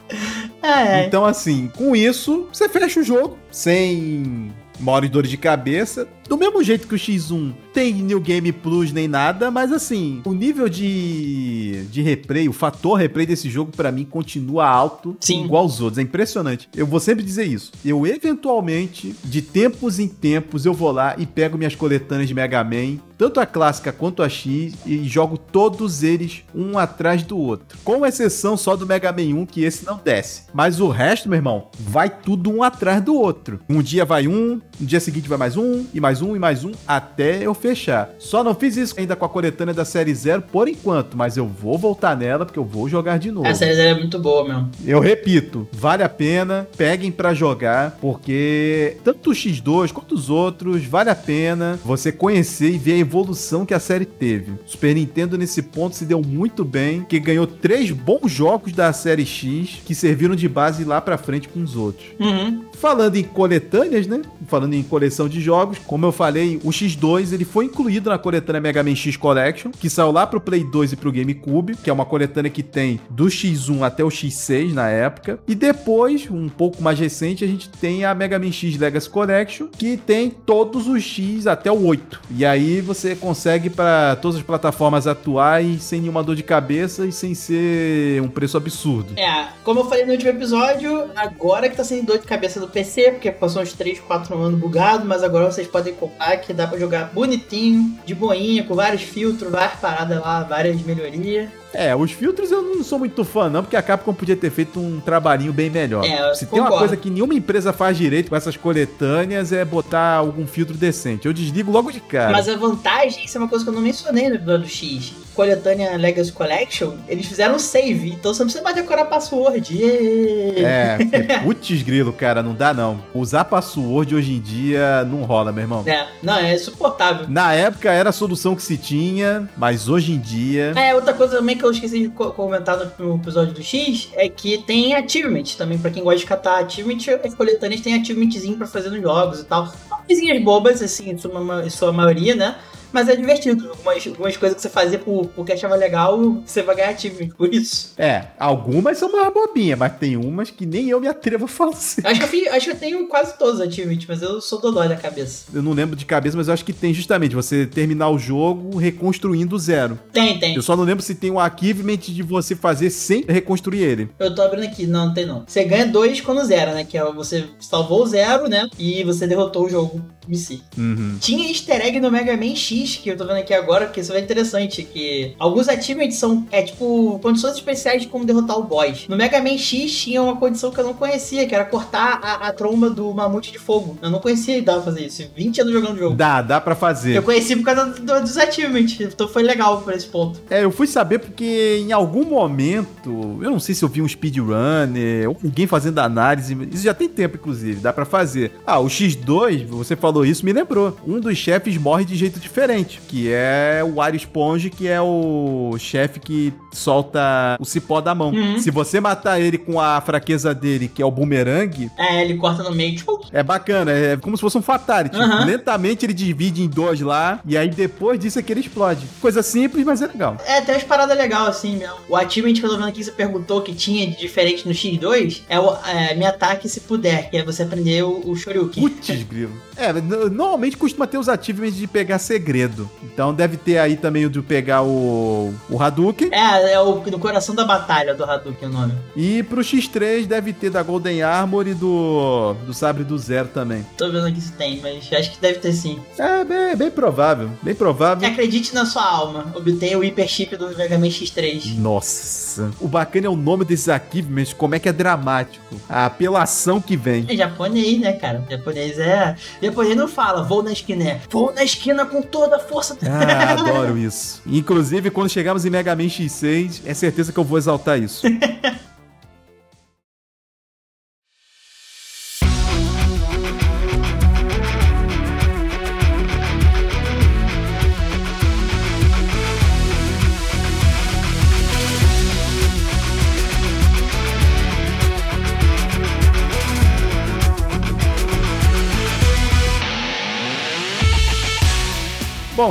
É. 0.65 1.05
Então, 1.05 1.27
assim, 1.27 1.71
com 1.77 1.95
isso, 1.95 2.49
você 2.51 2.69
fecha 2.69 3.01
o 3.01 3.03
jogo 3.03 3.37
sem 3.51 4.51
maiores 4.81 5.11
dores 5.11 5.31
de 5.31 5.37
cabeça. 5.37 6.09
Do 6.27 6.39
mesmo 6.39 6.63
jeito 6.63 6.89
que 6.89 6.95
o 6.95 6.99
X1 6.99 7.53
tem 7.75 7.93
New 7.93 8.21
Game 8.21 8.53
Plus 8.53 8.93
nem 8.93 9.09
nada, 9.09 9.51
mas 9.51 9.73
assim, 9.73 10.23
o 10.25 10.33
nível 10.33 10.69
de, 10.69 11.85
de 11.91 12.01
replay, 12.03 12.49
o 12.49 12.53
fator 12.53 12.95
replay 12.97 13.27
desse 13.27 13.51
jogo 13.51 13.73
para 13.77 13.91
mim 13.91 14.05
continua 14.05 14.65
alto, 14.65 15.17
Sim. 15.19 15.45
igual 15.45 15.65
aos 15.65 15.81
outros. 15.81 15.99
É 15.99 16.03
impressionante. 16.03 16.69
Eu 16.75 16.87
vou 16.87 17.01
sempre 17.01 17.25
dizer 17.25 17.45
isso. 17.45 17.73
Eu 17.85 18.07
eventualmente, 18.07 19.15
de 19.25 19.43
tempos 19.43 19.99
em 19.99 20.07
tempos, 20.07 20.65
eu 20.65 20.73
vou 20.73 20.93
lá 20.93 21.17
e 21.19 21.27
pego 21.27 21.59
minhas 21.59 21.75
coletâneas 21.75 22.29
de 22.29 22.35
Mega 22.35 22.63
Man, 22.63 22.99
tanto 23.19 23.41
a 23.41 23.47
clássica 23.47 23.93
quanto 23.93 24.23
a 24.23 24.29
X, 24.29 24.75
e 24.87 25.05
jogo 25.09 25.37
todos 25.37 26.03
eles 26.03 26.45
um 26.55 26.79
atrás 26.79 27.23
do 27.23 27.39
outro. 27.39 27.79
Com 27.83 28.05
exceção 28.07 28.57
só 28.57 28.77
do 28.77 28.87
Mega 28.87 29.13
Man 29.13 29.41
1, 29.41 29.47
que 29.47 29.65
esse 29.65 29.85
não 29.85 30.01
desce. 30.03 30.43
Mas 30.53 30.81
o 30.81 30.89
resto, 30.89 31.29
meu 31.29 31.37
irmão, 31.37 31.69
vai 31.79 32.09
tudo 32.11 32.51
um 32.51 32.63
atrás 32.63 33.03
do 33.03 33.15
outro. 33.15 33.61
Um 33.69 33.83
dia 33.83 34.05
vai 34.05 34.29
um, 34.29 34.61
no 34.79 34.87
dia 34.87 35.01
seguinte 35.01 35.29
vai 35.29 35.39
mais 35.39 35.57
um, 35.57 35.85
e 35.93 36.01
mais 36.01 36.23
um, 36.23 36.37
e 36.37 36.39
mais 36.39 36.65
um, 36.65 36.73
até 36.87 37.45
eu 37.47 37.55
fechar. 37.65 38.15
Só 38.19 38.45
não 38.45 38.55
fiz 38.55 38.77
isso 38.77 38.95
ainda 38.99 39.17
com 39.17 39.25
a 39.25 39.29
coletânea 39.29 39.73
da 39.73 39.87
série 39.87 40.15
Zero 40.15 40.43
por 40.43 40.69
enquanto, 40.69 41.17
mas 41.17 41.39
eu 41.39 41.47
vou 41.47 41.79
voltar 41.79 42.15
nela 42.15 42.45
porque 42.45 42.59
eu 42.59 42.65
vou 42.65 42.91
jogar 42.91 43.19
de 43.19 43.31
novo. 43.31 43.49
A 43.49 43.55
série 43.55 43.75
Zero 43.75 43.97
é 43.97 44.01
muito 44.01 44.19
boa 44.19 44.47
mesmo. 44.47 44.71
Eu 44.85 45.01
repito, 45.01 45.67
vale 45.73 46.03
a 46.03 46.09
pena, 46.09 46.69
peguem 46.77 47.11
para 47.11 47.33
jogar, 47.33 47.97
porque 48.03 48.99
tanto 49.03 49.31
o 49.31 49.33
X2 49.33 49.93
quanto 49.93 50.15
os 50.15 50.29
outros, 50.29 50.85
vale 50.85 51.09
a 51.09 51.15
pena 51.15 51.79
você 51.83 52.13
conhecer 52.13 52.71
e 52.71 52.77
ver 52.77 52.93
a 52.93 52.99
evolução 52.99 53.65
que 53.65 53.73
a 53.73 53.81
série 53.81 54.05
teve. 54.05 54.53
Super 54.67 54.95
Nintendo 54.95 55.39
nesse 55.39 55.63
ponto 55.63 55.97
se 55.97 56.05
deu 56.05 56.21
muito 56.21 56.67
bem, 56.67 57.03
que 57.09 57.19
ganhou 57.19 57.47
três 57.47 57.91
bons 57.91 58.31
jogos 58.31 58.73
da 58.73 58.93
série 58.93 59.25
X 59.25 59.81
que 59.87 59.95
serviram 59.95 60.37
de 60.37 60.49
base 60.51 60.85
lá 60.85 61.01
pra 61.01 61.17
frente 61.17 61.49
com 61.49 61.63
os 61.63 61.77
outros. 61.77 62.09
Uhum. 62.21 62.65
Falando 62.75 63.17
em 63.17 63.23
coletâneas, 63.23 64.07
né? 64.07 64.21
Falando 64.49 64.75
em 64.75 64.83
coleção 64.83 65.29
de 65.29 65.41
jogos, 65.41 65.79
como 65.79 66.05
eu 66.05 66.13
falei, 66.13 66.61
o 66.63 66.69
X2 66.69 67.33
ele 67.33 67.45
foi 67.55 67.67
incluído 67.67 68.11
na 68.11 68.19
coletânea 68.19 68.61
Mega 68.61 68.83
Man 68.83 68.97
X 68.97 69.17
Collection, 69.17 69.71
que 69.71 69.89
saiu 69.89 70.11
lá 70.11 70.27
pro 70.27 70.41
Play 70.41 70.65
2 70.65 70.95
e 70.95 70.97
pro 70.97 71.13
GameCube, 71.13 71.77
que 71.77 71.89
é 71.89 71.93
uma 71.93 72.05
coletânea 72.05 72.51
que 72.51 72.65
tem 72.65 72.99
do 73.09 73.27
X1 73.27 73.81
até 73.85 74.03
o 74.03 74.09
X6 74.09 74.73
na 74.73 74.89
época. 74.89 75.39
E 75.47 75.55
depois, 75.55 76.29
um 76.29 76.49
pouco 76.49 76.83
mais 76.83 76.99
recente, 76.99 77.45
a 77.45 77.47
gente 77.47 77.69
tem 77.69 78.05
a 78.05 78.13
Mega 78.13 78.41
Man 78.41 78.51
X 78.51 78.77
Legacy 78.77 79.09
Collection, 79.09 79.69
que 79.69 79.97
tem 79.97 80.31
todos 80.31 80.89
os 80.89 81.01
X 81.05 81.47
até 81.47 81.71
o 81.71 81.87
8. 81.87 82.23
E 82.33 82.45
aí 82.45 82.81
você 82.81 83.15
consegue 83.15 83.71
para 83.71 84.17
todas 84.17 84.39
as 84.39 84.43
plataformas 84.43 85.07
atuais 85.07 85.81
sem 85.85 86.01
nenhuma 86.01 86.25
dor 86.25 86.35
de 86.35 86.43
cabeça 86.43 87.07
e 87.07 87.13
sem 87.13 87.37
ser 87.37 88.21
um 88.21 88.27
preço 88.27 88.57
absurdo. 88.57 89.17
É, 89.17 89.51
como 89.63 89.79
eu 89.79 89.85
falei 89.85 90.05
no 90.05 90.11
último 90.11 90.31
episódio, 90.31 91.09
agora 91.15 91.69
que 91.69 91.77
tá 91.77 91.85
sendo 91.85 92.07
dor 92.07 92.19
de 92.19 92.27
cabeça 92.27 92.59
do 92.59 92.67
PC, 92.67 93.13
porque 93.13 93.31
passou 93.31 93.63
uns 93.63 93.73
3, 93.73 94.01
4 94.01 94.37
anos 94.37 94.59
bugado, 94.59 95.07
mas 95.07 95.23
agora 95.23 95.53
vocês 95.53 95.69
podem 95.69 95.95
comprar 95.95 96.37
que 96.39 96.53
dá 96.53 96.67
pra 96.67 96.77
jogar 96.77 97.13
bonitinho, 97.45 97.99
de 98.05 98.15
boinha, 98.15 98.65
com 98.65 98.75
vários 98.75 99.03
filtros, 99.03 99.51
várias 99.51 99.79
paradas 99.79 100.21
lá, 100.21 100.43
várias 100.43 100.81
melhorias. 100.83 101.51
É, 101.75 101.95
os 101.95 102.13
filtros 102.13 102.51
eu 102.51 102.63
não 102.63 102.83
sou 102.83 102.99
muito 102.99 103.25
fã, 103.25 103.49
não, 103.49 103.63
porque 103.63 103.77
a 103.77 103.83
Capcom 103.83 104.15
podia 104.15 104.37
ter 104.37 104.51
feito 104.51 104.79
um 104.79 105.01
trabalhinho 105.01 105.53
bem 105.53 105.71
melhor. 105.71 106.05
É, 106.05 106.35
Se 106.35 106.47
tem 106.47 106.61
uma 106.61 106.71
coisa 106.71 106.97
que 106.97 107.11
nenhuma 107.11 107.35
empresa 107.35 107.73
faz 107.73 107.97
direito 107.97 108.31
com 108.31 108.37
essas 108.37 108.57
coletâneas 108.57 109.53
é 109.53 109.65
botar 109.65 110.15
algum 110.17 110.47
filtro 110.47 110.77
decente. 110.77 111.27
Eu 111.27 111.33
desligo 111.33 111.71
logo 111.71 111.91
de 111.91 112.01
cara. 112.01 112.33
Mas 112.33 112.49
a 112.49 112.57
vantagem, 112.57 113.25
isso 113.25 113.37
é 113.37 113.41
uma 113.41 113.49
coisa 113.49 113.65
que 113.65 113.71
eu 113.71 113.75
não 113.75 113.83
mencionei 113.83 114.29
no 114.29 114.37
episódio 114.37 114.69
X. 114.69 115.13
Coletânea 115.35 115.97
Legacy 115.97 116.33
Collection, 116.33 116.93
eles 117.09 117.27
fizeram 117.27 117.59
save, 117.59 118.11
então 118.11 118.33
você 118.33 118.41
não 118.41 118.47
precisa 118.47 118.63
mais 118.63 118.77
decorar 118.77 119.07
password. 119.07 119.75
É, 120.65 120.99
putz 121.43 121.83
grilo, 121.83 122.13
cara, 122.13 122.43
não 122.43 122.55
dá 122.55 122.73
não. 122.73 123.03
Usar 123.13 123.45
password 123.45 124.15
hoje 124.15 124.33
em 124.33 124.41
dia 124.41 125.05
não 125.05 125.23
rola, 125.23 125.53
meu 125.53 125.63
irmão. 125.63 125.83
É, 125.87 126.07
não, 126.23 126.37
é 126.37 126.55
insuportável. 126.55 127.27
Na 127.29 127.53
época 127.53 127.91
era 127.91 128.11
a 128.11 128.13
solução 128.13 128.55
que 128.55 128.63
se 128.63 128.77
tinha, 128.77 129.49
mas 129.57 129.89
hoje 129.89 130.13
em 130.13 130.19
dia. 130.19 130.73
É, 130.77 130.95
outra 130.95 131.13
coisa 131.13 131.37
também 131.37 131.57
que 131.57 131.64
eu 131.67 131.71
esqueci 131.71 132.01
de 132.01 132.09
comentar 132.09 132.79
no 132.99 133.17
episódio 133.17 133.55
do 133.55 133.63
X 133.63 134.11
é 134.15 134.29
que 134.29 134.59
tem 134.59 134.95
achievement 134.95 135.45
também, 135.57 135.79
pra 135.79 135.91
quem 135.91 136.03
gosta 136.03 136.19
de 136.19 136.27
catar 136.27 136.65
achievement, 136.65 136.99
as 137.25 137.35
coletâneas 137.35 137.81
tem 137.81 137.95
achievementzinho 137.95 138.57
pra 138.57 138.67
fazer 138.67 138.91
nos 138.91 139.01
jogos 139.01 139.41
e 139.41 139.45
tal. 139.45 139.73
Coisinhas 140.07 140.43
bobas, 140.43 140.83
assim, 140.83 141.17
sua, 141.17 141.67
em 141.67 141.71
sua 141.71 141.93
maioria, 141.93 142.35
né? 142.35 142.57
Mas 142.95 143.09
é 143.09 143.17
divertido. 143.17 143.69
Algumas, 143.71 144.07
algumas 144.07 144.37
coisas 144.37 144.55
que 144.55 144.63
você 144.63 144.69
fazia 144.69 144.99
por, 145.01 145.27
porque 145.35 145.53
achava 145.53 145.75
legal, 145.75 146.43
você 146.47 146.63
vai 146.63 146.77
ganhar 146.77 146.91
achievement 146.91 147.31
por 147.37 147.53
isso. 147.53 147.93
É, 147.99 148.29
algumas 148.39 148.97
são 148.97 149.11
mais 149.11 149.35
bobinhas, 149.35 149.77
mas 149.77 149.97
tem 149.99 150.17
umas 150.17 150.49
que 150.49 150.65
nem 150.65 150.89
eu 150.89 151.01
me 151.01 151.09
atrevo 151.09 151.47
a 151.47 151.49
fazer. 151.49 152.07
Acho 152.07 152.21
que 152.21 152.25
eu, 152.25 152.29
fiz, 152.29 152.49
acho 152.49 152.67
que 152.67 152.71
eu 152.71 152.77
tenho 152.77 153.09
quase 153.09 153.37
todos 153.37 153.55
os 153.55 153.61
achievements, 153.61 154.07
mas 154.09 154.23
eu 154.23 154.41
sou 154.41 154.61
dodói 154.61 154.89
da 154.89 154.95
cabeça. 154.97 155.47
Eu 155.53 155.61
não 155.61 155.73
lembro 155.73 155.97
de 155.97 156.07
cabeça, 156.07 156.37
mas 156.37 156.47
eu 156.47 156.55
acho 156.55 156.65
que 156.65 156.73
tem 156.73 156.95
justamente 156.95 157.35
você 157.35 157.67
terminar 157.67 158.11
o 158.11 158.19
jogo 158.19 158.79
reconstruindo 158.79 159.59
zero. 159.59 159.99
Tem, 160.13 160.39
tem. 160.39 160.55
Eu 160.55 160.63
só 160.63 160.77
não 160.77 160.85
lembro 160.85 161.03
se 161.03 161.17
tem 161.17 161.33
um 161.33 161.41
achievement 161.41 161.97
de 161.97 162.23
você 162.23 162.55
fazer 162.55 162.91
sem 162.91 163.25
reconstruir 163.29 163.83
ele. 163.83 164.09
Eu 164.21 164.33
tô 164.33 164.43
abrindo 164.43 164.65
aqui, 164.65 164.87
não, 164.87 165.07
não 165.07 165.15
tem 165.15 165.27
não. 165.27 165.45
Você 165.47 165.65
ganha 165.65 165.87
dois 165.87 166.21
quando 166.21 166.45
zero, 166.45 166.73
né? 166.73 166.85
Que 166.85 166.97
é 166.97 167.13
você 167.13 167.45
salvou 167.59 168.05
o 168.05 168.07
zero, 168.07 168.49
né? 168.49 168.69
E 168.79 169.03
você 169.03 169.27
derrotou 169.27 169.67
o 169.67 169.69
jogo 169.69 170.01
em 170.29 170.35
si. 170.35 170.63
Uhum. 170.77 171.17
Tinha 171.21 171.49
easter 171.49 171.85
egg 171.85 172.01
no 172.01 172.11
Mega 172.11 172.37
Man 172.37 172.55
X, 172.55 172.84
que 172.85 173.09
eu 173.09 173.17
tô 173.17 173.27
vendo 173.27 173.39
aqui 173.39 173.53
agora, 173.55 173.87
porque 173.87 174.01
isso 174.01 174.13
é 174.13 174.21
interessante, 174.21 174.83
que 174.83 175.35
alguns 175.39 175.69
achievements 175.69 176.17
são, 176.17 176.47
é 176.51 176.63
tipo, 176.63 177.19
condições 177.23 177.55
especiais 177.55 178.03
de 178.03 178.09
como 178.09 178.25
derrotar 178.25 178.59
o 178.59 178.63
boss. 178.63 179.07
No 179.09 179.17
Mega 179.17 179.41
Man 179.41 179.59
X 179.59 179.93
tinha 179.97 180.23
uma 180.23 180.37
condição 180.37 180.71
que 180.71 180.79
eu 180.79 180.85
não 180.85 180.95
conhecia, 180.95 181.47
que 181.47 181.55
era 181.55 181.65
cortar 181.65 182.21
a, 182.23 182.49
a 182.49 182.53
tromba 182.53 182.91
do 182.91 183.13
mamute 183.13 183.53
de 183.53 183.59
fogo. 183.59 183.97
Eu 184.03 184.11
não 184.11 184.19
conhecia 184.19 184.59
e 184.59 184.61
dava 184.61 184.83
pra 184.83 184.93
fazer 184.93 185.07
isso. 185.07 185.25
20 185.37 185.61
anos 185.61 185.73
jogando 185.73 185.95
o 185.95 185.99
jogo. 185.99 186.17
Dá, 186.17 186.43
dá 186.43 186.61
pra 186.61 186.75
fazer. 186.75 187.17
Eu 187.17 187.23
conheci 187.23 187.57
por 187.57 187.65
causa 187.65 187.87
do, 187.87 188.21
dos 188.21 188.37
achievements, 188.37 189.01
então 189.01 189.29
foi 189.29 189.43
legal 189.43 189.81
por 189.81 189.93
esse 189.93 190.07
ponto. 190.07 190.41
É, 190.51 190.65
eu 190.65 190.71
fui 190.71 190.87
saber 190.87 191.19
porque 191.19 191.79
em 191.81 191.93
algum 191.93 192.25
momento, 192.25 193.39
eu 193.43 193.51
não 193.51 193.61
sei 193.61 193.75
se 193.75 193.85
eu 193.85 193.89
vi 193.89 194.03
um 194.03 194.09
speedrunner, 194.09 195.29
ou 195.29 195.37
alguém 195.45 195.67
fazendo 195.67 195.99
análise, 195.99 196.57
isso 196.73 196.85
já 196.85 196.95
tem 196.95 197.09
tempo, 197.09 197.37
inclusive, 197.37 197.81
dá 197.81 197.93
pra 197.93 198.05
fazer. 198.05 198.53
Ah, 198.67 198.79
o 198.79 198.87
X2, 198.87 199.67
você 199.67 199.97
falou 199.97 200.25
isso, 200.25 200.45
me 200.45 200.53
lembrou. 200.53 200.97
Um 201.07 201.21
dos 201.21 201.37
chefes 201.37 201.77
morre 201.77 202.05
de 202.05 202.17
jeito 202.17 202.39
diferente 202.41 202.74
diferente, 202.75 203.01
que 203.09 203.31
é 203.33 203.83
o 203.85 203.95
Wario 203.95 204.19
Sponge, 204.19 204.71
que 204.71 204.89
é 204.89 205.01
o 205.01 205.77
chefe 205.79 206.19
que 206.19 206.53
solta 206.73 207.57
o 207.61 207.65
cipó 207.65 208.01
da 208.01 208.15
mão. 208.15 208.31
Uhum. 208.31 208.59
Se 208.59 208.71
você 208.71 209.01
matar 209.01 209.41
ele 209.41 209.59
com 209.59 209.81
a 209.81 210.01
fraqueza 210.01 210.55
dele, 210.55 210.89
que 210.89 211.01
é 211.01 211.07
o 211.07 211.11
boomerang, 211.11 211.91
É, 211.97 212.23
ele 212.23 212.37
corta 212.37 212.63
no 212.63 212.73
meio, 212.73 212.97
tipo, 212.97 213.25
é 213.33 213.43
bacana, 213.43 213.93
é 213.93 214.17
como 214.17 214.37
se 214.37 214.41
fosse 214.41 214.59
um 214.59 214.63
fatality. 214.63 215.17
Aham. 215.17 215.45
Lentamente 215.45 216.05
ele 216.05 216.13
divide 216.13 216.63
em 216.63 216.69
dois 216.69 217.01
lá, 217.01 217.41
e 217.47 217.57
aí 217.57 217.69
depois 217.69 218.19
disso 218.19 218.39
é 218.39 218.43
que 218.43 218.53
ele 218.53 218.61
explode. 218.61 219.07
Coisa 219.21 219.43
simples, 219.43 219.85
mas 219.85 220.03
é 220.03 220.07
legal. 220.07 220.37
É, 220.47 220.61
tem 220.61 220.75
umas 220.75 220.85
paradas 220.85 221.17
legais 221.17 221.49
assim 221.49 221.77
mesmo. 221.77 221.97
O 222.09 222.17
achievement 222.17 222.55
tô 222.61 222.69
vendo 222.69 222.89
aqui, 222.89 223.05
você 223.05 223.13
perguntou 223.13 223.63
que 223.63 223.75
tinha 223.75 224.07
de 224.07 224.17
diferente 224.17 224.67
no 224.67 224.73
X2, 224.73 225.43
é 225.49 225.61
o 225.61 225.75
é, 225.87 226.15
me 226.15 226.27
ataque 226.27 226.69
se 226.69 226.81
puder, 226.81 227.31
que 227.31 227.37
é 227.37 227.45
você 227.45 227.63
aprender 227.63 228.03
o, 228.03 228.31
o 228.31 228.37
Shoryuken. 228.37 228.83
Putz, 228.83 229.23
grilo. 229.23 229.53
É, 229.77 229.93
normalmente 229.93 230.77
costuma 230.77 231.07
ter 231.07 231.19
os 231.19 231.29
achievements 231.29 231.77
de 231.77 231.87
pegar 231.87 232.19
segredo. 232.19 232.54
Então 233.03 233.35
deve 233.35 233.57
ter 233.57 233.79
aí 233.79 233.97
também 233.97 234.27
o 234.27 234.31
de 234.31 234.41
pegar 234.43 234.83
o, 234.83 235.53
o 235.69 235.83
Hadouken. 235.83 236.29
É, 236.33 236.73
é 236.73 236.81
o 236.81 236.95
do 237.01 237.19
coração 237.19 237.55
da 237.55 237.65
batalha 237.65 238.15
do 238.15 238.25
Hadouken 238.25 238.69
o 238.69 238.73
nome. 238.73 238.95
E 239.17 239.43
pro 239.43 239.61
X3 239.61 240.27
deve 240.27 240.53
ter 240.53 240.71
da 240.71 240.83
Golden 240.83 241.23
Armor 241.23 241.67
e 241.67 241.75
do, 241.75 242.55
do 242.67 242.75
Sabre 242.75 243.05
do 243.05 243.17
Zero 243.19 243.49
também. 243.49 243.85
Tô 243.97 244.11
vendo 244.11 244.27
aqui 244.27 244.41
se 244.41 244.53
tem, 244.53 244.81
mas 244.81 245.11
acho 245.13 245.33
que 245.33 245.41
deve 245.41 245.59
ter 245.59 245.73
sim. 245.73 246.01
É 246.19 246.45
bem, 246.45 246.77
bem 246.77 246.91
provável, 246.91 247.51
bem 247.63 247.75
provável. 247.75 248.29
Acredite 248.29 248.75
na 248.75 248.87
sua 248.87 249.05
alma, 249.05 249.53
obtenha 249.55 249.99
o 249.99 250.03
Hyper 250.03 250.29
Chip 250.29 250.57
do 250.57 250.77
Mega 250.77 250.99
Man 250.99 251.09
X3. 251.09 251.77
Nossa, 251.79 252.71
o 252.81 252.89
bacana 252.89 253.27
é 253.27 253.31
o 253.31 253.37
nome 253.37 253.65
desses 253.65 253.89
achievements, 253.89 254.53
como 254.53 254.75
é 254.75 254.79
que 254.79 254.89
é 254.89 254.93
dramático. 254.93 255.65
A 255.89 256.07
apelação 256.07 256.81
que 256.81 256.97
vem. 256.97 257.27
É 257.29 257.37
japonês, 257.37 258.01
né, 258.01 258.13
cara? 258.13 258.45
Japonês 258.49 258.99
é. 258.99 259.37
Japonês 259.63 259.97
não 259.97 260.09
fala, 260.09 260.43
vou 260.43 260.63
na 260.63 260.73
esquina, 260.73 261.05
é. 261.05 261.21
Vou 261.31 261.53
na 261.53 261.65
esquina 261.65 262.05
com 262.07 262.23
toda 262.45 262.57
a 262.57 262.59
força. 262.59 262.97
Ah, 263.03 263.53
adoro 263.61 263.97
isso. 263.97 264.43
Inclusive, 264.47 265.11
quando 265.11 265.29
chegarmos 265.29 265.65
em 265.65 265.71
Mega 265.71 265.95
Man 265.97 266.05
X6, 266.05 266.83
é 266.85 266.95
certeza 266.95 267.33
que 267.33 267.39
eu 267.39 267.45
vou 267.45 267.59
exaltar 267.59 267.99
isso. 268.01 268.27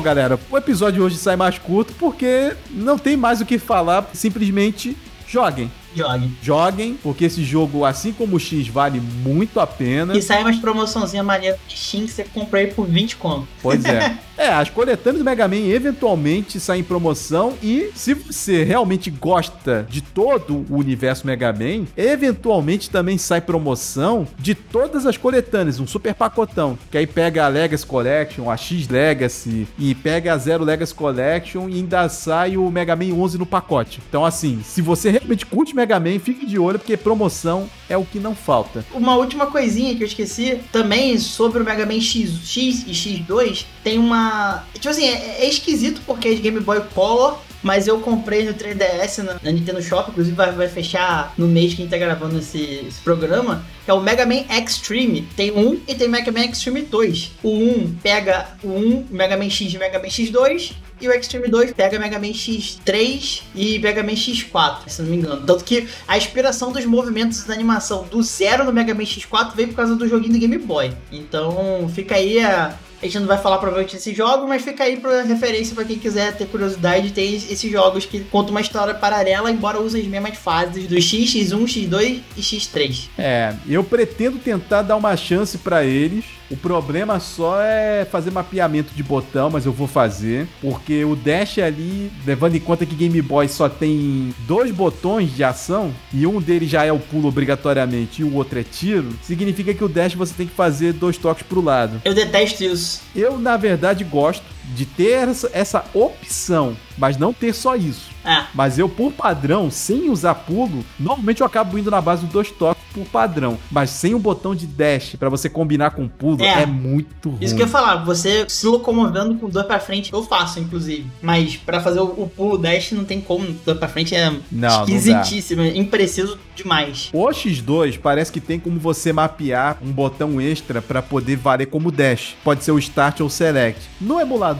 galera, 0.03 0.37
o 0.51 0.57
episódio 0.57 1.01
hoje 1.01 1.17
sai 1.17 1.37
mais 1.37 1.57
curto 1.57 1.93
porque 1.97 2.53
não 2.69 2.97
tem 2.97 3.15
mais 3.15 3.39
o 3.39 3.45
que 3.45 3.57
falar, 3.57 4.07
simplesmente 4.13 4.97
joguem. 5.25 5.71
Jogue. 5.95 6.31
Joguem, 6.41 6.97
porque 7.01 7.25
esse 7.25 7.43
jogo, 7.43 7.85
assim 7.85 8.11
como 8.11 8.35
o 8.35 8.39
X, 8.39 8.67
vale 8.67 8.99
muito 8.99 9.59
a 9.59 9.67
pena. 9.67 10.17
E 10.17 10.21
sai 10.21 10.41
umas 10.41 10.57
promoçãozinha 10.57 11.23
maneira 11.23 11.59
de 11.67 11.77
Steam 11.77 12.05
que 12.05 12.11
você 12.11 12.23
compra 12.23 12.59
aí 12.59 12.67
por 12.67 12.85
20 12.85 13.15
conto. 13.17 13.47
Pois 13.61 13.85
é. 13.85 14.17
É, 14.35 14.47
as 14.47 14.69
coletâneas 14.69 15.19
do 15.19 15.25
Mega 15.25 15.47
Man 15.47 15.67
eventualmente 15.67 16.59
saem 16.59 16.81
em 16.81 16.83
promoção 16.83 17.53
e 17.61 17.91
se 17.93 18.15
você 18.15 18.63
realmente 18.63 19.11
gosta 19.11 19.85
de 19.87 20.01
todo 20.01 20.65
o 20.69 20.77
universo 20.77 21.27
Mega 21.27 21.53
Man, 21.53 21.85
eventualmente 21.95 22.89
também 22.89 23.17
sai 23.17 23.41
promoção 23.41 24.27
de 24.39 24.55
todas 24.55 25.05
as 25.05 25.17
coletâneas, 25.17 25.79
um 25.79 25.85
super 25.85 26.15
pacotão, 26.15 26.77
que 26.89 26.97
aí 26.97 27.05
pega 27.05 27.45
a 27.45 27.47
Legacy 27.47 27.85
Collection, 27.85 28.49
a 28.49 28.57
X 28.57 28.87
Legacy 28.87 29.67
e 29.77 29.93
pega 29.93 30.33
a 30.33 30.37
Zero 30.37 30.63
Legacy 30.63 30.95
Collection 30.95 31.69
e 31.69 31.75
ainda 31.75 32.09
sai 32.09 32.57
o 32.57 32.69
Mega 32.71 32.95
Man 32.95 33.13
11 33.13 33.37
no 33.37 33.45
pacote. 33.45 34.01
Então 34.09 34.25
assim, 34.25 34.61
se 34.63 34.81
você 34.81 35.11
realmente 35.11 35.45
curte 35.45 35.75
Mega 35.75 35.82
Man, 35.87 36.19
fique 36.19 36.45
de 36.45 36.57
olho 36.57 36.79
porque 36.79 36.97
promoção 36.97 37.69
é 37.89 37.97
o 37.97 38.05
que 38.05 38.19
não 38.19 38.35
falta. 38.35 38.85
Uma 38.93 39.15
última 39.15 39.47
coisinha 39.47 39.95
que 39.95 40.03
eu 40.03 40.07
esqueci, 40.07 40.59
também 40.71 41.17
sobre 41.17 41.61
o 41.61 41.65
Mega 41.65 41.85
Man 41.85 41.99
X, 41.99 42.31
X 42.45 42.83
e 42.87 42.91
X2, 42.91 43.65
tem 43.83 43.99
uma. 43.99 44.63
Tipo 44.73 44.89
assim, 44.89 45.05
é, 45.05 45.43
é 45.43 45.49
esquisito 45.49 46.01
porque 46.05 46.29
é 46.29 46.33
de 46.33 46.41
Game 46.41 46.59
Boy 46.59 46.81
Color. 46.93 47.37
Mas 47.63 47.87
eu 47.87 48.01
comprei 48.01 48.43
no 48.43 48.53
3DS 48.53 49.23
na, 49.23 49.39
na 49.41 49.51
Nintendo 49.51 49.81
Shop, 49.81 50.11
inclusive 50.11 50.35
vai, 50.35 50.51
vai 50.51 50.67
fechar 50.67 51.33
no 51.37 51.47
mês 51.47 51.73
que 51.73 51.81
a 51.81 51.85
gente 51.85 51.91
tá 51.91 51.97
gravando 51.97 52.37
esse, 52.37 52.61
esse 52.85 52.99
programa, 52.99 53.63
que 53.85 53.89
é 53.89 53.93
o 53.93 54.01
Mega 54.01 54.25
Man 54.25 54.43
Extreme. 54.49 55.25
Tem 55.33 55.49
um 55.49 55.79
e 55.87 55.95
tem 55.95 56.09
Mega 56.09 56.29
Man 56.29 56.43
Extreme 56.43 56.81
2. 56.81 57.31
O 57.41 57.49
1 57.49 57.95
pega 58.03 58.49
o 58.61 58.67
1, 58.67 59.07
Mega 59.09 59.37
Man 59.37 59.49
X 59.49 59.73
e 59.73 59.77
Mega 59.77 59.97
Man 59.97 60.07
X2, 60.07 60.73
e 61.01 61.07
o 61.07 61.11
Extreme 61.11 61.47
2 61.47 61.73
pega 61.73 61.99
Mega 61.99 62.17
Man 62.17 62.31
X3 62.31 63.43
e 63.55 63.79
Mega 63.79 64.01
Man 64.03 64.13
X4, 64.13 64.87
se 64.87 65.01
não 65.01 65.09
me 65.09 65.17
engano. 65.17 65.45
Tanto 65.45 65.63
que 65.63 65.87
a 66.07 66.17
inspiração 66.17 66.71
dos 66.71 66.85
movimentos 66.85 67.43
da 67.43 67.53
animação 67.53 68.05
do 68.09 68.21
zero 68.23 68.63
no 68.63 68.71
Mega 68.71 68.93
Man 68.93 69.03
X4 69.03 69.55
veio 69.55 69.69
por 69.69 69.75
causa 69.75 69.95
do 69.95 70.07
joguinho 70.07 70.33
do 70.33 70.39
Game 70.39 70.57
Boy. 70.57 70.91
Então 71.11 71.89
fica 71.93 72.15
aí 72.15 72.39
a. 72.39 72.77
A 73.01 73.05
gente 73.05 73.19
não 73.19 73.27
vai 73.27 73.37
falar 73.37 73.57
provavelmente 73.57 73.97
desse 73.97 74.13
jogo, 74.13 74.47
mas 74.47 74.61
fica 74.63 74.85
aí 74.85 74.95
pra 74.95 75.23
referência 75.23 75.75
pra 75.75 75.83
quem 75.83 75.99
quiser 75.99 76.37
ter 76.37 76.45
curiosidade. 76.45 77.11
Tem 77.11 77.35
esses 77.35 77.69
jogos 77.69 78.05
que 78.05 78.21
contam 78.21 78.51
uma 78.51 78.61
história 78.61 78.93
paralela, 78.93 79.51
embora 79.51 79.81
usem 79.81 80.01
as 80.01 80.07
mesmas 80.07 80.37
fases 80.37 80.87
do 80.87 81.01
X, 81.01 81.33
X1, 81.33 81.65
X2 81.65 82.21
e 82.37 82.41
X3. 82.41 83.09
É, 83.17 83.53
eu 83.67 83.83
pretendo 83.83 84.39
tentar 84.39 84.83
dar 84.83 84.95
uma 84.95 85.17
chance 85.17 85.57
pra 85.57 85.83
eles. 85.83 86.23
O 86.53 86.55
problema 86.55 87.19
só 87.19 87.59
é 87.59 88.05
fazer 88.05 88.29
mapeamento 88.29 88.93
de 88.93 89.01
botão, 89.01 89.49
mas 89.49 89.65
eu 89.65 89.71
vou 89.71 89.87
fazer, 89.87 90.47
porque 90.61 91.03
o 91.03 91.15
dash 91.15 91.57
ali, 91.57 92.11
levando 92.27 92.53
em 92.53 92.59
conta 92.59 92.85
que 92.85 92.93
Game 92.93 93.19
Boy 93.23 93.47
só 93.47 93.67
tem 93.67 94.31
dois 94.45 94.69
botões 94.69 95.35
de 95.35 95.43
ação 95.43 95.91
e 96.13 96.27
um 96.27 96.39
deles 96.39 96.69
já 96.69 96.85
é 96.85 96.91
o 96.91 96.99
pulo 96.99 97.27
obrigatoriamente 97.27 98.21
e 98.21 98.23
o 98.23 98.35
outro 98.35 98.59
é 98.59 98.63
tiro, 98.63 99.17
significa 99.23 99.73
que 99.73 99.83
o 99.83 99.89
dash 99.89 100.13
você 100.13 100.31
tem 100.31 100.45
que 100.45 100.53
fazer 100.53 100.93
dois 100.93 101.17
toques 101.17 101.41
pro 101.41 101.59
lado. 101.59 101.99
Eu 102.05 102.13
detesto 102.13 102.63
isso. 102.63 103.01
Eu, 103.15 103.39
na 103.39 103.57
verdade, 103.57 104.03
gosto 104.03 104.45
de 104.63 104.85
ter 104.85 105.27
essa, 105.53 105.85
opção, 105.93 106.75
mas 106.97 107.17
não 107.17 107.33
ter 107.33 107.53
só 107.53 107.75
isso. 107.75 108.11
É. 108.25 108.43
Mas 108.53 108.79
eu, 108.79 108.87
por 108.87 109.11
padrão, 109.11 109.69
sem 109.69 110.09
usar 110.09 110.33
pulo, 110.35 110.83
normalmente 110.97 111.41
eu 111.41 111.47
acabo 111.47 111.77
indo 111.77 111.91
na 111.91 111.99
base 111.99 112.23
dos 112.23 112.31
dois 112.31 112.51
toques 112.51 112.81
por 112.93 113.05
padrão. 113.05 113.57
Mas 113.69 113.89
sem 113.89 114.13
o 114.15 114.19
botão 114.19 114.55
de 114.55 114.65
dash 114.65 115.15
pra 115.19 115.27
você 115.29 115.49
combinar 115.49 115.91
com 115.91 116.07
pulo, 116.07 116.41
É. 116.41 116.61
é, 116.61 116.65
muito 116.65 117.29
ruim. 117.29 117.39
Isso 117.41 117.55
que 117.55 117.61
eu 117.61 117.65
ia 117.65 117.71
falar, 117.71 118.03
você 118.05 118.45
se 118.47 118.65
locomovendo 118.65 119.35
com 119.35 119.49
dois 119.49 119.65
pra 119.65 119.79
frente, 119.79 120.13
eu 120.13 120.23
faço, 120.23 120.59
inclusive. 120.59 121.05
Mas 121.21 121.57
pra 121.57 121.81
fazer 121.81 121.99
o, 121.99 122.05
o 122.05 122.29
pulo 122.33 122.57
dash 122.57 122.91
não 122.93 123.03
tem 123.03 123.19
como, 123.19 123.45
dois 123.65 123.77
pra 123.77 123.87
frente 123.87 124.15
é 124.15 124.29
Não, 124.29 124.39
não 124.51 124.83
esquisitíssimo, 124.83 125.61
é 125.61 125.75
impreciso 125.77 126.37
demais. 126.55 127.09
O 127.11 127.27
X2 127.27 127.99
parece 128.01 128.31
que 128.31 128.39
tem 128.39 128.59
como 128.59 128.79
você 128.79 129.11
mapear 129.11 129.77
um 129.81 129.91
botão 129.91 130.39
extra 130.39 130.81
pra 130.81 131.01
poder 131.01 131.35
valer 131.35 131.65
como 131.65 131.91
dash. 131.91 132.35
Pode 132.43 132.63
ser 132.63 132.71
o 132.71 132.79
Start 132.79 133.19
ou 133.19 133.29
Select. 133.29 133.81
No 133.99 134.19
emulador, 134.19 134.52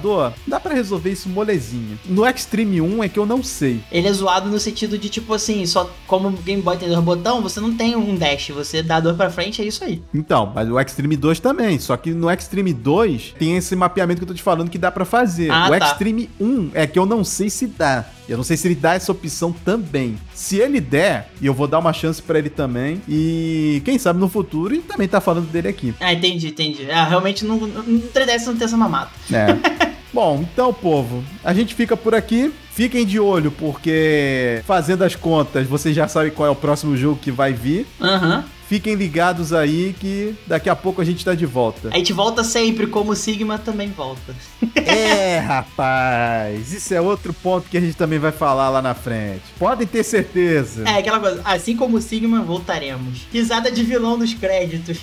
dá 0.47 0.60
pra 0.60 0.73
resolver 0.73 1.12
isso 1.12 1.29
molezinha. 1.29 1.97
No 2.06 2.27
Extreme 2.27 2.82
1 2.82 3.03
é 3.03 3.10
que 3.10 3.19
eu 3.19 3.25
não 3.25 3.43
sei. 3.43 3.82
Ele 3.91 4.08
é 4.08 4.13
zoado 4.13 4.49
no 4.49 4.60
sentido 4.60 4.97
de, 4.97 5.10
tipo 5.10 5.34
assim, 5.34 5.65
só 5.65 5.89
como 6.08 6.29
o 6.29 6.32
Game 6.32 6.62
Boy 6.62 6.77
tem 6.77 6.89
dois 6.89 7.03
botão, 7.03 7.41
você 7.41 7.60
não 7.60 7.75
tem 7.75 7.95
um 7.95 8.15
dash, 8.15 8.49
você 8.49 8.82
dá 8.82 8.99
dois 8.99 9.15
pra 9.15 9.29
frente, 9.29 9.62
é 9.62 9.65
isso 9.65 9.84
aí. 9.84 10.01
Então, 10.13 10.51
mas 10.53 10.69
o 10.69 10.79
Extreme 10.79 11.15
2 11.15 11.39
também. 11.39 11.79
Só 11.79 11.95
que 11.97 12.13
no 12.13 12.29
Extreme 12.29 12.73
2 12.73 13.36
tem 13.38 13.58
esse 13.58 13.75
mapeamento 13.75 14.19
que 14.19 14.23
eu 14.23 14.27
tô 14.27 14.34
te 14.34 14.43
falando 14.43 14.69
que 14.69 14.77
dá 14.77 14.91
pra 14.91 15.06
fazer. 15.06 15.49
Ah, 15.51 15.69
o 15.69 15.79
tá. 15.79 15.86
Extreme 15.88 16.29
1 16.39 16.71
é 16.73 16.88
que 16.88 16.97
eu 16.97 17.06
não 17.06 17.23
sei 17.23 17.49
se 17.49 17.67
dá. 17.67 18.06
Eu 18.27 18.38
não 18.38 18.43
sei 18.43 18.56
se 18.56 18.67
ele 18.67 18.75
dá 18.75 18.93
essa 18.93 19.12
opção 19.12 19.51
também. 19.51 20.17
Se 20.34 20.58
ele 20.58 20.79
der, 20.79 21.29
eu 21.41 21.53
vou 21.53 21.67
dar 21.67 21.79
uma 21.79 21.91
chance 21.91 22.21
pra 22.21 22.39
ele 22.39 22.49
também. 22.49 23.01
E 23.08 23.82
quem 23.84 23.97
sabe 23.97 24.19
no 24.19 24.29
futuro, 24.29 24.73
e 24.73 24.79
também 24.79 25.08
tá 25.08 25.19
falando 25.19 25.49
dele 25.51 25.67
aqui. 25.67 25.93
Ah, 25.99 26.13
entendi, 26.13 26.47
entendi. 26.47 26.89
Ah, 26.89 27.03
realmente 27.03 27.43
no, 27.43 27.67
no 27.67 27.99
3DS 27.99 28.45
não 28.45 28.56
tem 28.56 28.65
essa 28.65 28.77
mamata. 28.77 29.12
É. 29.32 29.73
Bom, 30.13 30.45
então, 30.52 30.71
povo, 30.71 31.23
a 31.43 31.54
gente 31.54 31.73
fica 31.73 31.97
por 31.97 32.13
aqui. 32.13 32.54
Fiquem 32.71 33.06
de 33.06 33.19
olho, 33.19 33.52
porque 33.52 34.62
fazendo 34.65 35.04
as 35.04 35.15
contas, 35.15 35.67
vocês 35.67 35.95
já 35.95 36.08
sabem 36.08 36.32
qual 36.32 36.47
é 36.47 36.52
o 36.52 36.56
próximo 36.56 36.97
jogo 36.97 37.19
que 37.21 37.32
vai 37.32 37.54
vir. 37.54 37.86
Aham. 38.02 38.45
Fiquem 38.67 38.95
ligados 38.95 39.54
aí 39.54 39.95
que 39.99 40.34
daqui 40.47 40.67
a 40.69 40.76
pouco 40.76 40.99
a 40.99 41.06
gente 41.06 41.23
tá 41.23 41.36
de 41.36 41.45
volta. 41.45 41.89
A 41.89 41.97
gente 41.97 42.13
volta 42.13 42.43
sempre, 42.43 42.88
como 42.88 43.12
o 43.12 43.15
Sigma 43.15 43.60
também 43.60 43.91
volta. 43.91 44.34
É, 44.76 45.38
rapaz, 45.38 46.73
isso 46.73 46.93
é 46.93 46.99
outro 46.99 47.34
ponto 47.34 47.69
que 47.69 47.78
a 47.78 47.82
gente 47.82 47.95
também 47.95 48.17
vai 48.17 48.32
falar 48.32 48.69
lá 48.69 48.82
na 48.82 48.95
frente. 48.95 49.43
Podem 49.60 49.86
ter 49.86 50.04
certeza. 50.04 50.88
É, 50.88 50.97
aquela 50.97 51.19
coisa, 51.19 51.41
assim 51.45 51.76
como 51.76 51.97
o 51.97 52.02
Sigma, 52.02 52.41
voltaremos. 52.41 53.28
Risada 53.32 53.71
de 53.71 53.84
vilão 53.84 54.17
nos 54.17 54.34
créditos. 54.34 54.97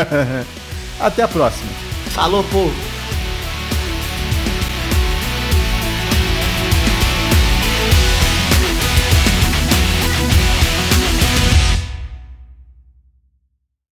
Até 1.00 1.22
a 1.22 1.28
próxima. 1.28 1.70
Falou, 2.10 2.44
povo. 2.44 2.97